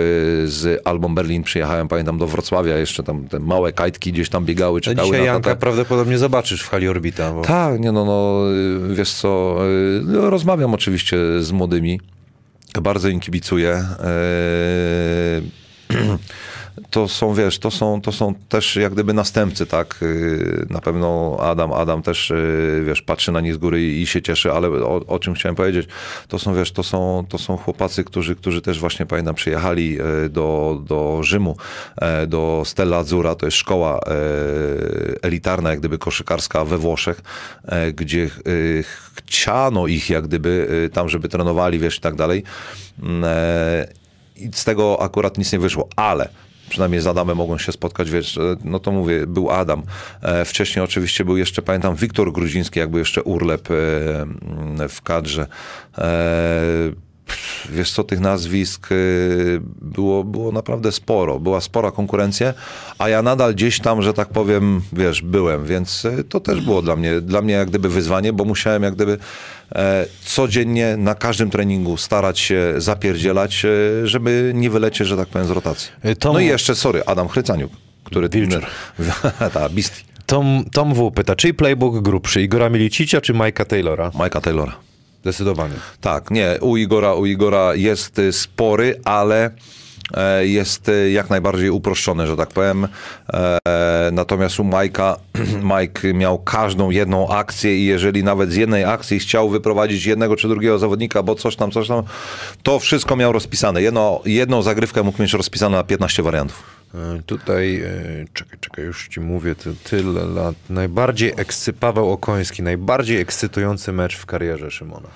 [0.48, 4.76] z Album Berlin przyjechałem, pamiętam, do Wrocławia, jeszcze tam te małe kajtki gdzieś tam biegały,
[4.76, 5.60] No czekały dzisiaj na Janka tatę.
[5.60, 7.34] prawdopodobnie zobaczysz w hali Orbita.
[7.34, 7.42] Bo...
[7.42, 8.44] Tak, nie no, no,
[8.92, 12.00] y, wiesz co, y, no, rozmawiam oczywiście z młodymi,
[12.82, 13.86] bardzo im kibicuję.
[14.00, 15.42] E,
[16.90, 20.00] to są, wiesz, to są, to są też jak gdyby następcy, tak?
[20.02, 24.08] Y, Na pewno Adam, Adam też, y, wiesz, patrzy na nich z góry i, i
[24.08, 25.88] się cieszy, ale o, o czym chciałem powiedzieć,
[26.28, 30.30] to są, wiesz, to są, to są chłopacy, którzy, którzy też właśnie, pamiętam, przyjechali y,
[30.30, 31.58] do, do Rzymu,
[32.02, 34.10] e, do Stella Azzurra, to jest szkoła e,
[35.22, 37.22] elitarna, jak gdyby koszykarska we Włoszech,
[37.66, 38.30] e, gdzie
[39.26, 42.44] chciano ich jak gdyby tam, żeby trenowali, wiesz, i tak dalej.
[43.04, 43.24] Mm,
[44.36, 46.30] I z tego akurat nic nie wyszło, ale
[46.70, 49.84] przynajmniej z Adamem mogą się spotkać, wiesz, e, no to mówię, był Adam.
[50.22, 53.74] E, Wcześniej oczywiście był jeszcze, pamiętam, Wiktor Gruziński, jakby jeszcze Urlep e,
[54.90, 55.48] w kadrze.
[57.70, 61.40] Wiesz co, tych nazwisk y, było, było naprawdę sporo.
[61.40, 62.54] Była spora konkurencja,
[62.98, 66.82] a ja nadal gdzieś tam, że tak powiem, wiesz, byłem, więc y, to też było
[66.82, 69.18] dla mnie, dla mnie jak gdyby wyzwanie, bo musiałem jak gdyby
[69.76, 73.70] e, codziennie na każdym treningu starać się zapierdzielać, e,
[74.08, 75.92] żeby nie wylecieć, że tak powiem, z rotacji.
[76.06, 77.72] Y, Tom- No i jeszcze, sorry, Adam Chrycaniuk,
[78.04, 78.30] który...
[78.30, 78.66] Wilczur.
[79.54, 80.04] Ta, Beastie.
[80.26, 81.12] Tom, Tom W.
[81.12, 84.10] pyta, czyj playbook grubszy, Igora Milicicia czy Mike'a Taylora?
[84.10, 84.76] Mike'a Taylora.
[85.26, 85.74] Zdecydowanie.
[86.02, 89.52] Tak, nie, u Igora, u Igora jest y, spory, ale
[90.42, 92.88] jest y, jak najbardziej uproszczony, że tak powiem.
[93.34, 93.58] E,
[94.12, 95.18] Natomiast u Majka,
[95.80, 100.48] Mike miał każdą jedną akcję i jeżeli nawet z jednej akcji chciał wyprowadzić jednego czy
[100.48, 102.04] drugiego zawodnika, bo coś tam, coś tam,
[102.64, 103.82] to wszystko miał rozpisane.
[103.82, 106.64] Jedno, jedną zagrywkę mógł mieć rozpisane na 15 wariantów.
[106.96, 110.56] E, Tutaj, e, czekaj, czekaj, już ci mówię, ty, tyle lat.
[110.70, 115.08] Najbardziej ekscy, Paweł Okoński, najbardziej ekscytujący mecz w karierze Szymona.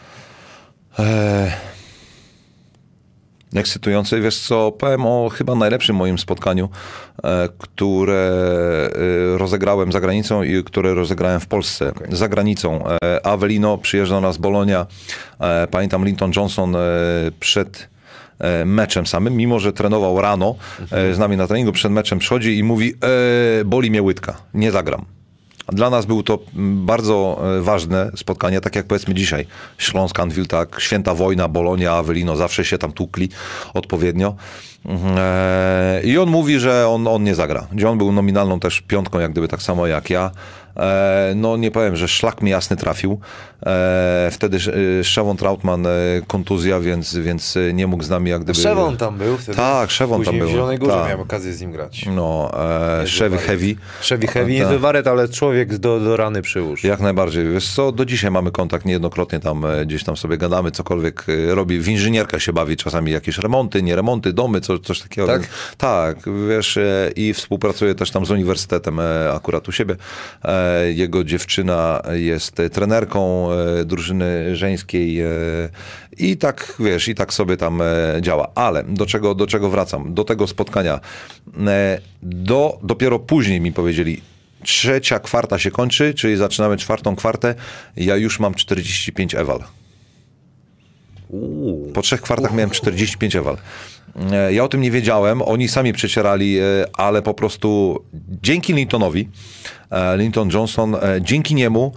[0.99, 1.51] Eee,
[3.55, 4.21] ekscytujący.
[4.21, 6.69] Wiesz co, powiem o chyba najlepszym moim spotkaniu,
[7.23, 8.31] e, które
[9.35, 11.91] e, rozegrałem za granicą i które rozegrałem w Polsce.
[12.09, 12.83] Za granicą.
[13.03, 14.85] E, Avelino przyjeżdża nas z Bolonia.
[15.71, 16.75] Pamiętam Linton Johnson
[17.39, 17.89] przed
[18.65, 20.55] meczem samym, mimo że trenował rano
[20.91, 22.93] e, z nami na treningu, przed meczem przychodzi i mówi
[23.61, 25.05] e, boli mnie łydka, nie zagram.
[25.71, 29.45] Dla nas było to mm, bardzo e, ważne spotkanie, tak jak powiedzmy dzisiaj.
[29.77, 33.29] Śląsk Anwil, tak, Święta Wojna, Bolonia, Awelino, zawsze się tam tukli
[33.73, 34.35] odpowiednio.
[34.85, 37.67] Mhm, e, I on mówi, że on, on nie zagra.
[37.71, 40.31] Gdzie on był nominalną też piątką, jak gdyby tak samo jak ja.
[40.79, 43.19] E, No nie powiem, że szlak mi jasny trafił.
[43.65, 44.57] E, Wtedy
[44.99, 45.87] e, Szewon Trautman
[46.27, 48.59] kontuzja, więc, więc nie mógł z nami jak gdyby...
[48.59, 49.57] Szewon tam był wtedy.
[49.57, 50.47] Tak, Szewon tam był.
[50.47, 51.05] w Zielonej Górze Tak.
[51.05, 52.05] miałem okazję z nim grać.
[52.15, 52.51] No,
[53.01, 53.37] e, Chevy.
[53.37, 53.75] Heavy.
[54.01, 54.61] Chevy Heavy, Tak.
[54.61, 56.83] niezły waret, ale człowiek do, do rany przyłóż.
[56.83, 57.47] Jak najbardziej.
[57.53, 61.79] Wiesz co, do dzisiaj mamy kontakt, niejednokrotnie tam gdzieś tam sobie gadamy, cokolwiek robi.
[61.79, 65.27] W inżynierkę się bawi, czasami jakieś remonty, nie remonty, domy, co, coś takiego.
[65.27, 65.41] Tak?
[65.77, 66.17] Tak,
[66.49, 66.79] wiesz,
[67.15, 68.99] i współpracuje też tam z uniwersytetem
[69.35, 69.95] akurat u siebie.
[70.45, 75.27] E, Jego dziewczyna jest trenerką e, drużyny żeńskiej e,
[76.17, 77.85] i tak, wiesz, i tak sobie tam e,
[78.21, 78.51] działa.
[78.55, 80.13] Ale do czego, do czego wracam?
[80.13, 80.99] Do tego spotkania.
[82.21, 84.21] Do, dopiero później mi powiedzieli,
[84.63, 87.55] trzecia kwarta się kończy, czyli zaczynamy czwartą kwartę,
[87.97, 89.59] ja już mam 45 ewal.
[91.93, 93.57] Po trzech kwartach miałem 45 ewal.
[94.31, 96.63] E, Ja o tym nie wiedziałem, oni sami przecierali, e,
[96.93, 97.99] ale po prostu
[98.43, 99.29] dzięki Lintonowi,
[99.91, 101.93] e, Linton Johnson, dzięki niemu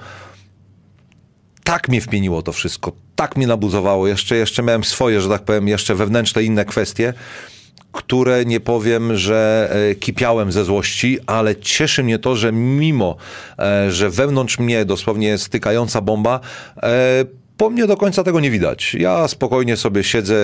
[1.64, 4.08] tak mnie wpieniło to wszystko, tak mnie nabuzowało.
[4.08, 7.14] Jeszcze, jeszcze miałem swoje, że tak powiem, jeszcze wewnętrzne inne kwestie,
[7.92, 9.70] które nie powiem, że
[10.00, 13.16] kipiałem ze złości, ale cieszy mnie to, że mimo,
[13.88, 16.40] że wewnątrz mnie dosłownie stykająca bomba,
[17.62, 18.94] po mnie do końca tego nie widać.
[18.94, 20.34] Ja spokojnie sobie siedzę,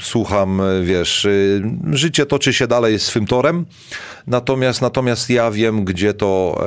[0.00, 3.66] słucham, wiesz, y, życie toczy się dalej swym torem,
[4.26, 6.60] natomiast, natomiast ja wiem, gdzie to,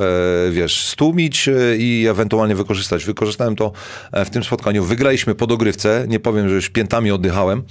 [0.47, 3.05] e, wiesz, stłumić e, i ewentualnie wykorzystać.
[3.05, 3.71] Wykorzystałem to
[4.11, 4.83] e, w tym spotkaniu.
[4.83, 7.63] Wygraliśmy po dogrywce, nie powiem, że już piętami oddychałem,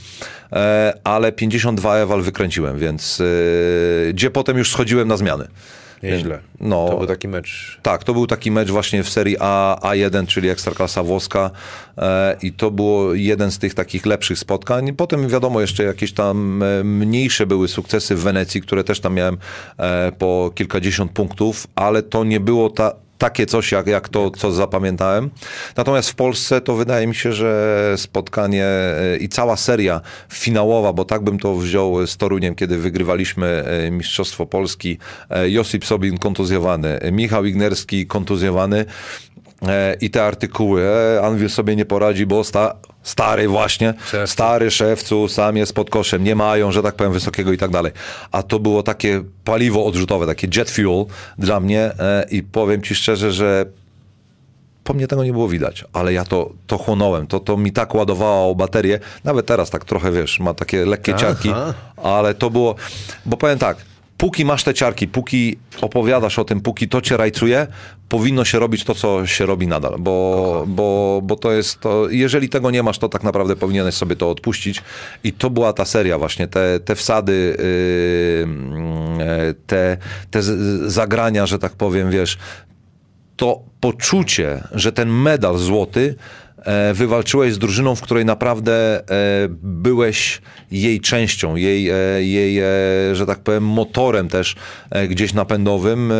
[1.04, 3.22] ale 52 ewal wykręciłem, więc
[4.10, 5.48] gdzie potem już schodziłem na zmiany.
[6.02, 6.38] Nieźle.
[6.60, 6.88] No.
[6.88, 7.78] To był taki mecz.
[7.82, 11.50] Tak, to był taki mecz właśnie w serii A, A1, czyli Ekstraklasa Włoska
[11.98, 14.92] e, i to było jeden z tych takich lepszych spotkań.
[14.92, 19.38] Potem wiadomo, jeszcze jakieś tam e, mniejsze były sukcesy w Wenecji, które też tam miałem
[19.78, 24.52] e, po kilkadziesiąt punktów, ale to nie było ta, takie coś, jak, jak to, co
[24.52, 25.30] zapamiętałem.
[25.76, 31.04] Natomiast w Polsce to wydaje mi się, że spotkanie e, i cała seria finałowa, bo
[31.04, 34.98] tak bym to wziął z Toruniem, kiedy wygrywaliśmy e, Mistrzostwo Polski.
[35.30, 38.84] E, Josip Sobin kontuzjowany, e, Michał Ignerski kontuzjowany
[39.62, 40.82] e, i te artykuły.
[40.82, 44.32] E, Anwil sobie nie poradzi, bo sta, stary właśnie, Szewcu.
[44.32, 47.92] stary szewcu, sam jest pod koszem, nie mają, że tak powiem, wysokiego i tak dalej.
[48.32, 51.04] A to było takie paliwo odrzutowe, takie jet fuel
[51.38, 53.66] dla mnie e, i powiem ci szczerze, że
[54.84, 57.94] po mnie tego nie było widać, ale ja to, to chłonąłem, to, to mi tak
[57.94, 61.52] ładowało baterię, nawet teraz tak trochę, wiesz, ma takie lekkie ciarki,
[61.96, 62.74] ale to było,
[63.26, 63.76] bo powiem tak,
[64.22, 67.66] póki masz te ciarki, póki opowiadasz o tym, póki to cię rajcuje,
[68.08, 72.48] powinno się robić to, co się robi nadal, bo, bo, bo to jest to, jeżeli
[72.48, 74.82] tego nie masz, to tak naprawdę powinieneś sobie to odpuścić.
[75.24, 77.56] I to była ta seria właśnie, te, te wsady,
[79.18, 79.96] yy, te,
[80.30, 82.38] te z- zagrania, że tak powiem, wiesz,
[83.36, 86.14] to poczucie, że ten medal złoty
[86.94, 89.04] wywalczyłeś z drużyną, w której naprawdę e,
[89.62, 92.64] byłeś jej częścią, jej, e, jej e,
[93.12, 94.56] że tak powiem, motorem też
[94.90, 96.14] e, gdzieś napędowym e,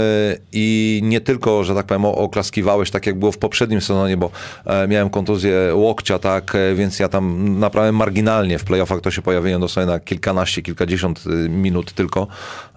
[0.53, 4.31] i nie tylko, że tak powiem, oklaskiwałeś, tak jak było w poprzednim sezonie, bo
[4.67, 9.23] e, miałem kontuzję łokcia, tak, e, więc ja tam naprawdę marginalnie w playoffach to się
[9.23, 12.27] pojawiłem dosłownie na kilkanaście, kilkadziesiąt minut tylko,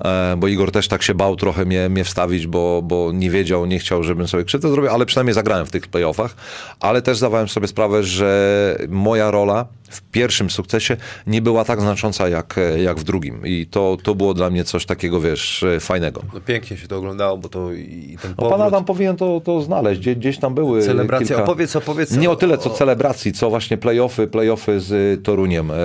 [0.06, 3.66] e, bo Igor też tak się bał trochę mnie, mnie wstawić, bo, bo nie wiedział,
[3.66, 6.36] nie chciał, żebym sobie krzywdę zrobił, ale przynajmniej zagrałem w tych playoffach,
[6.80, 12.30] ale też zdawałem sobie sprawę, że moja rola w pierwszym sukcesie nie była tak znacząca
[12.30, 16.22] jak, jak w drugim i to, to było dla mnie coś takiego, wiesz, fajnego.
[16.34, 18.52] No pięknie się to oglądało, bo to i ten No, powrót.
[18.60, 19.99] pan Adam powinien to, to znaleźć.
[20.02, 20.82] Gdzie, gdzieś tam były.
[20.84, 21.27] Celebracje.
[21.27, 21.44] Kilka...
[21.44, 25.76] Opowiedz, opowiedz Nie o- tyle co celebracji, co właśnie playoffy, playoffy z Toruniem e,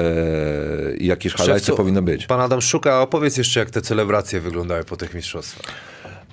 [0.98, 2.26] i jakieś highlightsy Szewcu, powinny być.
[2.26, 5.66] Pan Adam szuka, opowiedz jeszcze, jak te celebracje wyglądały po tych mistrzostwach.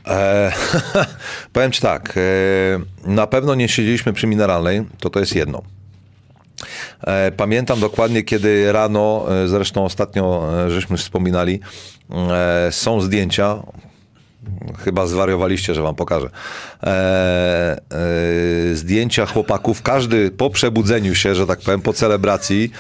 [0.08, 0.52] E,
[1.54, 5.62] powiem ci tak, e, na pewno nie siedzieliśmy przy mineralnej, to to jest jedno.
[7.02, 11.60] E, Pamiętam dokładnie, kiedy rano, e, zresztą ostatnio e, żeśmy wspominali,
[12.12, 13.64] e, są zdjęcia,
[14.80, 16.30] chyba zwariowaliście, że wam pokażę,
[16.84, 16.88] e,
[18.72, 22.72] e, zdjęcia chłopaków, każdy po przebudzeniu się, że tak powiem, po celebracji,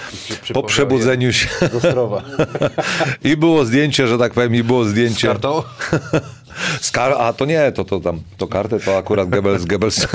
[0.53, 1.47] po przebudzeniu się
[3.31, 5.27] i było zdjęcie, że tak powiem, i było zdjęcie.
[5.27, 5.63] Kartą?
[6.81, 10.07] Z kar- a to nie, to, to tam, to kartę to akurat Goebbels, Goebbels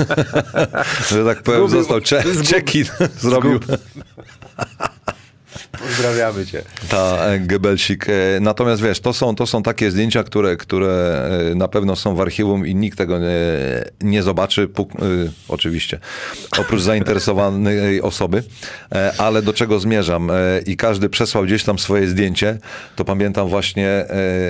[1.09, 1.79] że tak powiem, Zgubił.
[1.79, 2.85] został cze- check-in,
[3.19, 3.59] zrobił
[5.79, 6.61] Pozdrawiamy cię.
[6.89, 8.09] ta e, Goebbelsik.
[8.09, 11.21] E, Natomiast wiesz, to są, to są takie zdjęcia, które, które
[11.51, 13.29] e, na pewno są w archiwum i nikt tego nie,
[14.01, 14.69] nie zobaczy,
[15.47, 15.99] oczywiście,
[16.57, 18.43] oprócz zainteresowanej osoby.
[19.17, 20.31] Ale do czego zmierzam?
[20.65, 22.57] I każdy przesłał gdzieś tam swoje zdjęcie,
[22.95, 24.05] to pamiętam właśnie,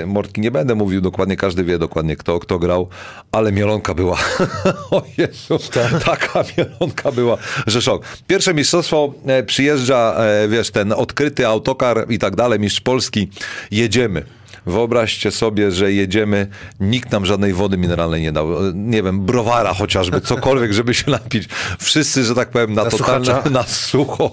[0.06, 2.90] Mortki, nie będę mówił dokładnie, każdy wie dokładnie kto, kto grał,
[3.34, 4.18] ale mielonka była.
[4.92, 5.60] o Jezu,
[6.06, 7.38] taka mielonka była,
[7.68, 8.06] że szok.
[8.28, 13.30] Pierwsze mistrzostwo e, przyjeżdża, e, wiesz, ten odkryty autokar i tak dalej, mistrz Polski,
[13.72, 14.26] jedziemy.
[14.66, 16.48] Wyobraźcie sobie, że jedziemy,
[16.80, 18.68] nikt nam żadnej wody mineralnej nie dał.
[18.68, 21.50] E, Nie wiem, browara chociażby, cokolwiek, żeby się napić.
[21.80, 23.44] Wszyscy, że tak powiem, na, Na to suchacza?
[23.50, 24.32] na sucho.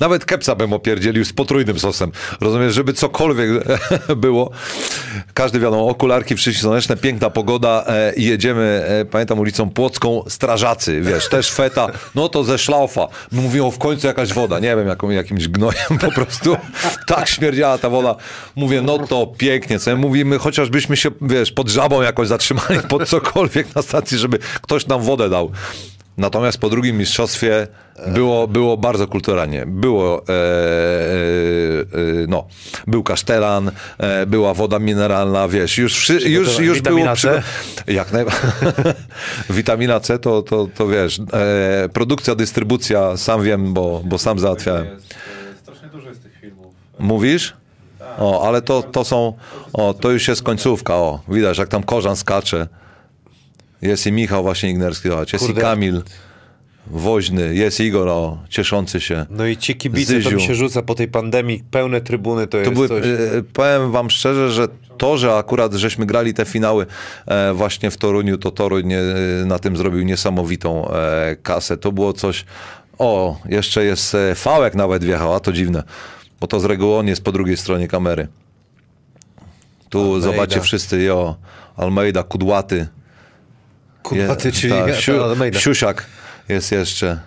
[0.00, 2.12] Nawet kepsa bym opierdzielił z potrójnym sosem.
[2.40, 3.50] Rozumiesz, żeby cokolwiek
[4.16, 4.50] było.
[5.34, 11.28] Każdy wiadomo, okularki, przycisk słoneczne, piękna pogoda e, jedziemy, e, pamiętam ulicą Płocką, strażacy, wiesz,
[11.28, 13.08] też feta, no to ze szlaufa.
[13.32, 16.56] Mówią w końcu jakaś woda, nie wiem, jaką, jakimś gnojem po prostu.
[17.06, 18.16] Tak śmierdziała ta woda.
[18.56, 23.74] Mówię, no to pięknie, co mówimy, chociażbyśmy się, wiesz, pod żabą jakoś zatrzymali, pod cokolwiek
[23.74, 25.50] na stacji, żeby ktoś nam wodę dał.
[26.16, 27.66] Natomiast po drugim mistrzostwie
[28.06, 29.66] było, było bardzo kulturalnie.
[29.66, 32.46] Było, e, e, e, no,
[32.86, 37.16] był kasztelan, e, była woda mineralna, wiesz, już, wszy, już, już było...
[37.16, 37.42] C?
[37.86, 38.50] Jak najbardziej.
[39.50, 44.86] Witamina C to, to, to wiesz, e, produkcja, dystrybucja, sam wiem, bo, bo sam załatwiałem.
[44.86, 45.14] Jest,
[45.62, 46.66] strasznie dużo jest tych filmów.
[46.98, 47.54] Mówisz?
[48.18, 49.32] O, ale to, to są,
[49.72, 52.66] o, to już jest końcówka, o, widać, jak tam Korzan skacze.
[53.84, 55.60] Jest i Michał właśnie Ignerski, zobacz, jest Kurde.
[55.60, 56.02] i Kamil
[56.86, 59.26] Woźny, jest Igor, o, cieszący się.
[59.30, 60.36] No i ci kibice, to Zyziu.
[60.36, 63.06] mi się rzuca po tej pandemii, pełne trybuny, to, To jest były, coś...
[63.06, 66.86] e, powiem wam szczerze, że to, że akurat żeśmy grali te finały
[67.26, 68.92] e, właśnie w Toruniu, to Toruń
[69.46, 71.76] na tym zrobił niesamowitą e, kasę.
[71.76, 72.44] To było coś...
[72.98, 75.82] O, jeszcze jest e, Fałek nawet wjechał, a to dziwne,
[76.40, 78.28] bo to z reguły on jest po drugiej stronie kamery.
[79.88, 80.20] Tu Almeida.
[80.20, 81.36] zobaczcie wszyscy, jo,
[81.76, 82.86] Almeida, Kudłaty.
[84.04, 85.12] Kubaty, czyli tak, ta Siu.
[85.58, 86.06] Siusiak
[86.48, 87.20] jest jeszcze.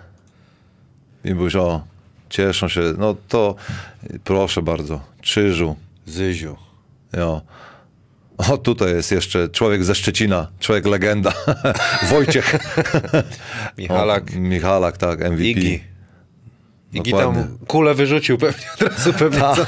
[1.24, 1.82] I byś, o,
[2.28, 2.80] cieszą się.
[2.98, 3.54] No to
[4.24, 5.76] proszę bardzo, Czyżu.
[6.06, 6.56] Zyziu.
[7.16, 7.42] Jo.
[8.38, 11.32] O, tutaj jest jeszcze człowiek ze Szczecina, człowiek legenda.
[12.10, 12.54] Wojciech.
[13.78, 15.44] Michalak, O, Michalak, tak, MVP.
[15.44, 15.84] Igi.
[16.92, 17.42] Igi Dokładnie.
[17.42, 19.40] tam kulę wyrzucił pewnie od razu pewnie.
[19.40, 19.66] co?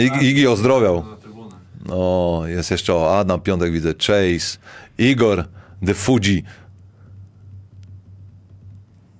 [0.00, 1.04] Igi, Igi ozdrowiał.
[1.10, 1.54] Na trybunę.
[1.90, 4.58] O, jest jeszcze o, Adam Piątek widzę, Chase,
[4.98, 5.44] Igor,
[5.86, 6.44] The Fuji.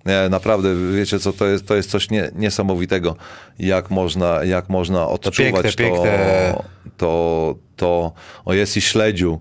[0.07, 3.17] Nie, naprawdę, wiecie co, to jest, to jest coś nie, niesamowitego,
[3.59, 6.63] jak można, jak można odczuwać piękne, to, piękne.
[6.97, 8.13] to, to,
[8.45, 9.41] o jest i śledziu.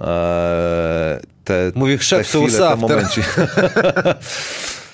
[0.00, 0.06] Eee,
[1.44, 3.20] te, Mówi te chwile, te Usaf momenci.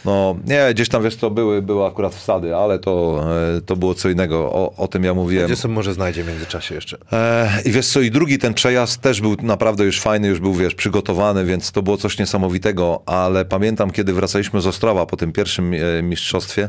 [0.05, 3.25] No, nie, gdzieś tam, wiesz co, były, były akurat wsady, ale to,
[3.57, 5.47] e, to było co innego, o, o tym ja mówiłem.
[5.47, 6.99] Gdzie sobie może znajdzie w międzyczasie jeszcze.
[7.13, 10.55] E, I wiesz co, i drugi ten przejazd też był naprawdę już fajny, już był,
[10.55, 15.33] wiesz, przygotowany, więc to było coś niesamowitego, ale pamiętam, kiedy wracaliśmy z Ostrowa po tym
[15.33, 16.69] pierwszym e, mistrzostwie,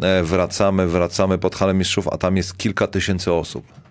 [0.00, 3.81] e, wracamy, wracamy pod halę mistrzów, a tam jest kilka tysięcy osób.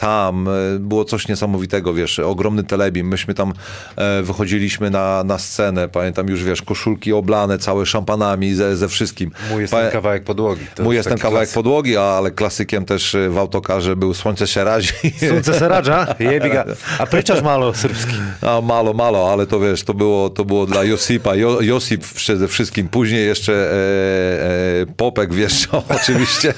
[0.00, 3.08] Tam e, było coś niesamowitego, wiesz, ogromny telebim.
[3.08, 3.52] Myśmy tam
[3.96, 9.30] e, wychodziliśmy na, na scenę, pamiętam już, wiesz, koszulki oblane, całe szampanami, ze, ze wszystkim.
[9.50, 10.66] Mój jest Pa- ten kawałek podłogi.
[10.74, 11.54] To Mój jest ten kawałek klasyk.
[11.54, 14.92] podłogi, ale klasykiem też e, w autokarze był Słońce się razi.
[15.28, 16.64] Sunce Seradża, jebiga.
[16.98, 18.14] A pryczasz malo srpski.
[18.42, 21.34] A, malo, malo, ale to wiesz, to było, to było dla Josipa.
[21.34, 26.54] Jo, Josip przede wszystkim, później jeszcze e, e, Popek wjeżdżał oczywiście.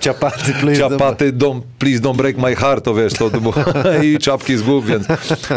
[0.00, 0.80] Ciapaty, please.
[0.80, 3.54] Ciapaty, don't, please don't break my heart, to wiesz, to, to było
[4.02, 5.06] i czapki z głów, więc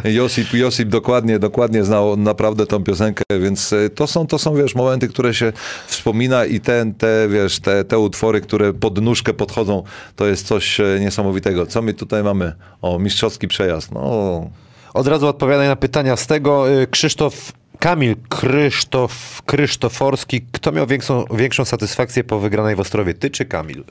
[0.03, 4.75] Josip, Josip dokładnie, dokładnie znał naprawdę tą piosenkę, więc e, to są, to są, wiesz,
[4.75, 5.53] momenty, które się
[5.87, 9.83] wspomina i te, te wiesz, te, te utwory, które pod nóżkę podchodzą,
[10.15, 11.65] to jest coś e, niesamowitego.
[11.65, 12.53] Co my tutaj mamy?
[12.81, 14.49] O, mistrzowski przejazd, no...
[14.93, 16.71] Od razu odpowiadaj na pytania z tego.
[16.71, 20.41] Y, Krzysztof, Kamil Krzysztof, Krzysztoforski.
[20.51, 23.13] Kto miał większą, większą satysfakcję po wygranej w Ostrowie?
[23.13, 23.83] Ty czy Kamil?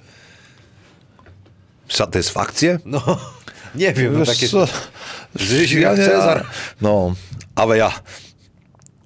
[1.88, 2.78] Satysfakcję?
[2.84, 3.02] No,
[3.74, 4.12] nie wiem.
[4.12, 4.48] No, Wiesz takie...
[4.48, 4.66] co?
[5.36, 6.46] Życiu Ja nie- Cezar.
[6.80, 7.14] No,
[7.54, 7.92] ale ja.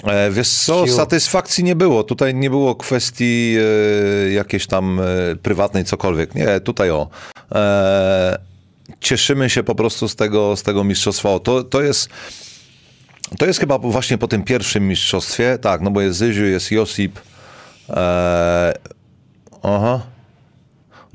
[0.04, 2.04] E, wiesz co, satysfakcji nie było.
[2.04, 3.56] Tutaj nie było kwestii
[4.26, 5.04] e, jakiejś tam e,
[5.36, 6.34] prywatnej, cokolwiek.
[6.34, 7.08] Nie, tutaj o.
[7.54, 8.38] E,
[9.00, 11.30] cieszymy się po prostu z tego, z tego mistrzostwa.
[11.30, 12.08] O, To, to jest...
[13.38, 17.20] To jest chyba właśnie po tym pierwszym mistrzostwie, tak, no bo jest Zyziu, jest Josip,
[17.90, 18.72] e,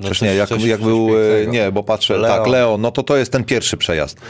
[0.00, 1.52] No Przecież coś- nie, jak, jak był, e, pięknego.
[1.52, 2.36] nie, bo patrzę, Leo.
[2.38, 4.20] tak, Leo, no to to jest ten pierwszy przejazd.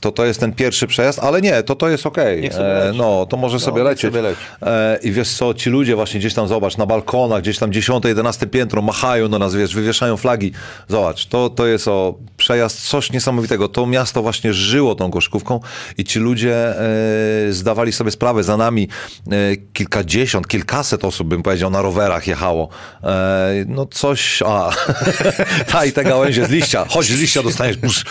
[0.00, 2.52] To to jest ten pierwszy przejazd, ale nie, to to jest okej.
[2.52, 2.92] Sobie E.
[2.96, 4.10] No, to może sobie niech lecieć.
[4.10, 4.40] sobie leci.
[4.62, 8.04] E, I wiesz co, ci ludzie właśnie gdzieś tam, zobacz, na balkonach, gdzieś tam 10,
[8.04, 10.52] 11 piętro, machają do nas, wiesz, wywieszają flagi.
[10.88, 13.68] Zobacz, to, to jest o przejazd, coś niesamowitego.
[13.68, 15.60] To miasto właśnie żyło tą koszkówką
[15.98, 18.88] i ci ludzie e, zdawali sobie sprawę, za nami
[19.30, 22.68] e, kilkadziesiąt, kilkaset osób, bym powiedział, na rowerach jechało.
[23.02, 24.70] E, no coś, a,
[25.72, 27.76] ta i te gałęzie z liścia, chodź z liścia dostaniesz,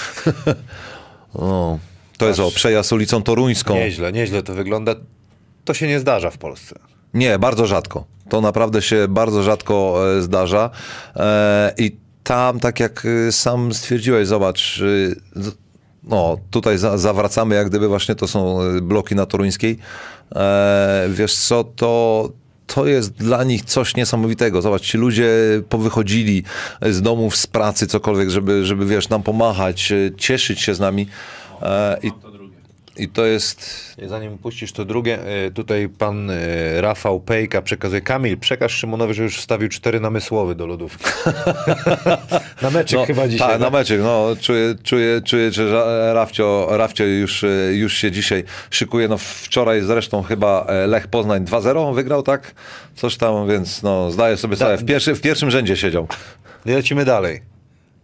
[1.37, 1.45] Busz.
[1.47, 1.79] no,
[2.17, 3.73] to jest o, przejazd ulicą Toruńską.
[3.75, 4.95] Nieźle, nieźle to wygląda.
[5.65, 6.79] To się nie zdarza w Polsce.
[7.13, 8.05] Nie, bardzo rzadko.
[8.29, 10.69] To naprawdę się bardzo rzadko e, zdarza.
[11.15, 14.81] E, I tam, tak jak e, sam stwierdziłeś, zobacz,
[16.03, 19.79] no tutaj za, zawracamy, jak gdyby właśnie to są bloki na Toruńskiej.
[20.35, 22.29] E, wiesz co, to,
[22.67, 24.61] to jest dla nich coś niesamowitego.
[24.61, 25.29] Zobacz, ci ludzie
[25.69, 26.43] powychodzili
[26.81, 31.07] z domów, z pracy, cokolwiek, żeby, żeby wiesz, nam pomachać, e, cieszyć się z nami.
[31.61, 32.11] E, I.
[32.97, 33.95] I to jest...
[34.07, 38.01] Zanim puścisz to drugie, y, tutaj pan y, Rafał Pejka przekazuje.
[38.01, 41.05] Kamil, przekaż Szymonowi, że już wstawił cztery namysłowy do lodówki.
[42.61, 43.49] na meczek chyba dzisiaj.
[43.49, 43.65] Tak, no.
[43.65, 44.01] na meczek.
[44.01, 49.07] No, czuję, czuję, czuję że Ra- Rafcio, Rafcio już, e, już się dzisiaj szykuje.
[49.07, 52.53] No, wczoraj zresztą chyba e, Lech Poznań 2-0 wygrał, tak?
[52.95, 54.77] Coś tam, więc no, zdaję sobie sprawę.
[54.77, 56.07] W, pierwszy, w pierwszym rzędzie siedział.
[56.65, 57.41] Lecimy dalej.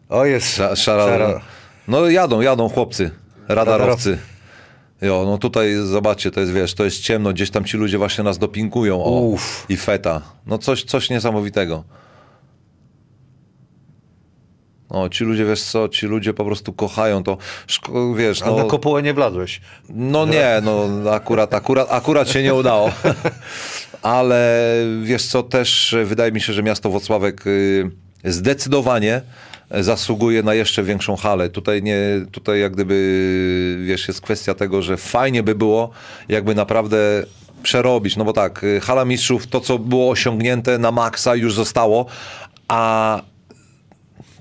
[0.10, 1.40] O, jest Sza, szara, szara-
[1.88, 3.12] No jadą, jadą chłopcy,
[3.48, 4.18] radarowcy.
[5.04, 8.24] Jo, no tutaj zobaczcie, to jest, wiesz, to jest ciemno, gdzieś tam ci ludzie właśnie
[8.24, 9.04] nas dopingują.
[9.04, 9.66] O, Uff.
[9.70, 10.22] I feta.
[10.46, 11.84] No coś, coś niesamowitego.
[14.90, 17.38] O, ci ludzie, wiesz co, ci ludzie po prostu kochają to.
[17.68, 19.62] Szko- wiesz, A no, na kopułę nie wlazłeś.
[19.90, 22.92] no nie, no akurat, akurat, akurat się nie udało.
[24.02, 24.70] Ale
[25.04, 27.92] wiesz co, też wydaje mi się, że miasto Wocławek y,
[28.24, 29.22] zdecydowanie
[29.80, 31.50] zasługuje na jeszcze większą halę.
[31.50, 31.98] Tutaj nie,
[32.32, 35.90] tutaj jak gdyby, wiesz, jest kwestia tego, że fajnie by było,
[36.30, 36.98] jakby naprawdę
[37.64, 42.06] przerobić, no bo tak, y, hala mistrzów, to co było osiągnięte na maksa już zostało,
[42.68, 43.22] a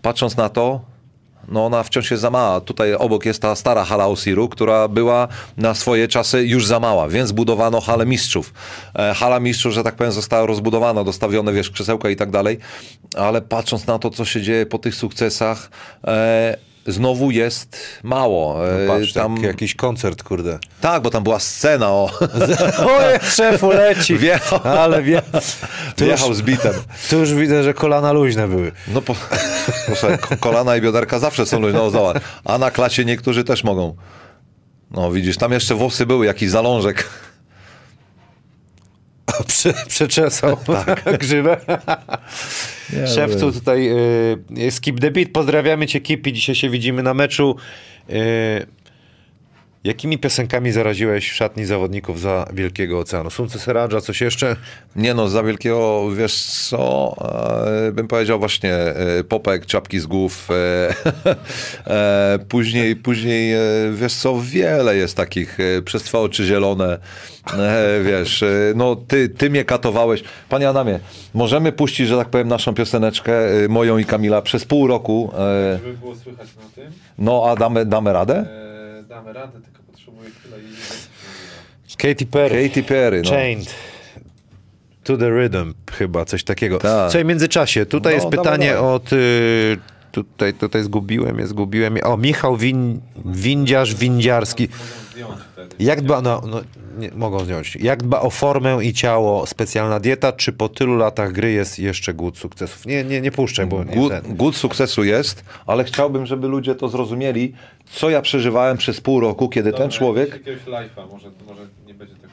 [0.03, 0.92] patrząc na to,
[1.53, 2.61] no ona wciąż jest za mała.
[2.61, 7.09] Tutaj obok jest ta stara hala Osiru, która była na swoje czasy już za mała,
[7.09, 8.55] więc budowano halę mistrzów.
[8.99, 12.59] E, hala mistrzów, że tak powiem, została rozbudowana, dostawione, wiesz, krzesełka i tak dalej,
[13.17, 15.71] ale patrząc na to, co się dzieje po tych sukcesach,
[16.07, 18.69] e, znowu jest mało.
[18.69, 20.59] E, No Patrz, tam, jakiś koncert, kurde.
[20.81, 22.11] Tak, bo tam była scena, o.
[22.99, 24.17] Oj, szefu leci.
[24.17, 24.61] Wjechał.
[24.65, 25.23] Ale wie...
[25.99, 26.73] Wjechał już, z bitem.
[27.11, 28.73] tu już widzę, że kolana luźne były.
[28.89, 29.15] No po,
[30.21, 32.23] ko- kolana i bioderka zawsze są luźne, no zobacz.
[32.45, 33.97] A na klacie niektórzy też mogą.
[34.91, 37.09] No widzisz, tam jeszcze włosy były, jakiś zalążek.
[39.47, 40.57] Prze, przeczesał
[41.21, 41.57] grzywę.
[43.15, 43.91] Szewcu tutaj
[44.59, 45.29] y, Skip the Beat.
[45.29, 46.33] Pozdrawiamy cię Kipi.
[46.33, 47.57] Dzisiaj się widzimy na meczu.
[48.11, 48.82] Y,
[49.85, 53.31] Jakimi piosenkami zaraziłeś w szatni zawodników za Wielkiego Oceanu?
[53.31, 54.57] Sumce Seradża, coś jeszcze?
[54.97, 57.15] Nie no, za wielkiego, wiesz co,
[57.89, 60.49] e, bym powiedział właśnie e, popek, czapki z głów.
[60.51, 60.95] E,
[62.35, 63.59] e, później, później, e,
[63.93, 66.99] wiesz co, wiele jest takich, e, przez twoje oczy zielone,
[67.59, 70.25] e, wiesz, e, no ty, ty mnie katowałeś.
[70.49, 71.01] Panie Adamie,
[71.35, 75.79] możemy puścić, że tak powiem, naszą pioseneczkę, e, moją i Kamila, przez pół roku, e,
[75.85, 78.47] Żeby było słychać na tym, no a damy, damy radę?
[79.09, 79.61] damy radę,
[81.99, 82.69] Katy Perry.
[82.69, 83.31] Katy Perry, no.
[83.31, 83.75] Chained.
[85.05, 86.79] To the rhythm, chyba coś takiego.
[86.79, 87.13] Tak.
[87.13, 87.87] Co w międzyczasie?
[87.87, 89.13] Tutaj No, jest pytanie od.
[89.13, 89.79] Y,
[90.13, 92.05] tutaj, tutaj zgubiłem je, zgubiłem je.
[92.05, 94.69] O, Michał Win, Windziarz Windziarski.
[94.69, 95.77] Mogą zdjąć wtedy.
[95.85, 96.61] Jak dba, no, no
[96.99, 97.77] nie, mogą zdjąć.
[97.77, 102.15] Jak dba o formę i ciało specjalna dieta, czy po tylu latach gry jest jeszcze
[102.15, 102.87] głód sukcesów?
[102.87, 104.37] Nie, nie, nie puszczę, bo nie Głód, ten.
[104.37, 107.53] głód sukcesu jest, ale chciałbym, żeby ludzie to zrozumieli,
[107.93, 110.31] co ja przeżywałem przez pół roku, kiedy Dobra, ten człowiek...
[110.33, 112.32] Jakiegoś live'a, może, może nie będzie tylko-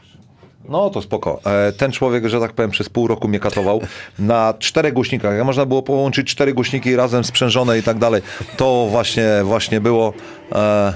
[0.69, 1.39] No to spoko.
[1.45, 3.81] E, Ten człowiek, że tak powiem, przez pół roku mnie katował
[4.19, 5.35] na czterech głośnikach.
[5.35, 8.21] Jak można było połączyć cztery głośniki razem sprzężone i tak dalej.
[8.57, 10.13] To właśnie, właśnie było.
[10.51, 10.93] E,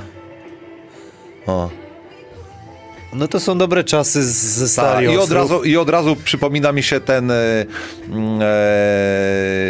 [1.48, 1.83] o.
[3.16, 6.72] No to są dobre czasy ze Ta, stali i, od razu, I od razu przypomina
[6.72, 7.36] mi się ten e,
[8.10, 8.40] mm,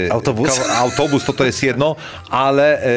[0.08, 0.60] e, Autobus?
[0.60, 1.96] ka- autobus to to jest jedno,
[2.30, 2.88] ale e,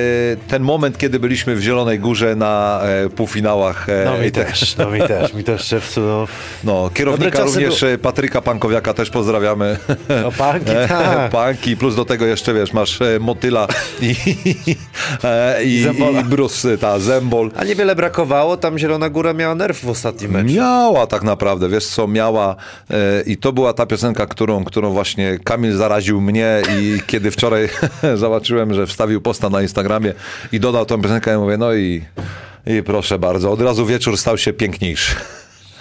[0.49, 3.89] ten moment, kiedy byliśmy w Zielonej Górze na e, półfinałach.
[3.89, 6.27] E, No mi i te- też, no mi też, mi też szewcu, no.
[6.65, 9.77] No, kierownika również e, Patryka Pankowiaka też pozdrawiamy.
[10.23, 11.31] No panki, tak.
[11.31, 13.67] Panki, plus do tego jeszcze wiesz, masz e, motyla
[14.03, 14.15] i,
[15.25, 16.21] e, i, Zembola.
[16.21, 17.51] i Bruce, ta zembol.
[17.57, 20.55] A niewiele brakowało, tam Zielona Góra miała nerw w ostatnim meczu.
[20.55, 22.57] Miała tak naprawdę, wiesz co, miała
[22.91, 27.69] e, i to była ta piosenka, którą, którą właśnie Kamil zaraził mnie i kiedy wczoraj
[28.15, 30.13] zobaczyłem, że wstawił posta na Instagramie
[30.53, 32.03] i dodał tą piosenkę, ja mówię, no i,
[32.67, 35.17] i proszę bardzo, od razu wieczór stał się piękniejszy.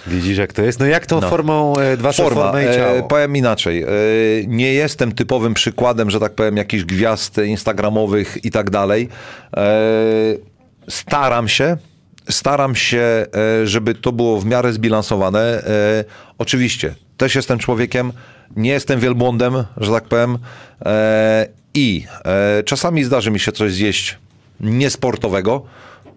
[0.06, 0.80] Widzisz jak to jest?
[0.80, 3.02] No jak tą formą, e, Forma, i e, ciało?
[3.02, 3.82] powiem inaczej.
[3.82, 3.86] E,
[4.46, 9.08] nie jestem typowym przykładem, że tak powiem, jakichś gwiazd instagramowych i tak dalej.
[9.56, 9.66] E,
[10.88, 11.76] staram się,
[12.30, 13.26] staram się,
[13.62, 15.40] e, żeby to było w miarę zbilansowane.
[15.40, 16.04] E,
[16.38, 18.12] oczywiście, też jestem człowiekiem,
[18.56, 20.38] nie jestem wielbłądem, że tak powiem.
[20.86, 22.04] E, I
[22.64, 24.18] czasami zdarzy mi się coś zjeść
[24.60, 25.62] niesportowego.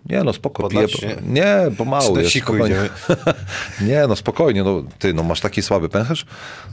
[0.05, 0.87] Nie no, spoko, piję.
[1.23, 2.75] Nie, pomału jest, spokojnie.
[3.87, 6.25] Nie, no spokojnie, no ty, no masz taki słaby pęcherz?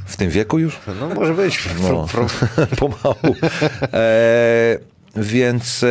[0.07, 0.79] W tym wieku już?
[1.01, 1.69] No może być.
[1.83, 2.07] No,
[2.79, 3.37] pomału.
[3.93, 4.79] E,
[5.17, 5.89] więc e,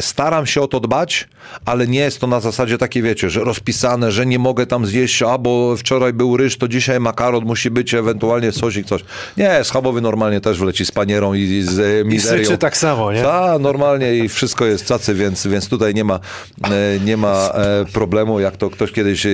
[0.00, 1.28] staram się o to dbać,
[1.64, 5.22] ale nie jest to na zasadzie takiej, wiecie, że rozpisane, że nie mogę tam zjeść,
[5.22, 9.04] a bo wczoraj był ryż, to dzisiaj makaron musi być, ewentualnie sosik, coś.
[9.36, 12.44] Nie, schabowy normalnie też wleci z panierą i, i z I mizerią.
[12.44, 13.22] syczy tak samo, nie?
[13.22, 16.20] Tak, normalnie i wszystko jest cacy, więc, więc tutaj nie ma,
[16.64, 19.26] e, nie ma e, problemu, jak to ktoś kiedyś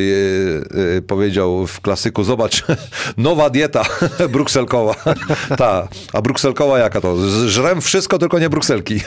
[1.06, 2.64] powiedział w klasyku, zobacz,
[3.16, 3.82] nowa dieta
[4.32, 4.94] brukselkowa.
[5.58, 7.16] Ta, a brukselkowa jaka to?
[7.46, 9.00] Żrem wszystko, tylko nie brukselki.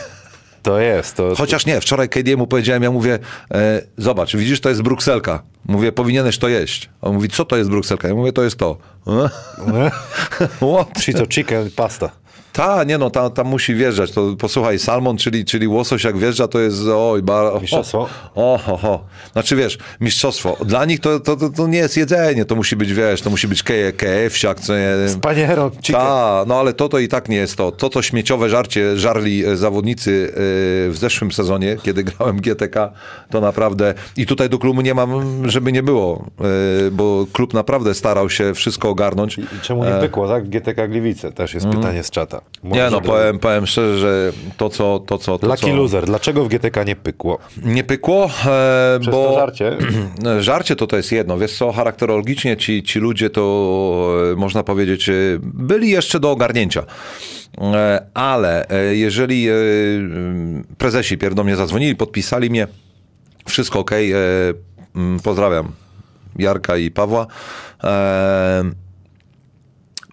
[0.63, 1.15] To jest.
[1.15, 3.19] To, Chociaż nie, wczoraj KD mu powiedziałem, ja mówię,
[3.53, 5.43] e, zobacz, widzisz, to jest brukselka.
[5.65, 6.89] Mówię, powinieneś to jeść.
[7.01, 8.07] On mówi, co to jest brukselka?
[8.07, 8.77] Ja mówię, to jest to.
[11.01, 12.11] Czyli to chicken pasta.
[12.59, 14.11] Ta, nie no, tam, tam musi wjeżdżać.
[14.11, 17.61] To posłuchaj, salmon, czyli, czyli łosoś jak wjeżdża, to jest oj, bar...
[17.61, 18.07] Mistrzostwo?
[18.35, 19.05] O, ho, ho.
[19.31, 20.57] Znaczy wiesz, mistrzostwo.
[20.65, 23.47] Dla nich to, to, to, to nie jest jedzenie, to musi być, wiesz, to musi
[23.47, 24.95] być KF-siak, co nie...
[25.71, 26.01] Chicken.
[26.01, 27.71] Ta, no ale to to i tak nie jest to.
[27.71, 30.33] To, co śmieciowe żarcie żarli e, zawodnicy e,
[30.89, 32.91] w zeszłym sezonie, kiedy grałem GTK,
[33.29, 33.93] to naprawdę...
[34.17, 36.25] I tutaj do klubu nie mam, żeby nie było,
[36.87, 39.37] e, bo klub naprawdę starał się wszystko ogarnąć.
[39.37, 40.49] I czemu nie pykło, tak?
[40.49, 42.48] GTK Gliwice też jest pytanie z czata.
[42.63, 42.77] Mm.
[42.77, 46.05] Nie no, powiem, powiem szczerze, że to co, to co, to Lucky co loser.
[46.05, 47.39] Dlaczego w GTK nie pykło?
[47.63, 49.77] nie pykło, e, Przez bo to żarcie?
[50.39, 55.09] żarcie to to jest jedno, wiesz co, charakterologicznie ci, ci ludzie to e, można powiedzieć
[55.09, 56.83] e, byli jeszcze do ogarnięcia.
[57.61, 59.53] E, Ale e, jeżeli e,
[60.77, 62.67] prezesi pierw do mnie zadzwonili, podpisali mnie,
[63.45, 63.91] wszystko ok,
[65.23, 65.71] pozdrawiam
[66.35, 67.27] Jarka i Pawła.
[67.83, 68.88] E,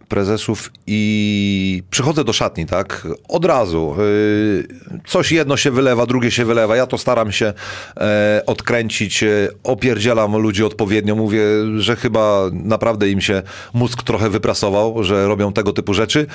[0.08, 3.06] prezesów i przychodzę do szatni, tak?
[3.28, 3.94] Od razu.
[3.98, 4.66] Yy,
[5.06, 6.76] Coś jedno się wylewa, drugie się wylewa.
[6.76, 7.52] Ja to staram się
[7.96, 11.14] e, odkręcić, e, opierdzielam ludzi odpowiednio.
[11.14, 11.42] Mówię,
[11.78, 13.42] że chyba naprawdę im się
[13.74, 16.26] mózg trochę wyprasował, że robią tego typu rzeczy.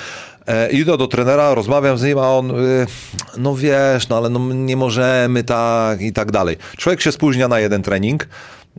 [0.46, 2.86] E, idę do trenera, rozmawiam z nim, a on, y,
[3.38, 6.56] no wiesz, no ale no, nie możemy tak i tak dalej.
[6.76, 8.28] Człowiek się spóźnia na jeden trening,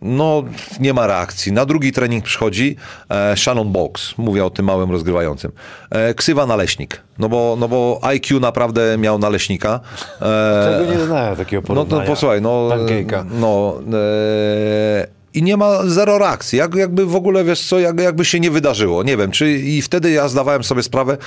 [0.01, 0.43] No,
[0.79, 1.51] nie ma reakcji.
[1.51, 2.75] Na drugi trening przychodzi
[3.09, 5.51] e, Shannon Box, mówię o tym małym rozgrywającym.
[5.89, 9.79] E, ksywa naleśnik, no bo, no bo IQ naprawdę miał naleśnika.
[10.21, 12.05] E, Tego nie znałem takiego no porównania.
[12.07, 13.25] posłuchaj, no, Pancake'a.
[13.31, 18.25] no e, i nie ma zero reakcji, jak, jakby w ogóle, wiesz co, jak, jakby
[18.25, 21.17] się nie wydarzyło, nie wiem, czy i wtedy ja zdawałem sobie sprawę,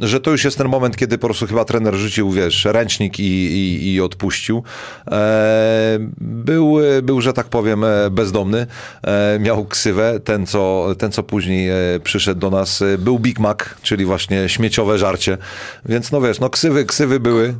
[0.00, 3.22] że to już jest ten moment, kiedy po prostu chyba trener rzucił, wiesz, ręcznik i,
[3.22, 4.62] i, i odpuścił.
[5.10, 8.66] E, był, był, że tak powiem, e, bezdomny,
[9.02, 13.38] e, miał ksywę, ten co, ten co później e, przyszedł do nas, e, był Big
[13.38, 15.38] Mac, czyli właśnie śmieciowe żarcie,
[15.84, 17.54] więc no wiesz, no ksywy, ksywy były.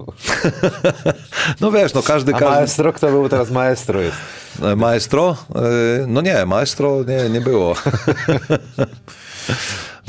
[1.60, 2.54] no wiesz, no każdy, A każdy...
[2.54, 4.45] maestro, kto był teraz maestro jest?
[4.62, 5.36] E, Maestro?
[5.54, 7.74] E, No nie, maestro nie, nie było.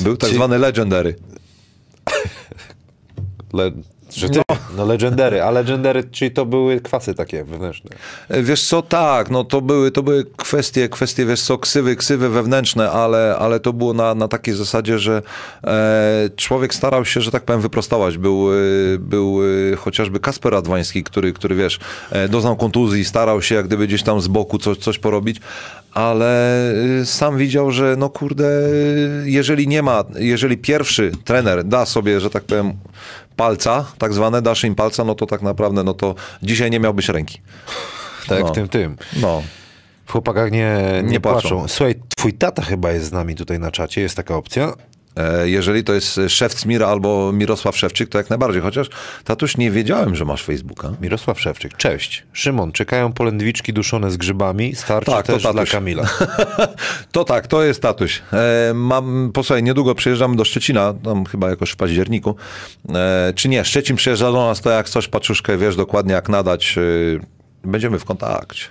[0.03, 1.15] Był tak Czy- zwany legendary.
[3.53, 3.71] Le...
[4.15, 4.41] Że ty,
[4.77, 4.85] no.
[4.85, 7.89] legendary, a legendary, czyli to były kwasy takie wewnętrzne.
[8.29, 12.29] E, Wiesz co, tak, no to były, to były kwestie, kwestie, wiesz co, ksywy, ksywy
[12.29, 15.21] wewnętrzne, ale, ale to było na, na takiej zasadzie, że
[15.63, 18.17] e, człowiek starał się, że tak powiem, wyprostować.
[18.17, 18.55] Był, e,
[18.99, 19.39] był
[19.73, 21.79] e, chociażby Kasper Adwański, który, który wiesz,
[22.11, 25.41] e, doznał kontuzji, starał się jak gdyby gdzieś tam z boku coś, coś porobić,
[25.93, 26.73] ale
[27.05, 28.49] sam widział, że no kurde,
[29.23, 32.73] jeżeli nie ma, jeżeli pierwszy trener da sobie, że tak powiem,
[33.37, 37.09] palca, tak zwane, dasz im palca, no to tak naprawdę, no to dzisiaj nie miałbyś
[37.09, 37.41] ręki.
[38.27, 38.47] Tak No.
[38.47, 38.97] w tym, tym.
[39.21, 39.43] No.
[40.05, 41.39] W chłopakach nie, nie, Nie płaczą.
[41.41, 41.67] płaczą.
[41.67, 44.73] Słuchaj, twój tata chyba jest z nami tutaj na czacie, jest taka opcja.
[45.17, 48.61] E, Jeżeli to jest Szewcmir albo Mirosław Szewczyk, to jak najbardziej.
[48.61, 48.87] Chociaż,
[49.23, 50.91] tatuś, nie wiedziałem, że masz Facebooka.
[51.01, 52.23] Mirosław Szewczyk, cześć.
[52.33, 55.71] Szymon, czekają polędwiczki duszone z grzybami, starczy Tak, to też dla tatuś.
[55.71, 56.03] Kamila.
[57.11, 58.21] To tak, to jest tatuś.
[58.33, 62.35] E, mam, posłuchaj, niedługo przyjeżdżamy do Szczecina, tam chyba jakoś w październiku.
[62.95, 66.77] E, czy nie, Szczecin przyjeżdża do nas, to jak coś, paczuszkę, wiesz dokładnie jak nadać.
[66.77, 66.81] E,
[67.69, 68.65] będziemy w kontakcie.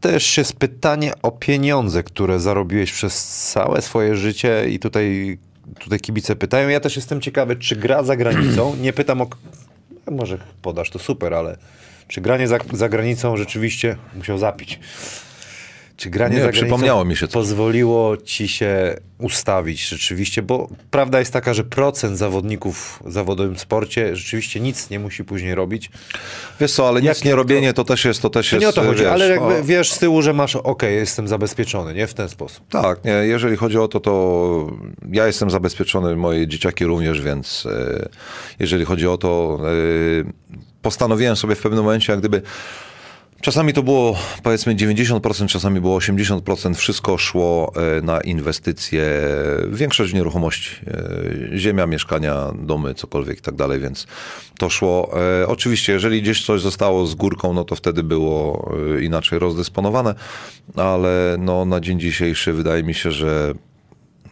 [0.00, 5.38] Też jest pytanie o pieniądze, które zarobiłeś przez całe swoje życie i tutaj,
[5.78, 6.68] tutaj kibice pytają.
[6.68, 9.26] Ja też jestem ciekawy, czy gra za granicą, nie pytam o...
[10.10, 11.56] Może podasz, to super, ale
[12.08, 13.96] czy granie za, za granicą rzeczywiście...
[14.14, 14.80] Musiał zapić.
[16.00, 17.34] Czy granie Nie, za przypomniało mi się coś.
[17.34, 24.16] pozwoliło ci się ustawić rzeczywiście, bo prawda jest taka, że procent zawodników w zawodowym sporcie
[24.16, 25.90] rzeczywiście nic nie musi później robić.
[26.60, 28.62] Wiesz co, ale Jak nic nie to- robienie to też jest, to też To jest,
[28.62, 31.28] nie o to chodzi, wiesz, ale jakby o- wiesz z tyłu, że masz, okej, jestem
[31.28, 32.06] zabezpieczony, nie?
[32.06, 32.64] W ten sposób.
[32.68, 34.66] Tak, nie, jeżeli chodzi o to, to
[35.12, 38.08] ja jestem zabezpieczony, moje dzieciaki również, więc e,
[38.58, 42.42] jeżeli chodzi o to, e, postanowiłem sobie w pewnym momencie, jak gdyby
[43.40, 46.74] Czasami to było powiedzmy 90%, czasami było 80%.
[46.74, 49.02] Wszystko szło e, na inwestycje,
[49.70, 54.06] większość w nieruchomości, e, ziemia, mieszkania, domy, cokolwiek i tak dalej, więc
[54.58, 55.10] to szło.
[55.42, 60.14] E, Oczywiście, jeżeli gdzieś coś zostało z górką, no to wtedy było inaczej rozdysponowane,
[60.76, 63.54] ale no, na dzień dzisiejszy wydaje mi się, że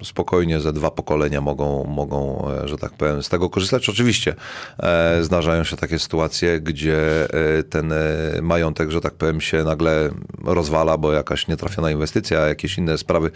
[0.02, 3.88] spokojnie ze dwa pokolenia mogą, mogą, e, że tak powiem, z tego korzystać.
[3.88, 4.34] Oczywiście
[4.78, 7.96] e, zdarzają się takie sytuacje, gdzie e, ten e,
[8.42, 10.10] majątek, że tak powiem, się nagle
[10.44, 13.30] rozwala, bo jakaś nietrafiona inwestycja, jakieś inne sprawy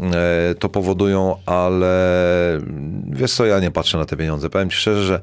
[0.00, 1.92] e, to powodują, ale
[3.10, 4.50] wiesz co, ja nie patrzę na te pieniądze.
[4.50, 5.20] Powiem ci szczerze, że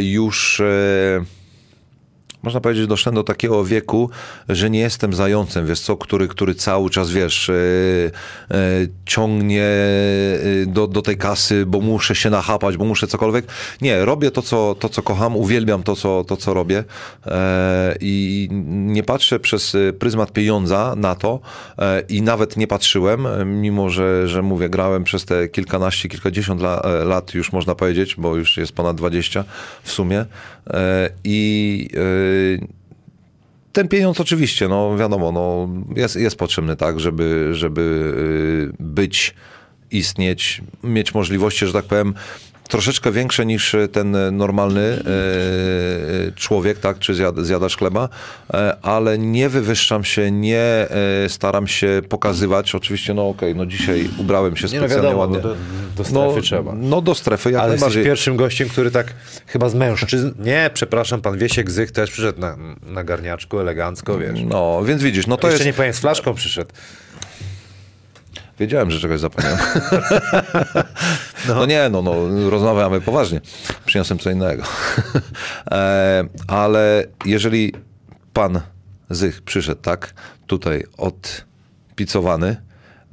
[0.00, 0.60] już...
[0.60, 1.45] E,
[2.42, 4.10] można powiedzieć, doszedłem do takiego wieku,
[4.48, 7.54] że nie jestem zającem, wiesz co, który, który cały czas, wiesz, e,
[8.50, 8.56] e,
[9.06, 13.46] ciągnie e, do, do tej kasy, bo muszę się nachapać, bo muszę cokolwiek.
[13.80, 16.84] Nie, robię to, co, to, co kocham, uwielbiam to, co, to, co robię
[17.26, 21.40] e, i nie patrzę przez pryzmat pieniądza na to
[22.08, 23.26] i nawet nie patrzyłem,
[23.60, 28.36] mimo że, że mówię, grałem przez te kilkanaście, kilkadziesiąt la, lat już można powiedzieć, bo
[28.36, 29.44] już jest ponad 20
[29.82, 30.24] w sumie
[31.24, 31.88] i
[33.72, 37.80] ten pieniądz oczywiście, no wiadomo, no, jest, jest potrzebny tak, żeby, żeby
[38.72, 39.34] y, być,
[39.90, 42.14] istnieć, mieć możliwości, że tak powiem,
[42.68, 48.08] troszeczkę większe niż ten normalny e, człowiek, tak, czy zjad, zjadacz chleba,
[48.54, 52.74] e, ale nie wywyższam się, nie e, staram się pokazywać.
[52.74, 55.40] Oczywiście, no okej, no dzisiaj ubrałem się Nie no specjalnie wiadomo, ładnie.
[55.40, 55.56] do,
[55.96, 56.72] do strefy no, trzeba.
[56.74, 58.04] No do strefy, jak Ale jesteś najbardziej.
[58.04, 59.14] pierwszym gościem, który tak
[59.46, 60.30] chyba z mężczyzn...
[60.38, 62.56] Nie, przepraszam, pan Wiesiek Zych też przyszedł na,
[62.86, 64.40] na garniaczku, elegancko, wiesz.
[64.44, 65.66] No, więc widzisz, no to Jeszcze jest...
[65.66, 66.70] nie powiem, z flaszką przyszedł.
[68.58, 69.58] Wiedziałem, że czegoś zapomniałem.
[71.48, 71.66] no.
[71.66, 73.40] nie, no, no, rozmawiamy poważnie.
[73.86, 74.62] Przyniosłem co innego.
[75.70, 77.72] e, ale jeżeli
[78.32, 78.60] pan
[79.10, 80.14] Zych przyszedł, tak,
[80.46, 82.56] tutaj odpicowany,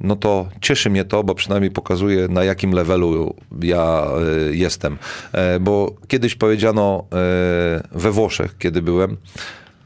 [0.00, 4.06] no to cieszy mnie to, bo przynajmniej pokazuje, na jakim levelu ja
[4.50, 4.98] e, jestem.
[5.32, 9.16] E, bo kiedyś powiedziano e, we Włoszech, kiedy byłem,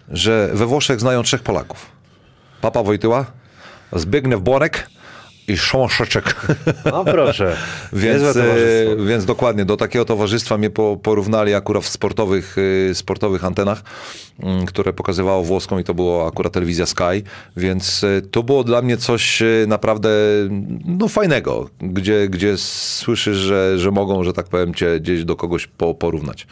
[0.09, 1.87] że we Włoszech znają trzech Polaków.
[2.61, 3.27] Papa Wojtyła,
[3.93, 4.91] Zbigniew Borek
[5.49, 6.47] i Sząszeczek.
[6.85, 7.57] No proszę.
[7.93, 8.57] Więc, e,
[9.07, 12.57] więc dokładnie, do takiego towarzystwa mnie po, porównali akurat w sportowych,
[12.91, 13.83] e, sportowych antenach,
[14.43, 17.23] m, które pokazywało włoską i to było akurat telewizja Sky,
[17.57, 20.09] więc e, to było dla mnie coś naprawdę
[20.85, 25.67] no, fajnego, gdzie, gdzie słyszysz, że, że mogą, że tak powiem, cię gdzieś do kogoś
[25.67, 26.47] po, porównać.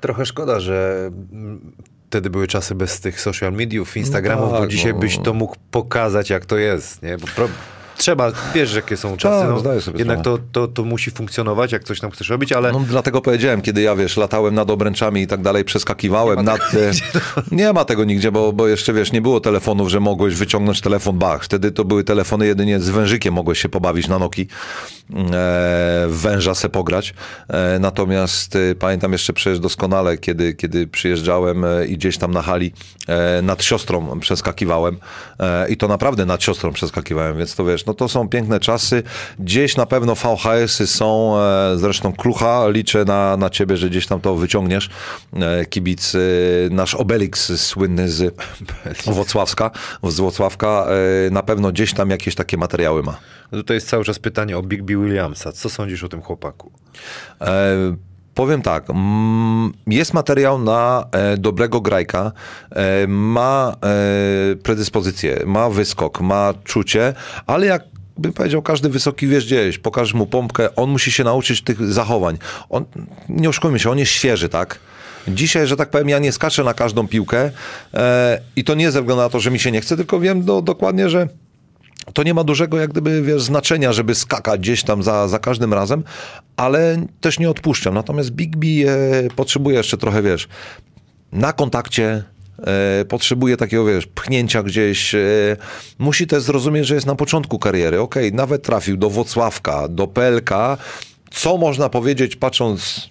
[0.00, 1.72] Trochę szkoda, że mm,
[2.14, 4.98] wtedy były czasy bez tych social mediów, Instagramów, tak, bo dzisiaj no.
[4.98, 7.02] byś to mógł pokazać, jak to jest.
[7.02, 7.18] Nie?
[7.18, 7.48] Bo pro...
[7.96, 9.40] Trzeba, wiesz, jakie są czasy.
[9.40, 12.52] Tak, no, zdaję sobie jednak to, to, to musi funkcjonować, jak coś tam chcesz robić,
[12.52, 16.42] ale No dlatego powiedziałem, kiedy ja, wiesz, latałem nad obręczami i tak dalej, przeskakiwałem Nie
[16.44, 16.60] nad...
[16.60, 16.90] e,
[17.52, 21.18] Nie ma tego nigdzie, bo, bo jeszcze, wiesz, nie było telefonów, że mogłeś wyciągnąć telefon,
[21.18, 21.44] bach.
[21.44, 24.46] Wtedy to były telefony jedynie z wężykiem mogłeś się pobawić na Noki,
[25.32, 27.14] e, węża se pograć.
[27.48, 32.42] E, natomiast e, pamiętam jeszcze przecież doskonale, kiedy, kiedy przyjeżdżałem e, i gdzieś tam na
[32.42, 32.72] hali
[33.08, 34.96] e, nad siostrą przeskakiwałem
[35.68, 39.02] i to naprawdę nad siostrą przeskakiwałem, więc to wiesz, no to są piękne czasy.
[39.38, 44.20] Gdzieś na pewno VHS-y są, e, zresztą Klucha, liczę na, na ciebie, że gdzieś tam
[44.20, 44.90] to wyciągniesz.
[45.32, 46.18] E, kibic, e,
[46.70, 48.34] nasz Obelix słynny z
[49.14, 49.70] Włocławska,
[50.02, 50.86] z Włocławka,
[51.30, 53.16] na pewno gdzieś tam jakieś takie materiały ma.
[53.52, 55.52] no tutaj jest cały czas pytanie o Big B Williamsa.
[55.52, 56.72] Co sądzisz o tym chłopaku?
[57.40, 57.76] E,
[58.34, 62.32] powiem tak, mm, jest materiał na e, dobrego grajka,
[62.70, 63.76] e, ma
[64.52, 67.14] e, predyspozycję, ma wyskok, ma czucie,
[67.46, 67.82] ale jak
[68.18, 72.38] bym powiedział, każdy wysoki wiesz gdzieś, pokaż mu pompkę, on musi się nauczyć tych zachowań.
[72.70, 72.84] On,
[73.28, 74.78] nie oszukujmy się, on jest świeży, tak?
[75.28, 77.50] Dzisiaj, że tak powiem, ja nie skaczę na każdą piłkę
[77.94, 80.44] e, i to nie ze względu na to, że mi się nie chce, tylko wiem
[80.44, 81.28] do, dokładnie, że
[82.12, 85.74] to nie ma dużego jak gdyby wiesz, znaczenia, żeby skakać gdzieś tam za, za każdym
[85.74, 86.04] razem,
[86.56, 87.94] ale też nie odpuszczam.
[87.94, 88.90] Natomiast Big B e,
[89.36, 90.48] potrzebuje jeszcze trochę, wiesz,
[91.32, 92.24] na kontakcie,
[92.66, 95.14] e, potrzebuje takiego, wiesz, pchnięcia gdzieś.
[95.14, 95.18] E,
[95.98, 98.00] musi też zrozumieć, że jest na początku kariery.
[98.00, 100.50] Okej, nawet trafił do Wocławka, do PLK.
[101.30, 103.10] Co można powiedzieć, patrząc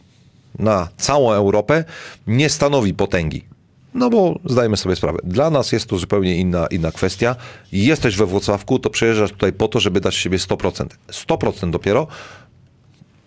[0.59, 1.83] na całą Europę,
[2.27, 3.52] nie stanowi potęgi.
[3.93, 7.35] No bo zdajemy sobie sprawę, dla nas jest to zupełnie inna, inna kwestia.
[7.71, 10.87] Jesteś we Włocławku, to przyjeżdżasz tutaj po to, żeby dać siebie 100%.
[11.11, 12.07] 100% dopiero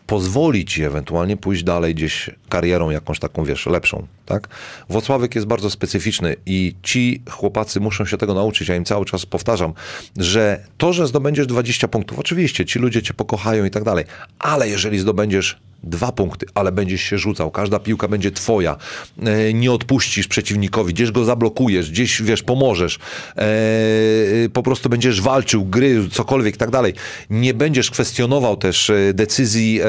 [0.07, 4.49] pozwoli ci ewentualnie pójść dalej gdzieś karierą jakąś taką, wiesz, lepszą, tak?
[4.89, 8.69] Włocławek jest bardzo specyficzny i ci chłopacy muszą się tego nauczyć.
[8.69, 9.73] Ja im cały czas powtarzam,
[10.17, 14.05] że to, że zdobędziesz 20 punktów, oczywiście ci ludzie cię pokochają i tak dalej,
[14.39, 18.77] ale jeżeli zdobędziesz dwa punkty, ale będziesz się rzucał, każda piłka będzie twoja,
[19.23, 22.99] e, nie odpuścisz przeciwnikowi, gdzieś go zablokujesz, gdzieś, wiesz, pomożesz,
[23.37, 26.95] e, po prostu będziesz walczył, gry, cokolwiek i tak dalej.
[27.31, 29.81] Nie będziesz kwestionował też e, decyzji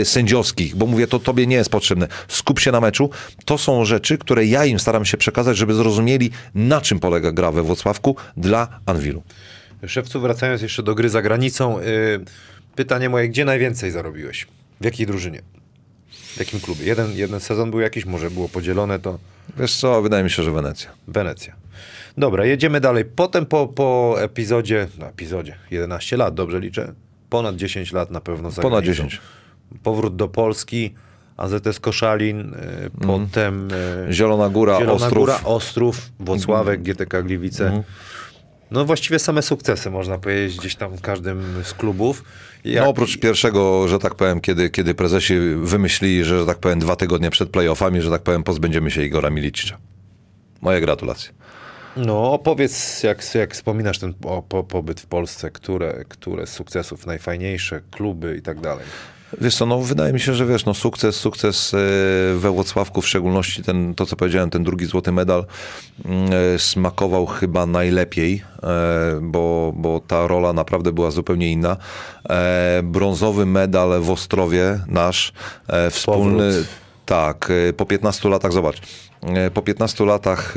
[0.00, 2.08] e, sędziowskich, bo mówię, to tobie nie jest potrzebne.
[2.28, 3.10] Skup się na meczu.
[3.44, 7.52] To są rzeczy, które ja im staram się przekazać, żeby zrozumieli, na czym polega gra
[7.52, 9.22] we Włocławku dla Anwilu.
[9.86, 11.84] Szewcu, wracając jeszcze do gry za granicą, y,
[12.76, 14.46] pytanie moje, gdzie najwięcej zarobiłeś?
[14.80, 15.42] W jakiej drużynie?
[16.10, 16.84] W jakim klubie?
[16.84, 19.18] Jeden, jeden sezon był jakiś, może było podzielone, to
[19.58, 20.90] Wiesz co, wydaje mi się, że Wenecja.
[21.08, 21.54] Wenecja.
[22.18, 23.04] Dobra, jedziemy dalej.
[23.04, 26.92] Potem po, po epizodzie, no epizodzie, 11 lat, dobrze liczę?
[27.30, 29.04] Ponad 10 lat na pewno za Ponad granicą.
[29.04, 29.20] 10.
[29.82, 30.94] Powrót do Polski,
[31.36, 33.68] AZS Koszalin, y, potem
[34.08, 35.18] y, Zielona Góra, Zielona Ostrów.
[35.18, 37.82] Góra, Ostrów, Włocławek, GTK Gliwice.
[38.70, 42.24] No właściwie same sukcesy, można powiedzieć, gdzieś tam w każdym z klubów.
[42.64, 46.78] Jak, No oprócz pierwszego, że tak powiem, kiedy, kiedy prezesi wymyślili, że, że tak powiem
[46.78, 49.78] dwa tygodnie przed playoffami, że tak powiem pozbędziemy się Igora Milicicza.
[50.60, 51.32] Moje gratulacje.
[51.96, 57.06] No opowiedz, jak, jak wspominasz ten po, po, pobyt w Polsce, które, które z sukcesów
[57.06, 58.86] najfajniejsze, kluby i tak dalej.
[59.40, 61.78] Wiesz co, no wydaje mi się, że wiesz, no sukces, sukces e,
[62.36, 65.46] we Włocławku, w szczególności ten, to co powiedziałem, ten drugi złoty medal
[66.04, 71.76] mm, e, smakował chyba najlepiej, e, bo, bo ta rola naprawdę była zupełnie inna.
[72.82, 75.32] Brązowy medal w Ostrowie nasz,
[75.90, 76.50] wspólny...
[76.50, 76.66] Powrót.
[77.06, 78.80] Tak, po 15 latach, zobacz,
[79.54, 80.54] po 15 latach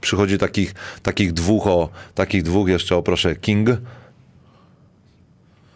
[0.00, 3.68] przychodzi takich, takich dwóch, o, takich dwóch jeszcze, o proszę, King,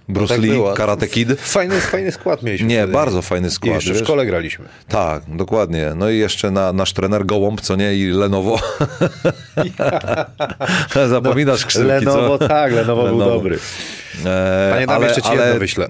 [0.08, 0.60] Bruce tak Lee.
[0.76, 1.40] Karate Kid.
[1.40, 2.66] Fajny, fajny skład mieliśmy.
[2.66, 2.92] Nie, wtedy.
[2.92, 3.74] bardzo fajny I skład.
[3.74, 4.64] jeszcze w szkole graliśmy.
[4.88, 5.92] Tak, dokładnie.
[5.96, 8.58] No i jeszcze na, nasz trener Gołąb, co nie, i Lenovo.
[11.08, 12.48] Zapominasz ksywki, Lenovo, co?
[12.48, 13.30] tak, Lenovo, był Lenovo.
[13.36, 13.58] dobry.
[14.26, 15.88] E, Panie, dam jeszcze ci jedno wyślę.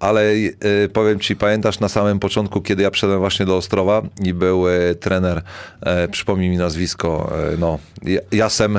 [0.00, 0.56] Ale y,
[0.92, 4.94] powiem ci, pamiętasz na samym początku, kiedy ja przyszedłem właśnie do Ostrowa i był y,
[5.00, 5.42] trener,
[5.80, 8.78] e, przypomnij mi nazwisko, e, no, Ja- Jasem,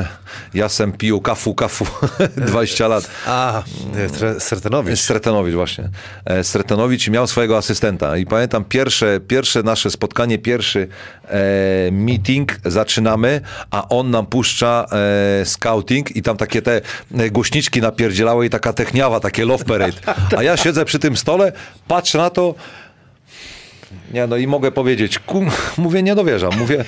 [0.54, 1.86] Jasem pił kafu, kafu,
[2.48, 3.10] 20 lat.
[3.28, 3.64] A,
[3.96, 5.00] nie, Tre- Sertenowicz.
[5.00, 5.90] Sretenowicz właśnie.
[6.26, 10.88] E, Sretenowicz miał swojego asystenta i pamiętam pierwsze, pierwsze nasze spotkanie, pierwszy
[11.28, 11.38] e,
[11.91, 13.41] meeting, zaczynamy,
[13.72, 14.86] a on nam puszcza
[15.41, 16.82] e, scouting i tam takie te
[17.18, 19.98] e, głośniczki napierdzielały i taka techniawa, takie love parade.
[20.38, 21.52] A ja siedzę przy tym stole,
[21.88, 22.56] patrzę na to,
[24.14, 26.52] nie, no i mogę powiedzieć, kum, mówię, nie dowierzam.
[26.57, 26.86] Mówię,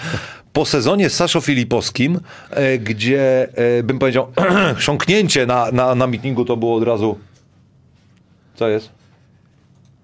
[0.54, 2.20] po sezonie z Saszo Filipowskim,
[2.50, 4.28] e, gdzie e, bym powiedział,
[4.78, 6.08] chrząknięcie na, na, na
[6.48, 7.20] to było od razu.
[8.56, 8.90] Co jest?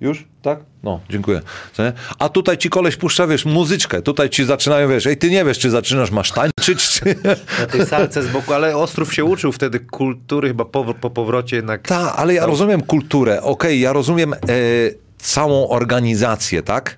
[0.02, 0.26] Już?
[0.48, 0.60] Tak?
[0.84, 1.42] No, dziękuję.
[2.20, 4.02] A tutaj ci koleś puszcza, wiesz, muzyczkę.
[4.02, 7.16] Tutaj ci zaczynają, wiesz, ej, ty nie wiesz, czy zaczynasz, masz tańczyć, czy...
[7.60, 11.56] Na tej salce z boku, ale Ostrów się uczył wtedy kultury, chyba po, po powrocie
[11.56, 11.82] jednak.
[11.82, 14.38] Tak, ale ja rozumiem kulturę, okej, ja rozumiem e,
[15.18, 16.98] całą organizację, tak?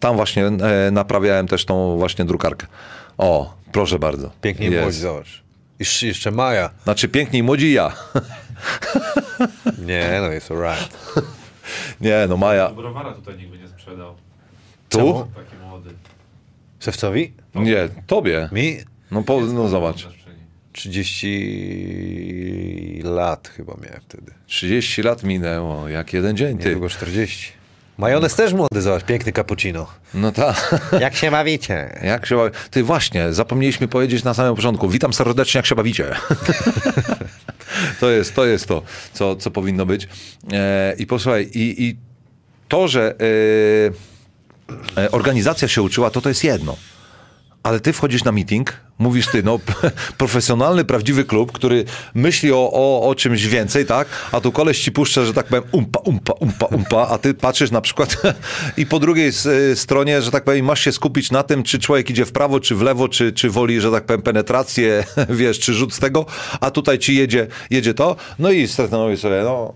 [0.00, 2.66] Tam właśnie e, naprawiałem też tą właśnie drukarkę.
[3.18, 4.30] O, proszę bardzo.
[4.40, 4.82] Pięknie Jest.
[4.82, 5.42] młodzi, zobacz.
[5.78, 6.70] Jeszcze, jeszcze Maja.
[6.84, 7.92] Znaczy piękniej młodzi ja.
[9.86, 10.98] Nie, no jest alright.
[12.00, 12.70] Nie, no Maja.
[12.70, 14.14] Browara tutaj nikt by nie sprzedał.
[14.88, 15.28] Tu?
[15.34, 15.90] Taki młody.
[16.80, 17.32] Szewcowi?
[17.54, 18.48] Nie, tobie.
[18.52, 18.76] Mi?
[19.10, 20.04] No, po, no zobacz.
[20.04, 20.38] Na przestrzeni.
[20.72, 24.32] 30 lat chyba miałem wtedy.
[24.46, 26.68] 30 lat minęło, jak jeden dzień, ty.
[26.68, 27.52] Niedługo 40.
[27.98, 29.86] Majonez też młody, zobacz, piękny cappuccino.
[30.14, 30.74] No tak.
[31.00, 31.94] Jak się bawicie?
[32.02, 32.50] Jak się bawi...
[32.70, 34.88] Ty właśnie, zapomnieliśmy powiedzieć na samym początku.
[34.88, 36.04] Witam serdecznie, jak się bawicie.
[38.00, 38.82] to jest to, jest to
[39.12, 40.08] co, co powinno być.
[40.52, 41.96] E, I posłuchaj, i, i
[42.68, 43.14] to, że
[44.96, 46.76] e, e, organizacja się uczyła, to to jest jedno.
[47.62, 49.58] Ale ty wchodzisz na meeting, mówisz ty, no
[50.18, 54.08] profesjonalny, prawdziwy klub, który myśli o, o, o czymś więcej, tak?
[54.32, 57.70] A tu koleś ci puszcza, że tak powiem, umpa, umpa, umpa, umpa, a ty patrzysz
[57.70, 58.16] na przykład
[58.76, 62.10] i po drugiej y, stronie, że tak powiem, masz się skupić na tym, czy człowiek
[62.10, 65.74] idzie w prawo, czy w lewo, czy, czy woli, że tak powiem, penetrację, wiesz, czy
[65.74, 66.26] rzut z tego,
[66.60, 69.74] a tutaj ci jedzie, jedzie to, no i stanowi sobie, no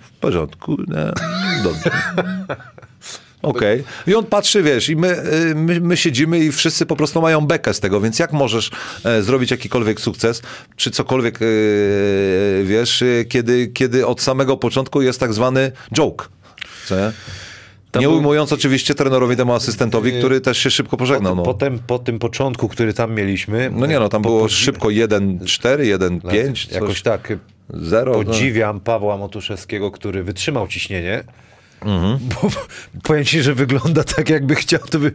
[0.00, 1.12] w porządku, nie,
[1.62, 1.90] dobrze.
[3.42, 3.84] Okej.
[4.06, 5.08] I on patrzy, wiesz, i my,
[5.50, 8.70] y, my, my siedzimy i wszyscy po prostu mają bekę z tego, więc jak możesz
[9.04, 10.42] e, zrobić jakikolwiek sukces,
[10.76, 11.44] czy cokolwiek, e,
[12.64, 16.28] wiesz, kiedy, kiedy od samego początku jest tak zwany joke,
[16.86, 17.12] co nie?
[17.90, 21.36] To Nie był- ujmując oczywiście trenerowi temu asystentowi, który też się szybko pożegnał.
[21.36, 23.70] No, Potem, po tym początku, który tam mieliśmy.
[23.74, 27.32] no nie no, tam po- było po- szybko 1-4, 1-5, Jakoś coś, tak.
[27.70, 28.12] 0.
[28.12, 28.24] no.
[28.24, 31.24] Podziwiam Pawła Motuszewskiego, który wytrzymał ciśnienie.
[31.80, 32.18] Mhm.
[32.42, 32.48] Bo,
[33.02, 35.12] powiem ci, że wygląda tak, jakby chciał, to by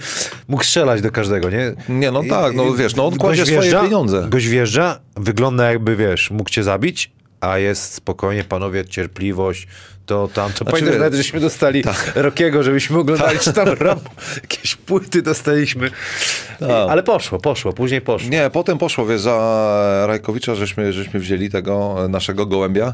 [0.47, 1.73] mógł strzelać do każdego, nie?
[1.89, 4.25] Nie, no tak, no wiesz, no on kładzie swoje wjeżdża- pieniądze.
[4.29, 7.11] Gość wjeżdża, wygląda jakby, wiesz, mógł cię zabić,
[7.41, 9.67] a jest spokojnie, panowie, cierpliwość,
[10.05, 12.11] to tam, to pamiętam, wie- nawet żeśmy dostali Tak.
[12.15, 13.99] Rokiego, żebyśmy oglądali, czy tam Ram,
[14.35, 15.91] jakieś płyty dostaliśmy.
[16.59, 16.69] Tak.
[16.69, 18.29] Ale poszło, poszło, później poszło.
[18.29, 22.93] Nie, potem poszło, wiesz, za Rajkowicza, żeśmy, żeśmy wzięli tego naszego gołębia.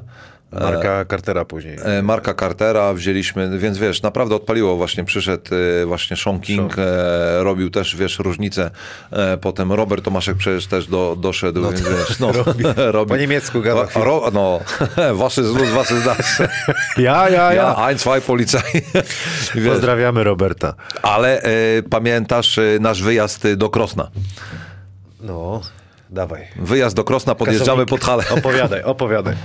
[0.52, 1.78] Marka Cartera później.
[1.84, 5.44] E, Marka Cartera wzięliśmy, więc wiesz, naprawdę odpaliło właśnie, przyszedł
[5.82, 8.72] e, właśnie Sean King, e, robił też, wiesz, różnicę,
[9.42, 12.32] potem Robert Tomaszek przecież też do, doszedł, więc wiesz, no,
[12.92, 13.10] robi.
[13.10, 14.60] Po niemiecku gada ro, no,
[15.14, 16.42] wasy z lud, wasy z nas.
[16.98, 18.62] Ja, ja, Ja, ein, zwei, Polizei.
[19.70, 20.74] Pozdrawiamy Roberta.
[21.02, 21.42] ale
[21.90, 24.10] pamiętasz nasz wyjazd do Krosna?
[25.22, 25.62] No,
[26.10, 26.48] dawaj.
[26.56, 27.90] Wyjazd do Krosna, podjeżdżamy Kasownik.
[27.90, 28.24] pod halę.
[28.40, 29.36] Opowiadaj, opowiadaj.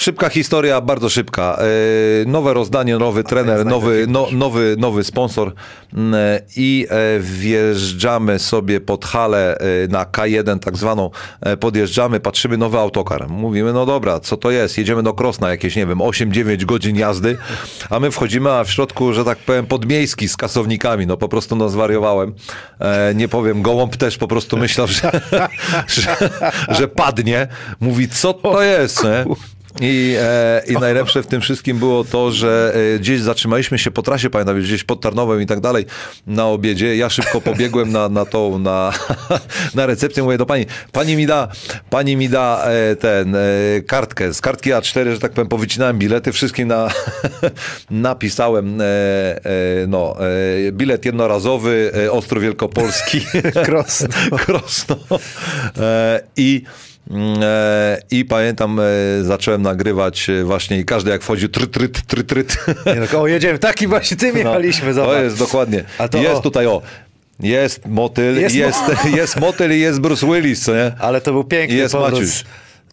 [0.00, 1.58] Szybka historia, bardzo szybka.
[1.58, 5.52] E, Nowe rozdanie, nowy trener, nowy, no, nowy, nowy sponsor
[5.94, 6.14] Mm,
[6.56, 11.10] i e, wjeżdżamy sobie pod halę e, na K1 tak zwaną,
[11.40, 13.28] e, podjeżdżamy, patrzymy, nowy autokar.
[13.28, 14.78] Mówimy, no dobra, co to jest?
[14.78, 17.38] Jedziemy do Krosna, jakieś, nie wiem, 8-9 godzin jazdy,
[17.90, 21.56] a my wchodzimy, a w środku, że tak powiem, podmiejski z kasownikami, no po prostu
[21.56, 22.34] no zwariowałem.
[22.78, 25.20] E, nie powiem, gołąb też po prostu myślał, że,
[25.94, 26.16] że,
[26.68, 27.48] że padnie.
[27.80, 29.24] Mówi, co to jest, nie?
[29.80, 34.02] I, e, I najlepsze w tym wszystkim było to, że e, gdzieś zatrzymaliśmy się po
[34.02, 35.86] trasie, pamiętam, gdzieś pod Tarnowem i tak dalej,
[36.26, 36.96] na obiedzie.
[36.96, 38.92] Ja szybko pobiegłem na, na tą, na,
[39.74, 41.48] na recepcję, mówię do pani, pani mi da,
[41.90, 43.40] pani mi da e, ten, e,
[43.86, 44.34] kartkę.
[44.34, 46.88] Z kartki A4, że tak powiem, powycinałem bilety, wszystkim na,
[47.90, 49.40] napisałem, e, e,
[49.88, 50.16] no,
[50.72, 53.20] bilet jednorazowy, Ostrów Wielkopolski.
[53.64, 54.08] Krosno.
[54.38, 54.96] Krosno.
[56.36, 56.62] I
[58.10, 58.84] I pamiętam, e,
[59.24, 62.56] zacząłem nagrywać e, właśnie i każdy jak wchodził tryt, tryt, tryt, tryt.
[62.86, 65.16] Nie, no, o, jedziemy, taki właśnie tym jechaliśmy, zobacz.
[65.16, 65.84] To jest dokładnie.
[65.98, 66.40] A to jest o.
[66.40, 66.82] tutaj o.
[67.40, 70.92] Jest motyl, Jest jest, mo- jest, motyl i jest Bruce Willis, co nie?
[70.98, 72.20] Ale to był piękny Jest powrót.
[72.20, 72.44] Maciuś.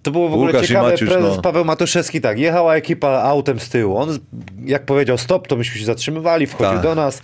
[0.03, 0.91] To było w ogóle Łukasz i ciekawe.
[0.91, 1.41] Maciuś, Prezes no.
[1.41, 3.97] Paweł Matuszewski tak, jechała ekipa autem z tyłu.
[3.97, 4.19] On
[4.65, 6.83] jak powiedział stop, to myśmy się zatrzymywali, wchodził Tak.
[6.83, 7.21] do nas.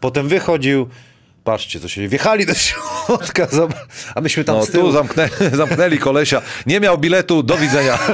[0.00, 0.88] Potem wychodził.
[1.44, 3.46] Patrzcie, co się wjechali do środka,
[4.14, 4.84] a myśmy tam No z tyłu.
[4.86, 6.42] tu zamknę, zamknęli kolesia.
[6.66, 7.98] Nie miał biletu, do widzenia.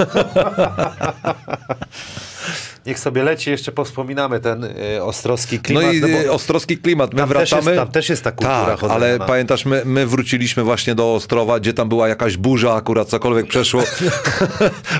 [2.87, 5.95] Niech sobie leci, jeszcze powspominamy ten y, ostrowski No klimat.
[5.95, 7.13] i bo y, ostrowski klimat.
[7.15, 7.71] My tam też wracamy.
[7.71, 11.15] jest- tam też jest ta kultura Tak, chodzenia ale pamiętasz, my, my wróciliśmy właśnie do
[11.15, 13.83] Ostrowa, gdzie tam była jakaś burza, akurat cokolwiek przeszło.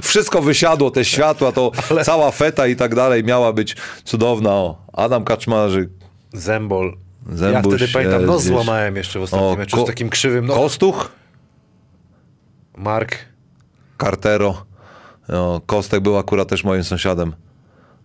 [0.03, 1.73] Wszystko wysiadło, te światła, to
[2.05, 4.51] cała feta i tak dalej miała być cudowna.
[4.51, 5.89] O, Adam Kaczmarzyk.
[6.33, 6.97] Zembol.
[7.31, 8.43] Ja Zębuś wtedy pamiętam, gdzieś.
[8.47, 10.47] złamałem jeszcze w ostatnim O, meczu z takim krzywym.
[10.47, 11.13] No, Kostuch,
[12.77, 13.17] Mark.
[14.01, 14.65] Cartero.
[15.29, 17.33] No, Kostek był akurat też moim sąsiadem.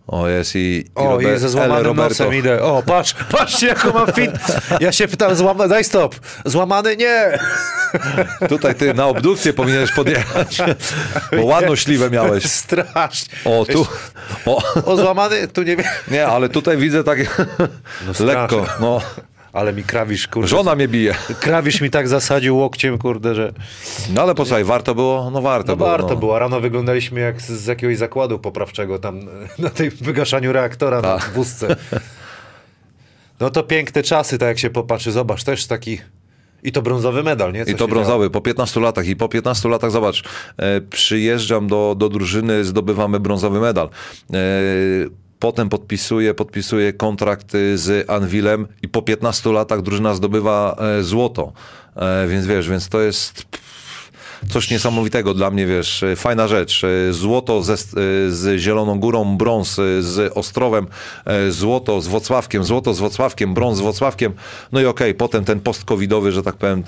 [0.06, 2.62] O, jest i, i O, Robert- i ze złamanym nosem idę.
[2.62, 4.30] O, patrz, patrzcie jaką mam fit.
[4.80, 6.14] Ja się pytam, złamany, daj stop.
[6.44, 6.96] Złamany?
[6.96, 7.38] Nie.
[8.48, 10.58] Tutaj ty na obdukcję powinieneś podjechać,
[11.36, 12.44] bo ładną śliwę miałeś.
[12.44, 13.34] Strasznie.
[13.44, 13.86] O, tu.
[14.46, 15.48] O, O, złamany?
[15.48, 15.86] Tu nie wiem.
[16.10, 17.26] nie, ale tutaj widzę takie
[18.12, 18.26] strasznie.
[18.26, 18.66] lekko.
[18.80, 19.00] No,
[19.52, 20.48] Ale mi krawisz, kurde.
[20.48, 21.14] żona mnie bije.
[21.40, 23.52] Krawisz mi tak zasadził łokciem, kurde, że...
[24.14, 25.30] No ale posłuchaj, warto było?
[25.30, 25.88] No warto No było.
[25.88, 26.16] warto no.
[26.16, 26.38] było.
[26.38, 29.20] Rano wyglądaliśmy jak z, z jakiegoś zakładu poprawczego tam
[29.58, 31.30] na tej wygaszaniu reaktora na Tak.
[31.34, 31.76] wózce.
[33.40, 35.12] No to piękne czasy, tak jak się popatrzy.
[35.12, 35.98] Zobacz, też taki...
[36.64, 37.64] I to brązowy medal, nie?
[37.64, 39.06] Co I to brązowy, po 15 latach.
[39.06, 40.22] I po 15 latach, zobacz,
[40.56, 43.86] e, przyjeżdżam do, do drużyny, zdobywamy brązowy medal.
[44.34, 44.38] E,
[45.42, 51.52] potem podpisuję, podpisuję kontrakt z Anwilem i po 15 latach drużyna zdobywa e, złoto.
[51.96, 53.46] E, więc wiesz, więc to jest
[54.50, 56.82] coś niesamowitego dla mnie, wiesz, e, fajna rzecz.
[57.10, 57.76] Złoto ze,
[58.28, 60.86] z Zieloną Górą, brąz z Ostrowem,
[61.50, 64.32] złoto z Wocławkiem, złoto z Wocławkiem, brąz z Wocławkiem.
[64.72, 66.82] No i okej, potem ten post-covidowy, że tak powiem,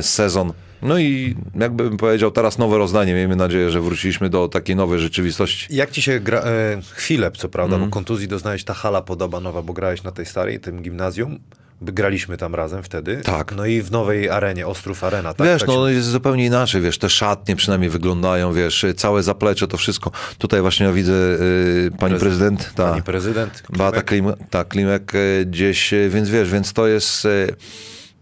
[0.00, 0.52] sezon.
[0.86, 3.14] No i jakbym powiedział, teraz nowe rozdanie.
[3.14, 5.66] Miejmy nadzieję, że wróciliśmy do takiej nowej rzeczywistości.
[5.70, 6.38] Jak ci się gra...
[6.40, 7.90] E, chwilę, co prawda, Mhm.
[7.90, 11.38] bo kontuzji doznałeś, ta hala podoba nowa, bo grałeś na tej starej, tym gimnazjum.
[11.82, 13.16] Graliśmy tam razem wtedy.
[13.24, 13.54] Tak.
[13.56, 15.34] No i w nowej arenie, Ostrów Arena.
[15.34, 19.22] Tak, wiesz, tak no się- jest zupełnie inaczej, wiesz, te szatnie przynajmniej wyglądają, wiesz, całe
[19.22, 20.10] zaplecze, to wszystko.
[20.38, 23.62] Tutaj właśnie ja widzę y, pani Prezydent- prezydent, ta, Pani prezydent.
[23.62, 24.04] Klimek.
[24.04, 27.26] Klim, ta, Klimek e, gdzieś, e, więc wiesz, więc to jest,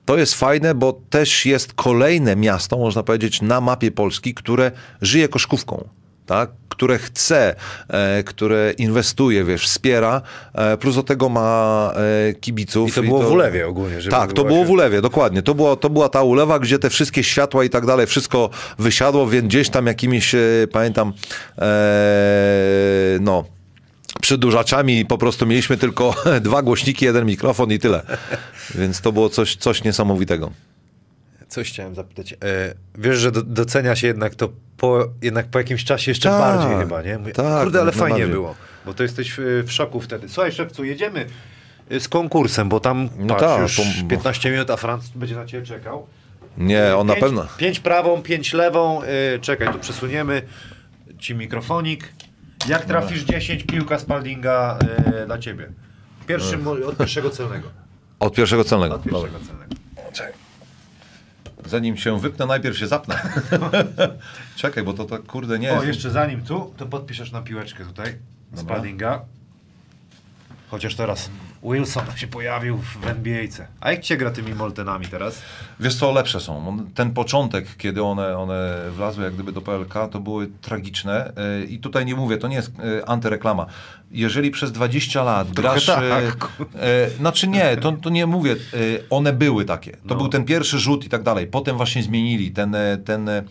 [0.05, 4.73] to jest fajne, bo też jest kolejne miasto, można powiedzieć, na mapie Polski, które
[5.03, 5.89] żyje koszkówką.
[6.27, 6.51] Tak?
[6.69, 7.55] które chce,
[7.89, 10.23] e, które inwestuje, wiesz, wspiera,
[10.55, 11.93] e, plus do tego ma
[12.29, 12.91] e, kibiców.
[12.91, 15.43] I to było w Ulewie ogólnie, żeby Tak, to było było się- w Ulewie, dokładnie.
[15.43, 19.27] To, było, to była ta ulewa, gdzie te wszystkie światła i tak dalej, wszystko wysiadło,
[19.27, 20.39] więc gdzieś tam jakimiś, e,
[20.73, 21.13] pamiętam,
[21.59, 23.45] e, no,
[24.29, 28.03] przedłużaczami po prostu mieliśmy tylko dwa głośniki, jeden mikrofon i tyle.
[28.75, 30.51] Więc to było coś, coś niesamowitego.
[31.49, 32.33] Coś chciałem zapytać.
[32.33, 32.37] E,
[32.95, 36.79] wiesz, że do, docenia się jednak to po, jednak po jakimś czasie jeszcze Tak, bardziej
[36.79, 37.19] chyba, nie?
[37.19, 38.35] Mówię, tak, Kurde, ale jak fajnie najbardziej.
[38.35, 38.55] było.
[38.87, 40.29] Bo to jesteś w, w szoku wtedy.
[40.29, 41.27] Słuchaj, szewcu, jedziemy
[41.93, 45.37] y, z konkursem, bo tam No patrz, tak, już to- 15 minut, a Franc będzie
[45.37, 46.07] na ciebie czekał.
[46.59, 47.47] Nie, on na pięć, pewno.
[47.57, 49.01] Pięć prawą, pięć lewą.
[49.41, 50.43] Czekaj, tu przesuniemy
[51.19, 52.13] ci mikrofonik.
[52.69, 54.79] Jak trafisz 10, piłka Spaldinga
[55.23, 55.69] y, dla ciebie.
[56.27, 57.69] Pierwszym, od pierwszego celnego.
[58.21, 58.95] Od pierwszego celnego.
[58.95, 59.75] Od pierwszego celnego.
[61.67, 63.21] Zanim się wypnę, najpierw się zapnę.
[64.57, 65.87] Czekaj, bo to tak kurde nie O, jest.
[65.87, 68.19] jeszcze zanim tu, to podpiszesz na piłeczkę tutaj.
[68.55, 69.21] Spaldinga.
[70.71, 71.31] Chociaż teraz
[71.65, 73.67] Wilson się pojawił w NBA-ce.
[73.81, 75.43] A jak cię gra tymi Moltenami teraz?
[75.81, 76.87] Wiesz co, lepsze są.
[76.95, 81.33] Ten początek, kiedy one, one wlazły jak gdyby do PLK, to były tragiczne.
[81.61, 83.67] Yy, I tutaj nie mówię, to nie jest yy, antyreklama.
[84.11, 85.87] Jeżeli przez 20 lat grasz...
[85.87, 86.03] tak,
[86.59, 88.57] yy, yy, Znaczy nie, to, to nie mówię.
[89.11, 89.91] One były takie.
[89.93, 90.15] To No.
[90.15, 91.47] był ten pierwszy rzut i tak dalej.
[91.47, 92.75] Potem właśnie zmienili ten...
[92.75, 93.43] e, ten e,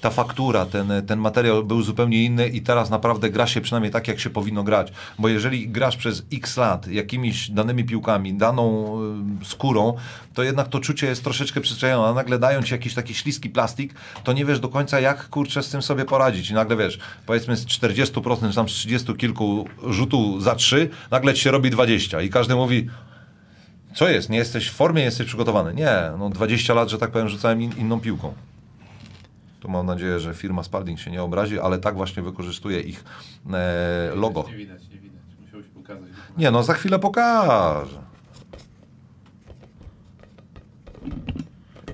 [0.00, 4.08] ta faktura, ten, ten materiał był zupełnie inny i teraz naprawdę gra się przynajmniej tak,
[4.08, 4.92] jak się powinno grać.
[5.18, 8.96] Bo jeżeli grasz przez x lat jakimiś danymi piłkami, daną
[9.42, 9.94] y, skórą,
[10.34, 12.08] to jednak to czucie jest troszeczkę przyzwyczajone.
[12.08, 13.94] A nagle dają ci jakiś taki śliski plastik,
[14.24, 16.50] to nie wiesz do końca, jak kurczę z tym sobie poradzić.
[16.50, 21.34] I nagle wiesz, powiedzmy z 40% czy tam z 30 kilku rzutu za 3, nagle
[21.34, 22.88] ci się robi 20 i każdy mówi,
[23.94, 25.74] co jest, nie jesteś w formie, jesteś przygotowany.
[25.74, 28.34] Nie, no 20 lat, że tak powiem, rzucałem in, inną piłką.
[29.60, 33.04] Tu mam nadzieję, że firma Spalding się nie obrazi, ale tak właśnie wykorzystuje ich
[33.52, 34.44] e, logo.
[34.48, 35.20] Nie widać, nie widać.
[35.40, 36.08] Musiałeś pokazać.
[36.36, 38.10] Nie no, za chwilę pokażę.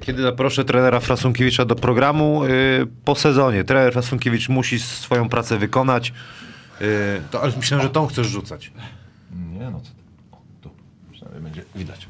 [0.01, 2.45] Kiedy zaproszę trenera Frasunkiewicza do programu?
[2.45, 3.65] Yy, po sezonie.
[3.65, 6.13] Trener Frasunkiewicz musi swoją pracę wykonać.
[6.81, 6.87] Yy,
[7.31, 8.73] to, ale myślałem, że tą chcesz rzucać.
[9.53, 10.03] Nie no, co ty.
[10.33, 10.71] O, tu,
[11.13, 12.06] przynajmniej będzie widać.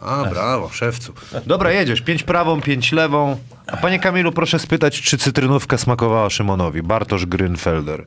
[0.00, 1.12] A, brawo, szewcu.
[1.46, 2.00] Dobra, jedziesz.
[2.00, 3.36] Pięć prawą, pięć lewą.
[3.66, 6.82] A panie Kamilu, proszę spytać, czy cytrynówka smakowała Szymonowi?
[6.82, 8.04] Bartosz Grünfelder.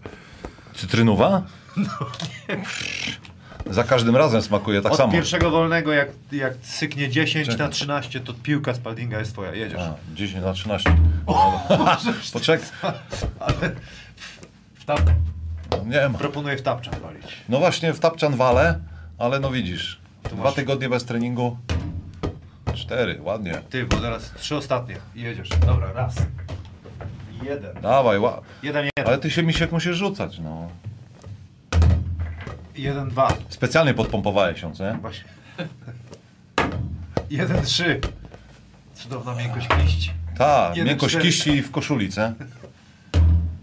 [0.76, 1.41] Cytrynowa?
[3.70, 5.14] Za każdym razem smakuje tak Od samo.
[5.14, 9.53] pierwszego wolnego, jak, jak syknie 10 na 13, to piłka Spaldinga jest twoja.
[9.53, 9.80] Jedziesz.
[9.80, 10.90] A, 10 na 13.
[12.34, 12.68] Poczekaj.
[13.40, 13.53] Ale
[14.76, 15.02] w tap...
[15.86, 16.18] Nie ma.
[16.18, 17.26] Proponuję w tapczan walić.
[17.49, 18.80] No właśnie w Tapczan walę,
[19.18, 19.99] ale no widzisz.
[20.31, 21.57] Dwa masz- tygodnie bez treningu.
[22.73, 23.53] Cztery, ładnie.
[23.69, 24.95] Ty, bo teraz trzy ostatnie.
[25.15, 25.49] I jedziesz.
[25.49, 26.15] Dobra, raz.
[27.43, 27.81] Jeden.
[27.81, 28.41] Dawaj, ła...
[28.64, 29.07] Jeden, jeden.
[29.07, 30.69] ale ty się misiek musisz rzucać, no.
[32.76, 33.34] Jeden, dwa.
[33.49, 34.97] Specjalnie podpompowałeś ją, co nie?
[34.97, 35.23] Właśnie.
[37.30, 38.01] Jeden, trzy.
[38.93, 40.11] Cudowna miękkość kiści.
[40.38, 41.26] Tak, Jeden, miękkość cztery.
[41.30, 42.22] kiści w koszuli, co?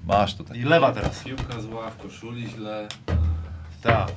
[0.07, 0.59] Masz tutaj.
[0.59, 1.25] I lewa teraz.
[1.25, 2.89] Piłka zła w koszuli źle.
[3.83, 4.09] Tak.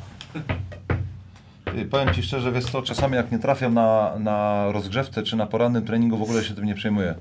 [1.76, 5.46] Ty, Powiem ci szczerze, wiesz co, czasami jak nie trafiam na, na rozgrzewce czy na
[5.46, 7.16] porannym treningu, w ogóle się tym nie przejmuję.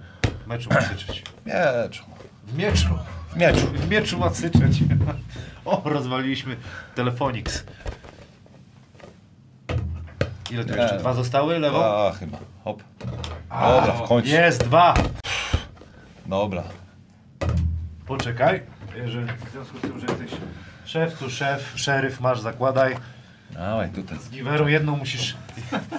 [0.47, 1.23] Meczu ma syczeć.
[1.47, 2.05] Miecz.
[2.47, 2.89] W mieczu.
[3.33, 3.66] W mieczu.
[3.66, 4.79] W mieczu ma syczeć.
[5.65, 6.57] O, rozwaliliśmy
[6.95, 7.65] telefonix.
[10.51, 10.99] Ile tu jeszcze?
[10.99, 11.85] Dwa zostały lewą?
[11.85, 12.39] A, chyba.
[12.65, 12.83] Hop.
[13.51, 14.29] Dobra, w końcu.
[14.29, 14.95] Jest, dwa.
[16.27, 16.62] Dobra.
[18.07, 18.62] Poczekaj.
[18.97, 20.31] Jeżeli, w związku z tym, że jesteś
[20.85, 22.97] szef, tu szef, szeryf, masz, zakładaj.
[23.51, 24.19] Dawaj tutaj.
[24.19, 25.37] Z giwerą jedną musisz,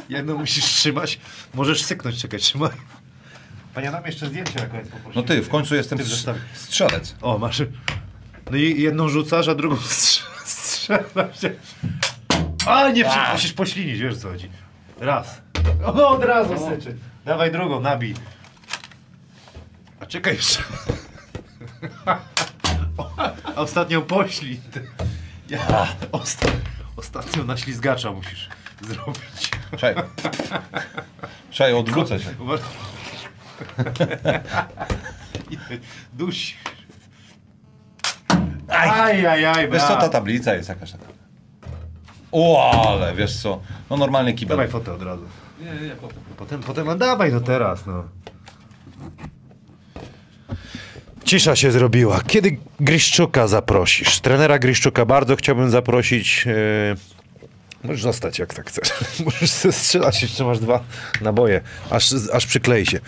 [0.09, 1.19] jedną musisz trzymać.
[1.53, 2.69] Możesz syknąć, czekaj, trzymaj.
[3.73, 5.15] Panie, dam jeszcze zdjęcie na koniec poprosiłem.
[5.15, 7.15] No ty, w końcu jestem strz- strzelec.
[7.21, 7.61] O, masz.
[8.51, 11.37] No i jedną rzucasz, a drugą strze- strzelasz.
[12.67, 13.17] A, nie, przy...
[13.33, 14.49] musisz poślinić, wiesz co chodzi.
[14.99, 15.41] Raz.
[15.85, 16.97] O, od razu syczy.
[17.25, 18.13] Dawaj drugą, nabij.
[19.99, 20.63] A czekaj jeszcze.
[23.43, 24.59] A ostatnią poślij.
[25.49, 26.47] Ja, osta...
[26.99, 28.49] Ostatnią na ślizgacza musisz
[28.87, 29.51] zrobić.
[29.71, 29.95] Czekaj.
[31.51, 32.29] Czekaj, odwrócę się.
[36.13, 36.55] Dusi.
[38.67, 41.05] Aj, aj, aj, Wiesz co, ta tablica jest jakaś taka.
[42.31, 44.57] O, ale wiesz co, no normalnie kibel.
[44.57, 45.25] Dawaj fotę od razu.
[45.59, 46.19] Nie, nie, potem.
[46.37, 48.03] Potem, potem, no dawaj no teraz, no.
[51.23, 52.21] Cisza się zrobiła.
[52.27, 54.19] Kiedy Gryszczuka zaprosisz?
[54.19, 56.45] Trenera Gryszczuka bardzo chciałbym zaprosić.
[56.45, 56.53] Yy...
[57.83, 58.89] Możesz zostać jak tak chcesz.
[59.25, 60.83] Możesz strzelać, jeszcze masz dwa
[61.21, 62.99] naboje, aż, aż przyklei się.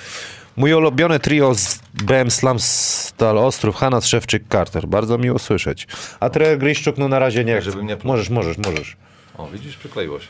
[0.58, 4.88] Mój ulubione trio z BM Slam Stal Ostrów, Hanna Szewczyk, Carter.
[4.88, 5.88] Bardzo miło słyszeć.
[6.20, 7.72] A trener Gryszczuk, no na razie nie chce.
[7.72, 8.14] Żeby mnie pluł.
[8.14, 8.98] Możesz, możesz, możesz.
[9.38, 10.28] O, widzisz, przykleiło się.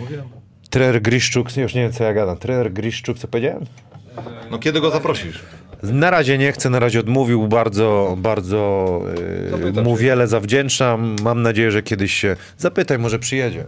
[0.00, 0.28] Mówiłem.
[0.70, 2.36] Trener Griszczuk, już nie wiem co ja gadam.
[2.36, 3.66] Trener Griszczuk, co powiedziałem?
[4.50, 5.40] No kiedy go zaprosisz?
[5.82, 9.00] Na razie nie chcę, na razie odmówił, bardzo, bardzo
[9.74, 11.16] yy, mu wiele zawdzięczam.
[11.22, 13.64] Mam nadzieję, że kiedyś się zapytaj, może przyjedzie.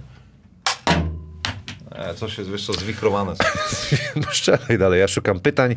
[1.99, 3.33] E, coś jest, wiesz co, zwichrowane.
[4.17, 5.77] No strzelaj dalej, ja szukam pytań,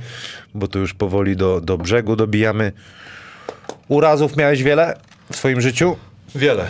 [0.53, 2.71] bo tu już powoli do, do brzegu dobijamy.
[3.87, 4.97] Urazów miałeś wiele
[5.31, 5.95] w swoim życiu,
[6.35, 6.67] Wiele.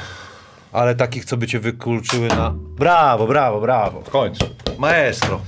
[0.71, 2.53] ale takich, co by cię wykluczyły na...
[2.57, 4.01] Brawo, brawo, brawo.
[4.01, 4.45] W końcu.
[4.77, 5.41] Maestro.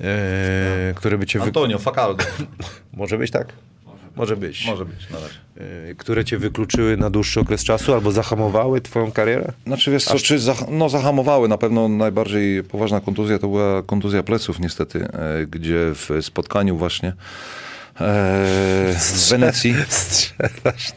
[0.00, 0.06] Yy,
[0.94, 1.44] które by cię wy...
[1.44, 2.24] Antonio Facaldo.
[2.96, 3.52] Może być tak?
[4.16, 4.66] Może być.
[4.66, 5.34] Może być na razie.
[5.88, 9.52] Yy, które cię wykluczyły na dłuższy okres czasu albo zahamowały twoją karierę?
[9.66, 11.48] Znaczy wiesz co, czy zah- no, zahamowały.
[11.48, 17.08] Na pewno najbardziej poważna kontuzja to była kontuzja pleców niestety, e, gdzie w spotkaniu właśnie
[17.08, 17.14] e,
[18.98, 20.88] w Wenecji Strzelasz.
[20.88, 20.92] E,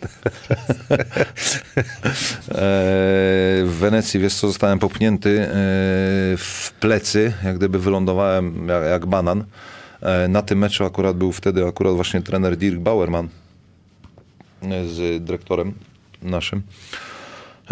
[3.65, 5.47] w Wenecji, wiesz co, zostałem popchnięty e,
[6.37, 9.43] w plecy, jak gdyby wylądowałem jak, jak banan.
[10.01, 13.27] E, Na tym meczu akurat był wtedy akurat właśnie trener Dirk Bauerman
[14.61, 15.73] e, z dyrektorem
[16.21, 16.61] naszym.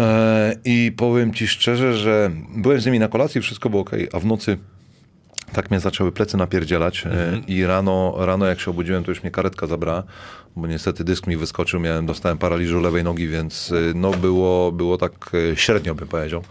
[0.00, 4.18] E, I powiem ci szczerze, że byłem z nimi na kolacji, wszystko było ok, a
[4.18, 4.58] w nocy
[5.52, 9.30] tak mnie zaczęły plecy napierdzielać e, i rano, rano jak się obudziłem, to już mnie
[9.30, 10.02] karetka zabrała,
[10.56, 15.30] bo niestety dysk mi wyskoczył, miałem, dostałem paraliżu lewej nogi, więc no było, było tak
[15.54, 16.42] średnio bym powiedział.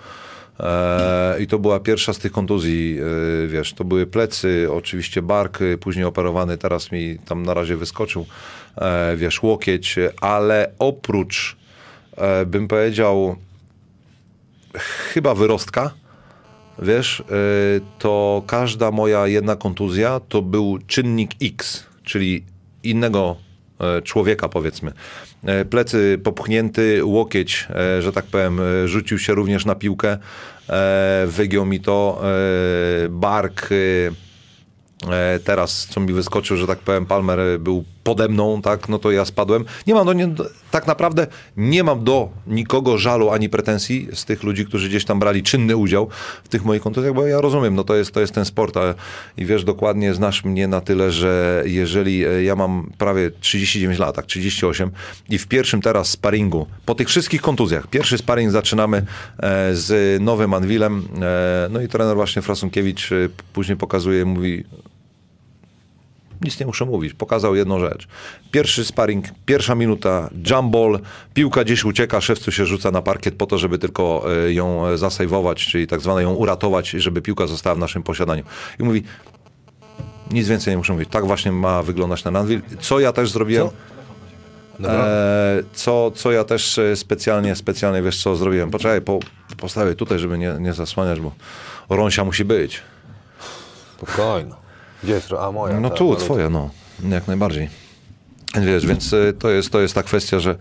[0.59, 2.97] E, I to była pierwsza z tych kontuzji,
[3.43, 7.77] e, wiesz, to były plecy, oczywiście bark, e, później operowany, teraz mi tam na razie
[7.77, 8.25] wyskoczył,
[8.75, 11.57] e, wiesz, łokieć, e, ale oprócz,
[12.17, 13.35] e, bym powiedział,
[15.13, 15.91] chyba wyrostka,
[16.79, 17.23] wiesz, y,
[17.99, 22.45] to każda moja jedna kontuzja to był czynnik X, czyli
[22.83, 23.35] innego
[23.79, 24.91] e, człowieka powiedzmy.
[25.47, 30.17] E, Plecy popchnięty, łokieć, e, że tak powiem, e, rzucił się również na piłkę,
[31.27, 32.21] wygiął mi to,
[33.09, 33.69] bark,
[35.43, 39.25] Teraz, co mi wyskoczył, że tak powiem, Palmer był pode mną, tak, no to ja
[39.25, 39.65] spadłem.
[39.87, 40.35] Nie mam do nie,
[40.71, 41.27] tak naprawdę
[41.57, 45.75] nie mam do nikogo żalu ani pretensji z tych ludzi, którzy gdzieś tam brali czynny
[45.75, 46.07] udział
[46.43, 48.93] w tych moich kontuzjach, bo ja rozumiem, no to jest, to jest ten sport, a,
[49.37, 54.15] i wiesz dokładnie, znasz mnie na tyle, że jeżeli e, ja mam prawie 39 lat,
[54.15, 54.91] tak, 38
[55.29, 60.53] i w pierwszym teraz sparingu, po tych wszystkich kontuzjach, pierwszy sparring zaczynamy e, z nowym
[60.53, 63.15] Anwilem, e, no i trener właśnie Frasunkiewicz e,
[63.53, 64.63] później pokazuje, mówi,
[66.41, 67.13] nic nie muszę mówić.
[67.13, 68.07] Pokazał jedną rzecz.
[68.51, 70.99] Pierwszy sparring, pierwsza minuta, jump ball,
[71.33, 74.97] piłka gdzieś ucieka, szewcu się rzuca na parkiet po to, żeby tylko e, ją e,
[74.97, 78.43] zasejwować, czyli tak zwane ją uratować, żeby piłka została w naszym posiadaniu.
[78.79, 79.03] I mówi,
[80.31, 81.09] nic więcej nie muszę mówić.
[81.09, 82.61] Tak właśnie ma wyglądać ten Anvil.
[82.79, 83.67] Co ja też zrobiłem?
[84.83, 88.71] E, co, co ja też specjalnie, specjalnie, wiesz co zrobiłem?
[88.71, 89.19] Poczekaj, po,
[89.57, 91.31] postawię tutaj, żeby nie, nie zasłaniać, bo
[91.89, 92.81] rąsia musi być.
[93.97, 94.66] Spokojno.
[95.03, 95.21] Gdzie?
[95.39, 95.79] A moja.
[95.79, 96.25] No ta, tu, malutka.
[96.25, 96.69] twoja, no.
[97.09, 97.69] Jak najbardziej.
[98.61, 100.55] Wiesz, więc e, to jest, to jest ta kwestia, że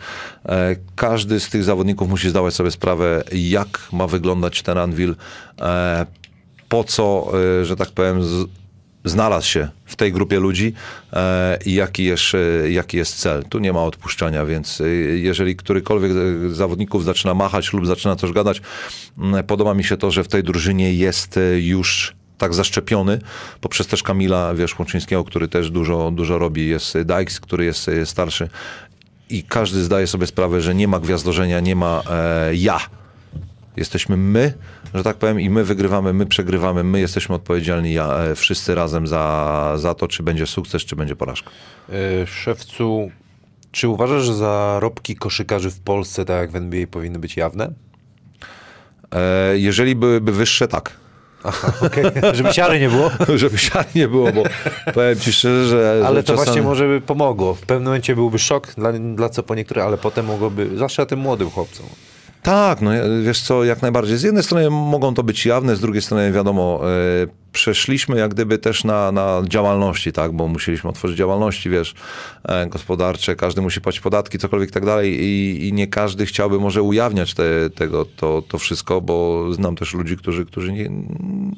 [0.49, 5.15] e, każdy z tych zawodników musi zdawać sobie sprawę, jak ma wyglądać ten Anvil,
[5.61, 6.07] e,
[6.69, 8.47] po co, e, że tak powiem, z,
[9.05, 10.73] znalazł się w tej grupie ludzi
[11.13, 13.45] e, i jaki jest, e, jaki jest cel.
[13.45, 14.83] Tu nie ma odpuszczania, więc
[15.15, 18.63] jeżeli którykolwiek z zawodników zaczyna machać lub zaczyna coś gadać,
[19.47, 23.19] podoba mi się to, że w tej drużynie jest już tak zaszczepiony,
[23.61, 28.07] poprzez też Kamila, wiesz, Łączyńskiego, który też dużo, dużo robi, jest Dykes, który jest e,
[28.07, 28.49] starszy
[29.31, 32.81] i każdy zdaje sobie sprawę, że nie ma gwiazdorzenia, nie ma e, ja.
[33.77, 34.53] Jesteśmy my,
[34.95, 39.07] że tak powiem, i my wygrywamy, my przegrywamy, my jesteśmy odpowiedzialni ja, e, wszyscy razem
[39.07, 41.51] za, za to, czy będzie sukces, czy będzie porażka.
[42.23, 43.11] Y, Szewcu,
[43.73, 47.73] czy uważasz, że zarobki koszykarzy w Polsce, tak jak w NBA, powinny być jawne?
[49.13, 50.93] E, jeżeli byłyby wyższe, tak.
[52.33, 53.11] Żeby siary nie było.
[53.35, 54.43] Żeby siar nie było, bo
[54.95, 57.55] powiem ci szczerze, że Ale że to właśnie może by pomogło.
[57.55, 61.19] W pewnym momencie byłby szok dla, dla co po niektórych, ale potem mogłoby, zwłaszcza tym
[61.19, 61.87] młodym chłopcom.
[62.43, 62.91] Tak, no
[63.23, 64.17] wiesz co, jak najbardziej.
[64.17, 66.81] Z jednej strony mogą to być jawne, z drugiej strony wiadomo,
[67.23, 67.27] e,
[67.57, 71.95] przeszliśmy jak gdyby też na, na działalności, tak, bo musieliśmy otworzyć działalności, wiesz,
[72.45, 76.61] e, gospodarcze, każdy musi płacić podatki, cokolwiek i tak dalej i, i nie każdy chciałby
[76.61, 80.91] może ujawniać te, tego, to, to wszystko, bo znam też ludzi, którzy, którzy nie,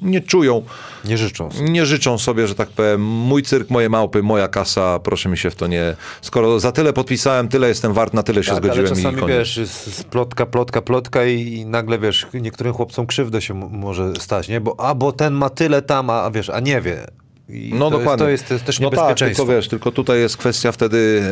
[0.02, 0.62] nie czują,
[1.04, 1.70] Nie życzą sobie.
[1.70, 5.50] nie życzą sobie, że tak powiem, mój cyrk, moje małpy, moja kasa, proszę mi się
[5.50, 5.96] w to nie...
[6.22, 9.16] Skoro za tyle podpisałem, tyle jestem wart, na tyle się Tak, ale zgodziłem i czasami
[9.20, 9.38] koniec.
[9.38, 14.12] wiesz, jest jest plotka, plotka, plotka i, i nagle wiesz, niektórym chłopcom krzywdę się może
[14.18, 14.60] stać, nie?
[14.60, 17.06] Bo, a bo ten ma tyle tam, a, wiesz, a nie wie.
[17.48, 18.26] I No to dokładnie.
[18.26, 19.42] Jest, to jest też no tak, niebezpieczeństwo.
[19.42, 21.22] tylko wiesz, tylko tutaj jest kwestia wtedy,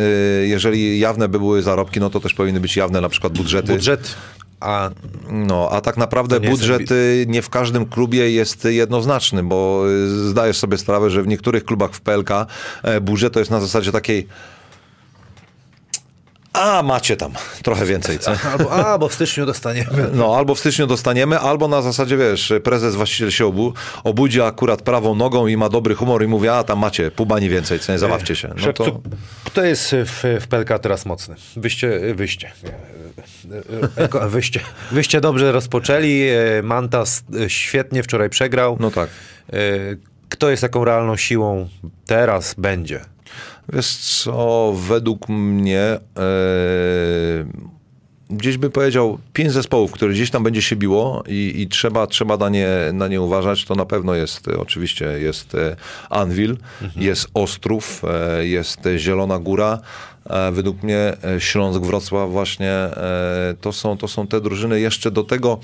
[0.42, 3.72] y, jeżeli jawne by były zarobki, no to też powinny być jawne na przykład budżety.
[3.72, 4.14] Budżet,
[4.60, 4.90] a
[5.30, 9.84] No, a tak naprawdę nie jest budżet y, nie w każdym klubie jest jednoznaczny, bo
[9.88, 12.30] y, zdajesz sobie sprawę, że w niektórych klubach w PLK
[13.00, 14.26] budżet to jest na zasadzie takiej
[16.56, 18.32] a macie tam trochę więcej, co?
[18.52, 19.90] albo, a, bo w styczniu dostaniemy.
[20.12, 23.72] No, albo w styczniu dostaniemy, albo na zasadzie, wiesz, prezes, właściciel się obu,
[24.04, 27.48] obudzi akurat prawą nogą i ma dobry humor i mówi, a tam macie pół bani
[27.48, 28.54] więcej, co nie zabawcie się.
[28.66, 29.00] No to...
[29.44, 31.34] Kto jest w, w PLK teraz mocny?
[31.56, 32.52] Wyście, wyście.
[33.96, 34.60] Eko- Wyście,
[34.92, 36.22] wyście dobrze rozpoczęli.
[36.58, 38.76] e, Mantas e, świetnie wczoraj przegrał.
[38.80, 39.08] No tak.
[39.52, 39.56] E,
[40.28, 41.68] Kto jest taką realną siłą
[42.06, 43.00] teraz będzie?
[43.72, 46.00] Wiesz co, według mnie e,
[48.30, 52.36] gdzieś by powiedział pięć zespołów, które gdzieś tam będzie się biło i, i trzeba, trzeba
[52.36, 55.76] na, nie, na nie uważać, to na pewno jest oczywiście jest e,
[56.10, 56.56] Anvil,
[56.96, 59.78] jest Ostrów, e, jest Zielona Góra,
[60.52, 62.72] według mnie Śląsk, Wrocław właśnie,
[63.60, 65.60] to są, to są te drużyny jeszcze do tego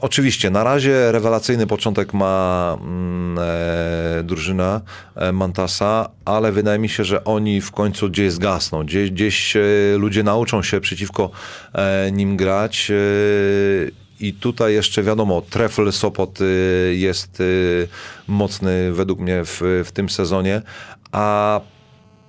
[0.00, 4.80] Oczywiście, na razie rewelacyjny początek ma mm, e, drużyna
[5.16, 8.84] e, Mantasa, ale wydaje mi się, że oni w końcu gdzieś zgasną.
[8.84, 9.60] Gdzieś, gdzieś e,
[9.98, 11.30] ludzie nauczą się przeciwko
[11.72, 12.90] e, nim grać.
[12.90, 17.42] E, i tutaj jeszcze wiadomo, Trefl Sopot y, jest
[18.28, 20.62] mocny według mnie w, w tym sezonie,
[21.12, 21.60] a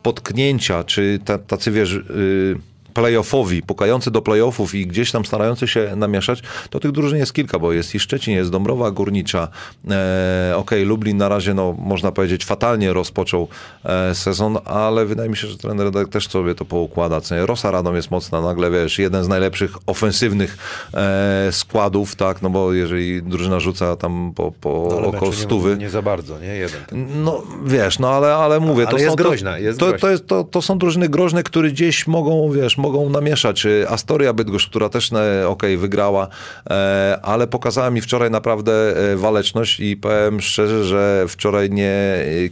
[0.04, 2.56] potknięcia, czy ta- tacy wiesz, y,
[2.94, 7.60] playoffowi, pukający do playoffów i gdzieś tam starający się namieszać, to tych drużyn jest kilka,
[7.60, 9.48] bo jest i Szczecin, jest Dąbrowa Górnicza,
[9.92, 13.48] e, okej, Lublin na razie, no można powiedzieć, fatalnie rozpoczął
[13.86, 17.22] e, sezon, ale wydaje mi się, że trener też sobie to poukłada.
[17.46, 20.58] Rosa Radom jest mocna, nagle wiesz, jeden z najlepszych ofensywnych
[20.94, 25.76] e, składów, tak, no bo jeżeli drużyna rzuca tam po, po No, około stówy, Nie,
[25.78, 26.48] nie za bardzo, nie?
[26.48, 26.82] Jeden.
[26.88, 27.24] ten.
[27.24, 30.00] no wiesz, no ale, ale mówię, Ale to jest są, groźna, to, jest to, groźna.
[30.00, 33.66] to, jest, to, to są drużyny groźne, które gdzieś mogą, wiesz, mogą namieszać.
[33.66, 36.28] Y, Astoria Bydgoszcz, która też, e, okej, wygrała,
[36.70, 38.74] e, ale pokazała mi wczoraj naprawdę
[39.12, 41.92] e, waleczność i powiem szczerze, że wczoraj nie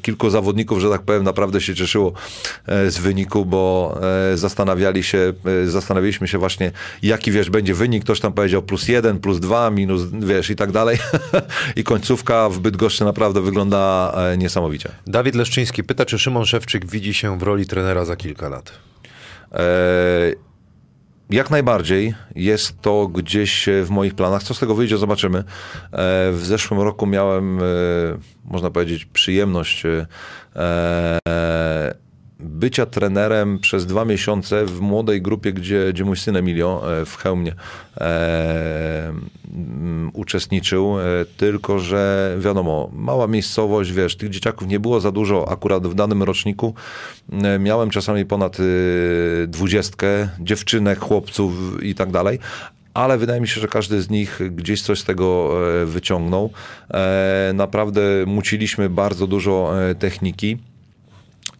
[0.01, 2.13] kilku zawodników, że tak powiem, naprawdę się cieszyło
[2.67, 3.97] z wyniku, bo
[4.35, 5.33] zastanawiali się,
[5.65, 6.71] zastanawialiśmy się właśnie,
[7.03, 8.03] jaki wiesz, będzie wynik.
[8.03, 10.97] Ktoś tam powiedział plus jeden, plus dwa, minus, wiesz, i tak dalej.
[11.75, 14.89] I końcówka w Bydgoszczy naprawdę wygląda niesamowicie.
[15.07, 18.88] Dawid Leszczyński pyta, czy Szymon Szewczyk widzi się w roli trenera za kilka lat?
[19.53, 20.33] E,
[21.29, 24.43] Jak najbardziej jest to gdzieś e, w moich planach.
[24.43, 25.39] Co z tego wyjdzie, zobaczymy.
[25.39, 25.43] E,
[26.31, 27.59] W zeszłym roku miałem,
[28.45, 29.83] można powiedzieć, przyjemność
[32.39, 37.15] bycia trenerem przez dwa miesiące w młodej grupie, gdzie, gdzie mój syn Emilio e, w
[37.15, 37.53] Chełmie
[37.97, 39.13] e,
[39.53, 41.03] mm, uczestniczył, e,
[41.37, 46.23] tylko że wiadomo, mała miejscowość, wiesz, tych dzieciaków nie było za dużo akurat w danym
[46.23, 46.73] roczniku.
[47.43, 48.57] E, Miałem czasami ponad
[49.47, 52.39] dwudziestkę dziewczynek, chłopców i tak dalej,
[52.93, 56.49] ale wydaje mi się, że każdy z nich gdzieś coś z tego wyciągnął.
[57.53, 60.57] Naprawdę muciliśmy bardzo dużo techniki.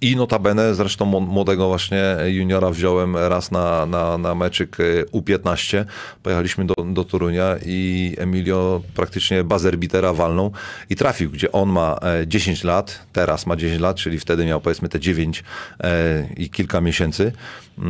[0.01, 5.85] I notabene, zresztą młodego właśnie juniora wziąłem raz na, na, na meczyk e, U15.
[6.23, 10.51] Pojechaliśmy do, do Torunia i Emilio praktycznie bazerbitera walnął
[10.89, 14.61] i trafił, gdzie on ma e, 10 lat, teraz ma 10 lat, czyli wtedy miał
[14.61, 15.43] powiedzmy te 9
[15.83, 17.31] e, i kilka miesięcy.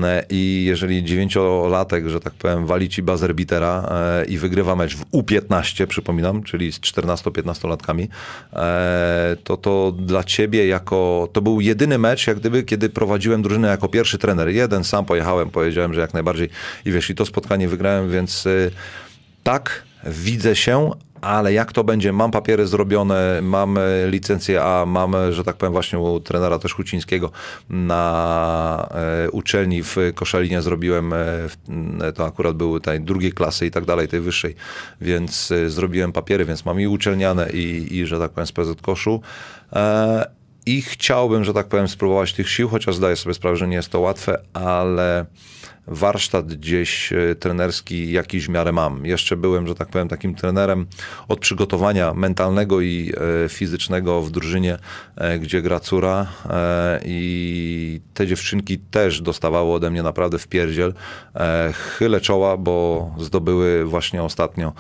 [0.04, 5.06] E, I jeżeli dziewięciolatek, że tak powiem, wali ci bazerbitera e, i wygrywa mecz w
[5.06, 8.08] U15, przypominam, czyli z 14-15-latkami,
[8.54, 13.68] e, to to dla ciebie jako, to był jedyny mecz, jak gdyby, kiedy prowadziłem drużynę
[13.68, 14.50] jako pierwszy trener.
[14.50, 16.50] Jeden sam pojechałem, powiedziałem, że jak najbardziej
[16.86, 18.48] i wiesz, i to spotkanie wygrałem, więc
[19.44, 20.92] tak, widzę się,
[21.22, 25.56] ale jak to będzie, mam papiery zrobione, mam e, licencję A, mam, e, że tak
[25.56, 27.32] powiem właśnie u trenera też Hucińskiego
[27.70, 31.14] na e, uczelni w Koszalinie zrobiłem,
[32.16, 34.56] to akurat były tej drugiej klasy i tak dalej, tej wyższej,
[35.02, 39.22] więc zrobiłem papiery, więc mam i uczelniane i, i że tak powiem z Koszu.
[40.66, 43.90] I chciałbym, że tak powiem, spróbować tych sił, chociaż zdaję sobie sprawę, że nie jest
[43.90, 45.26] to łatwe, ale
[45.90, 49.06] warsztat gdzieś e, trenerski jakiś w miarę mam.
[49.06, 50.88] Jeszcze byłem, że tak powiem, takim trenerem
[51.28, 53.14] od przygotowania mentalnego i
[53.46, 54.78] e, fizycznego w drużynie,
[55.16, 56.28] e, gdzie gra córa
[57.06, 60.94] i te dziewczynki też dostawały ode mnie naprawdę w pierdziel.
[61.74, 64.74] Chylę czoła, bo zdobyły właśnie ostatnio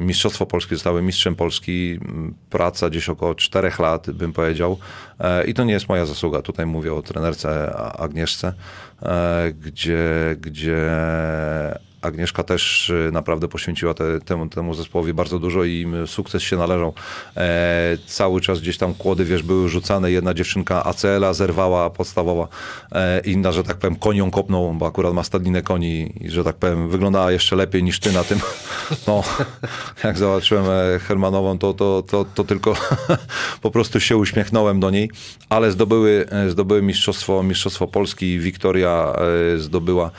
[0.00, 2.00] Mistrzostwo Polskie, zostały mistrzem Polski.
[2.50, 4.78] Praca gdzieś około czterech lat, bym powiedział.
[5.46, 6.42] I to nie jest moja zasługa.
[6.42, 8.52] Tutaj mówię o trenerce Agnieszce,
[9.60, 10.90] gdzie, gdzie
[12.02, 16.56] Agnieszka też e, naprawdę poświęciła te, temu, temu zespołowi bardzo dużo i im sukces się
[16.56, 16.92] należą.
[17.36, 20.10] E, cały czas gdzieś tam kłody, wiesz, były rzucane.
[20.10, 22.48] Jedna dziewczynka ACL-a zerwała podstawowa,
[22.92, 26.56] e, inna, że tak powiem, konią kopnął, bo akurat ma stadninę koni i, że tak
[26.56, 28.40] powiem, wyglądała jeszcze lepiej niż ty na tym.
[29.06, 29.24] No,
[30.04, 32.74] jak zobaczyłem e, Hermanową, to, to, to, to tylko
[33.62, 35.10] po prostu się uśmiechnąłem do niej,
[35.48, 38.38] ale zdobyły, e, zdobyły mistrzostwo, mistrzostwo Polski.
[38.38, 39.12] Wiktoria
[39.54, 40.10] e, zdobyła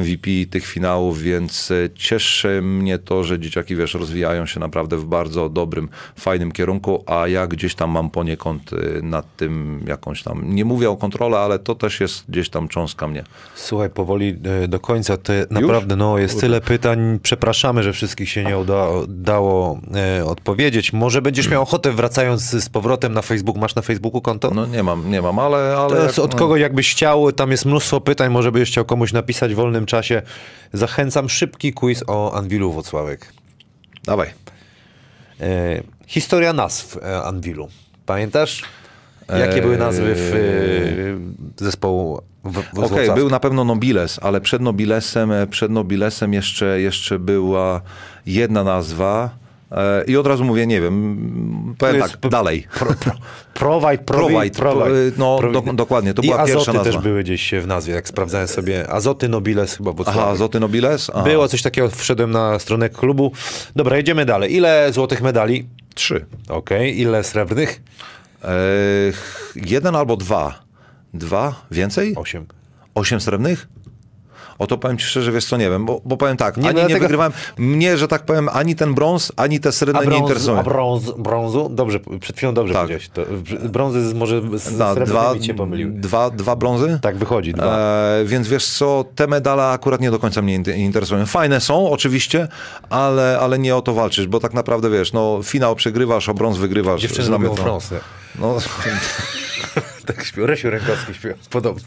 [0.00, 5.04] MVP tych finałów, więc e, cieszy mnie to, że dzieciaki, wiesz, rozwijają się naprawdę w
[5.04, 5.88] bardzo dobrym,
[6.18, 10.90] fajnym kierunku, a ja gdzieś tam mam poniekąd e, nad tym jakąś tam, nie mówię
[10.90, 13.24] o kontrole, ale to też jest gdzieś tam cząstka mnie.
[13.54, 15.16] Słuchaj, powoli e, do końca.
[15.16, 17.18] To naprawdę, no, jest tyle pytań.
[17.22, 19.80] Przepraszamy, że wszystkich się nie udało dało,
[20.18, 20.92] e, odpowiedzieć.
[20.92, 23.56] Może będziesz miał ochotę, wracając z powrotem na Facebook.
[23.56, 24.50] Masz na Facebooku konto?
[24.54, 25.76] No nie mam, nie mam, ale...
[25.76, 29.52] ale jak- od kogo jakbyś chciał, tam jest mnóstwo pytań, może byś chciał komuś napisać
[29.52, 30.22] w wolnym czasie.
[30.72, 30.95] Zachęcam,
[31.28, 33.32] szybki quiz o Anwilu Wocławek.
[34.04, 34.28] Dawaj.
[35.40, 37.68] E, historia nazw e, Anwilu.
[38.06, 38.62] Pamiętasz?
[39.28, 40.34] Jakie były nazwy w,
[41.60, 43.14] e, zespołu w, w Okej, Wrocławskim?
[43.14, 47.80] był na pewno Nobiles, ale przed Nobilesem, e, przed Nobilesem jeszcze, jeszcze była
[48.26, 49.30] jedna nazwa.
[49.72, 52.66] E, I od razu mówię, nie wiem, powiem tak, dalej.
[52.78, 53.12] Pro, pro,
[53.54, 56.92] provide, provide, Provide, no, do- dokładnie, to I była azoty pierwsza nazwa.
[56.92, 58.90] też były gdzieś w nazwie, jak sprawdzałem sobie.
[58.90, 60.22] Azoty Nobiles chyba Wrocławek.
[60.22, 61.10] Aha, Zoty Nobiles?
[61.14, 61.22] Aha.
[61.24, 63.32] Było coś takiego, wszedłem na stronę klubu.
[63.76, 64.54] Dobra, jedziemy dalej.
[64.54, 65.68] Ile złotych medali?
[65.94, 66.26] Trzy.
[66.48, 67.82] Okej, ile srebrnych?
[68.44, 68.48] E,
[69.56, 70.62] jeden albo dwa.
[71.14, 71.54] Dwa?
[71.70, 72.14] Więcej?
[72.14, 72.46] Osiem.
[72.94, 73.68] Osiem srebrnych?
[74.58, 76.74] O to powiem ci szczerze, wiesz co, nie wiem, bo, bo powiem tak, Nie, ani
[76.76, 80.18] no nie dlatego- wygrywałem, mnie, że tak powiem, ani ten brąz, ani te srebrne nie
[80.18, 80.58] interesują.
[80.58, 81.68] a brąz, brązu?
[81.72, 82.82] Dobrze, przed chwilą dobrze Tak.
[82.82, 83.08] powiedziałeś.
[83.08, 85.90] To, br- brązy z, może z srebrnymi dwa, cię pomyliły.
[85.92, 86.98] dwa, dwa brązy?
[87.02, 87.78] Tak wychodzi, dwa.
[87.78, 91.26] E, więc wiesz co, te medale akurat nie do końca mnie inter- interesują.
[91.26, 92.48] Fajne są, oczywiście,
[92.90, 96.58] ale, ale nie o to walczysz, bo tak naprawdę wiesz, no finał przegrywasz, o brąz
[96.58, 97.00] wygrywasz.
[97.00, 98.00] Dziewczyny znamy lubią brązy.
[98.38, 98.56] No,
[100.06, 101.82] Tak śpiewał, Rysiu Rękowski śpiewał podobno.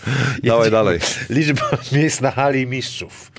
[0.44, 0.98] Dawaj dalej.
[1.30, 3.32] Liczba miejsc na hali mistrzów.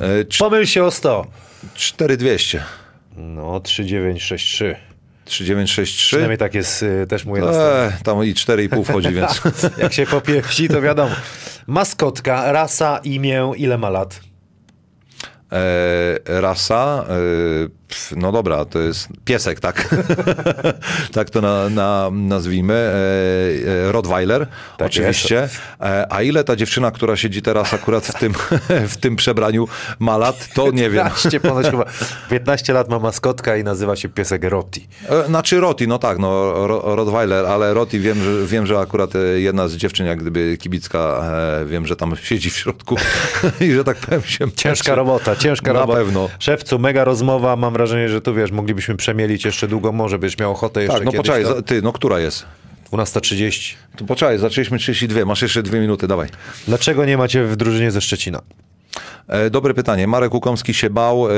[0.00, 1.26] E, cz- Pomyl się o 100.
[1.74, 2.62] 4200.
[3.16, 4.76] No, 3963.
[5.24, 6.06] 3963.
[6.06, 7.40] Przynajmniej tak jest y, też mój.
[7.40, 7.44] E,
[8.04, 9.42] tam i 4,5 wchodzi, więc.
[9.82, 11.14] Jak się popieści, to wiadomo.
[11.66, 14.20] Maskotka, rasa, imię, ile ma lat?
[15.52, 17.14] E, rasa, e,
[17.90, 19.94] pf, no dobra, to jest piesek, tak?
[21.12, 22.74] tak to na, na, nazwijmy.
[22.74, 24.46] E, e, Rottweiler,
[24.78, 25.48] Tak oczywiście.
[25.80, 28.32] E, a ile ta dziewczyna, która siedzi teraz akurat w tym,
[28.94, 29.68] w tym przebraniu
[29.98, 31.04] ma lat, to nie wiem.
[31.04, 31.84] 15 ponoć chyba.
[32.30, 34.88] 15 lat ma maskotka i nazywa się piesek Rotti.
[35.08, 39.10] E, Znaczy Roti, no tak, no Ro- Rottweiler, ale Roti wiem, że, wiem, że akurat
[39.36, 41.22] jedna z dziewczyn, jak gdyby kibicka,
[41.62, 42.96] e, wiem, że tam siedzi w środku
[43.60, 45.98] i że tak powiem się Ciężka robota, ciężka Na robota.
[45.98, 46.28] pewno.
[46.38, 47.56] Szewcu, mega rozmowa.
[47.56, 49.92] Mam wrażenie, że tu wiesz, moglibyśmy przemielić jeszcze długo.
[49.92, 52.46] Może byś miał ochotę jeszcze Tak, no poczekaj, to- ty, no która jest?
[52.92, 53.74] 12.30.
[53.96, 56.28] To poczekaj, zaczęliśmy 32, masz jeszcze dwie minuty, dawaj.
[56.68, 58.40] Dlaczego nie macie w drużynie ze Szczecina?
[59.28, 60.06] E, Dobre pytanie.
[60.06, 61.28] Marek Łukomski się bał.
[61.28, 61.32] E,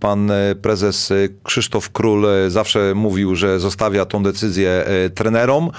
[0.00, 1.12] Pan e, prezes
[1.42, 5.70] Krzysztof Król zawsze mówił, że zostawia tą decyzję trenerom.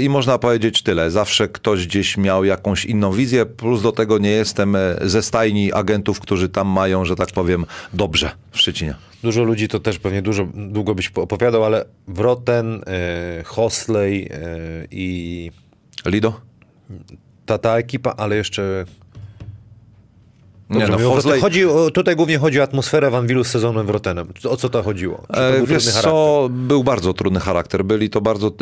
[0.00, 1.10] I można powiedzieć tyle.
[1.10, 6.20] Zawsze ktoś gdzieś miał jakąś inną wizję, plus do tego nie jestem ze stajni agentów,
[6.20, 8.94] którzy tam mają, że tak powiem, dobrze w Szczecinie.
[9.22, 14.38] Dużo ludzi to też pewnie dużo, długo byś opowiadał, ale Wroten, e, Hosley e,
[14.90, 15.50] i
[16.06, 16.40] Lido?
[17.46, 18.84] ta, ta ekipa, ale jeszcze...
[20.70, 21.64] Nie, Dobrze, no, mówię, Hosley- chodzi
[21.94, 24.28] tutaj głównie chodzi o atmosferę Van Wilu z sezonem Wrotenem.
[24.48, 25.22] O co to chodziło?
[25.26, 27.84] Czy to E, był Wiesz co, był bardzo trudny charakter.
[27.84, 28.52] Byli to bardzo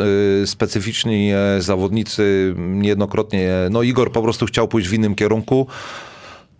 [0.43, 3.51] e, specyficzni e, zawodnicy, niejednokrotnie.
[3.71, 5.67] No Igor po prostu chciał pójść w innym kierunku.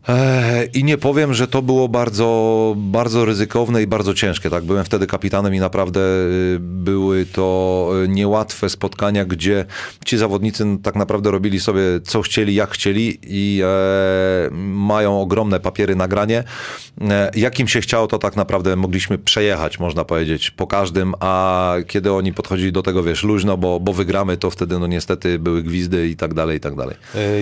[0.10, 4.50] E, I nie powiem, że to było bardzo, bardzo ryzykowne i bardzo ciężkie.
[4.50, 9.66] Tak, byłem wtedy kapitanem i naprawdę e, były to e, niełatwe spotkania, gdzie
[10.06, 15.60] ci zawodnicy no, tak naprawdę robili sobie co chcieli, jak chcieli i e, mają ogromne
[15.60, 16.44] papiery nagranie.
[17.02, 21.74] E, jak im się chciało, to tak naprawdę mogliśmy przejechać, można powiedzieć, po każdym, a
[21.88, 25.64] kiedy oni podchodzili do tego, wiesz, luźno, bo, bo wygramy, to wtedy no niestety były
[25.64, 26.96] gwizdy i tak dalej, i tak dalej.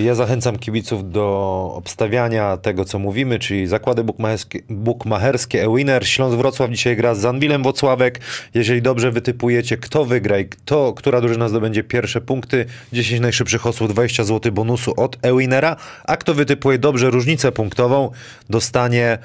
[0.03, 6.07] Ja zachęcam kibiców do obstawiania tego, co mówimy, czyli zakłady bukmacherskie, bukmacherskie e-winner.
[6.07, 8.19] Śląsk Wrocław dzisiaj gra z Zanwilem Włocławek.
[8.53, 13.91] Jeżeli dobrze wytypujecie, kto wygra i kto, która drużyna zdobędzie pierwsze punkty, 10 najszybszych osób,
[13.91, 18.11] 20 zł bonusu od e-winnera, a kto wytypuje dobrze różnicę punktową,
[18.49, 19.17] dostanie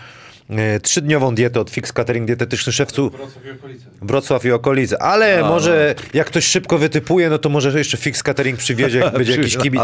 [0.83, 3.11] trzydniową dietę od Fix Catering Dietetyczny Szewcu.
[3.11, 3.87] Wrocław i okolice.
[4.03, 5.03] Wrocław i okolice.
[5.03, 9.37] Ale może jak ktoś szybko wytypuje, no to może jeszcze Fix Catering przywiezie, jak będzie
[9.37, 9.83] jakiś kibic.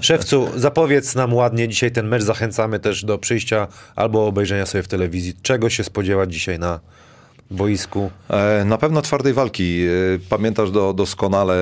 [0.00, 2.22] Szewcu, zapowiedz nam ładnie dzisiaj ten mecz.
[2.22, 5.34] Zachęcamy też do przyjścia albo obejrzenia sobie w telewizji.
[5.42, 6.80] Czego się spodziewać dzisiaj na
[7.52, 8.10] boisku?
[8.30, 9.82] E, Na pewno twardej walki.
[9.82, 9.88] E,
[10.28, 11.54] Pamiętasz do, doskonale,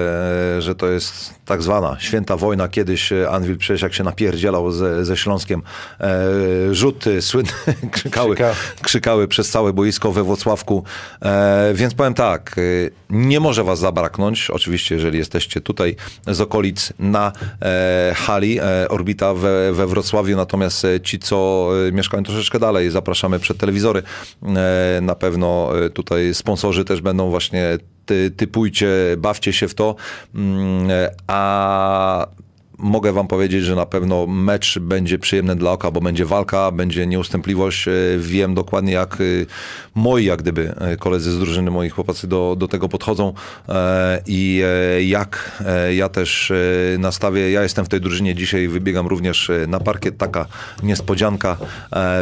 [0.57, 2.69] e, że to jest tak zwana święta wojna.
[2.69, 5.63] Kiedyś Anwil przecież jak się napierdzielał ze, ze Śląskiem,
[6.73, 7.51] rzuty słynne
[7.93, 8.55] krzykały, Krzyka.
[8.83, 10.85] krzykały przez całe boisko we Włocławku.
[11.75, 12.57] Więc powiem tak,
[13.11, 15.97] nie może was zabraknąć, oczywiście jeżeli jesteście tutaj
[16.27, 17.33] z okolic na
[18.15, 24.03] hali Orbita we, we Wrocławiu, natomiast ci, co mieszkają troszeczkę dalej, zapraszamy przed telewizory.
[25.03, 28.89] Na pewno tutaj sponsorzy też będą właśnie ty, typujcie,
[29.19, 29.97] bawcie się w to,
[30.35, 30.89] Mm,
[31.27, 32.27] a
[32.79, 37.07] mogę wam powiedzieć, że na pewno mecz będzie przyjemny dla oka, bo będzie walka, będzie
[37.07, 37.89] nieustępliwość.
[37.89, 39.25] E, Wiem dokładnie, jak e,
[39.95, 43.33] moi, jak gdyby, e, koledzy z drużyny, moi chłopacy do, do tego podchodzą.
[44.27, 44.63] I
[45.01, 45.63] jak
[45.93, 46.53] ja też
[46.99, 47.51] nastawię.
[47.51, 48.35] Ja jestem w tej drużynie.
[48.35, 50.47] Dzisiaj, wybiegam również na parkiet, taka
[50.83, 51.57] niespodzianka,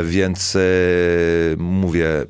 [0.05, 0.59] więc
[1.59, 2.27] mówię,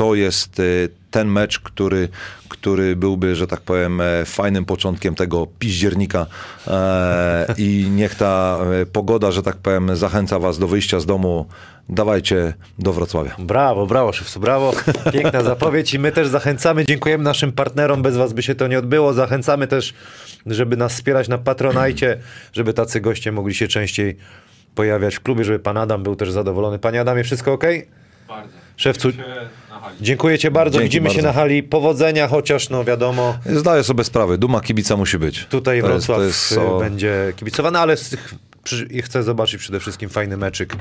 [0.00, 0.62] to jest e,
[1.10, 2.08] ten mecz, który,
[2.48, 6.26] który byłby, że tak powiem, e, fajnym początkiem tego piździernika
[6.66, 11.46] e, i niech ta e, pogoda, że tak powiem, zachęca was do wyjścia z domu.
[11.88, 13.36] Dawajcie do Wrocławia.
[13.38, 14.72] Brawo, brawo, Szewcu, brawo.
[15.12, 18.78] Piękna zapowiedź i my też zachęcamy, dziękujemy naszym partnerom, bez was by się to nie
[18.78, 19.12] odbyło.
[19.12, 19.94] Zachęcamy też,
[20.46, 22.18] żeby nas wspierać na Patronajcie,
[22.52, 24.16] żeby tacy goście mogli się częściej
[24.74, 26.78] pojawiać w klubie, żeby pan Adam był też zadowolony.
[26.78, 27.64] Panie Adamie, wszystko ok?
[28.28, 28.70] Bardzo.
[28.80, 29.08] Szewcu.
[30.00, 30.78] Dziękuję ci bardzo.
[30.78, 31.28] Dzięki Widzimy się bardzo.
[31.28, 31.62] na hali.
[31.62, 35.44] Powodzenia, chociaż no wiadomo, Zdaję sobie sprawę, duma kibica musi być.
[35.46, 38.34] tutaj To jest- Wrocław to jest y, o- będzie kibicowany, ale z tych,
[38.64, 40.76] przy, i chcę zobaczyć przede wszystkim fajny meczyk.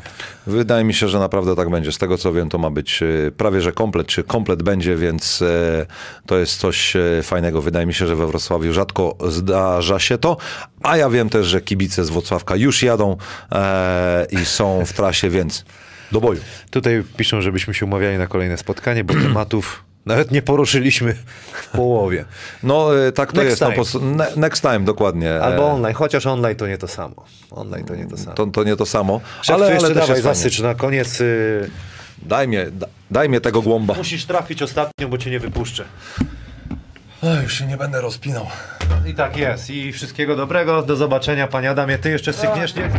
[0.48, 1.91] Wydaje mi się, że naprawdę tak będzie.
[1.91, 5.41] Z tego co wiem, to ma być e, prawie że komplet, czy komplet będzie, więc
[5.41, 5.86] e,
[6.26, 7.61] to jest coś fajnego.
[7.61, 10.38] Wydaje mi się, że we Wrocławiu rzadko zdarza się to,
[10.84, 13.18] a ja wiem też, że kibice z Wrocławka już jadą
[13.52, 15.65] e, i są w trasie, więc
[16.11, 16.40] do boju.
[16.72, 21.14] Tutaj piszą, żebyśmy się umawiali na kolejne spotkanie, bo tematów Nawet nie poruszyliśmy
[21.53, 22.26] w połowie.
[22.64, 23.61] No e, tak to Next jest.
[23.61, 23.76] No, time.
[23.76, 25.31] po, prostu- ne, next time, dokładnie.
[25.31, 27.15] E, Albo online, chociaż online to nie to samo.
[27.52, 28.36] Online to nie to samo.
[28.36, 29.22] To, to nie to samo.
[29.41, 31.22] Szewcu, ale, ale jeszcze też dawaj, zasycz na koniec.
[31.22, 31.69] y,
[32.22, 33.94] Daj mnie, da, daj mnie tego głąba.
[33.94, 35.86] Musisz trafić ostatnio, bo cię nie wypuszczę.
[37.22, 38.48] Oj, już się nie będę rozpinał.
[39.07, 39.69] I tak jest.
[39.69, 40.81] I wszystkiego dobrego.
[40.81, 41.98] Do zobaczenia, panie Adamie.
[41.98, 42.90] Ty jeszcze sykniesz, nie?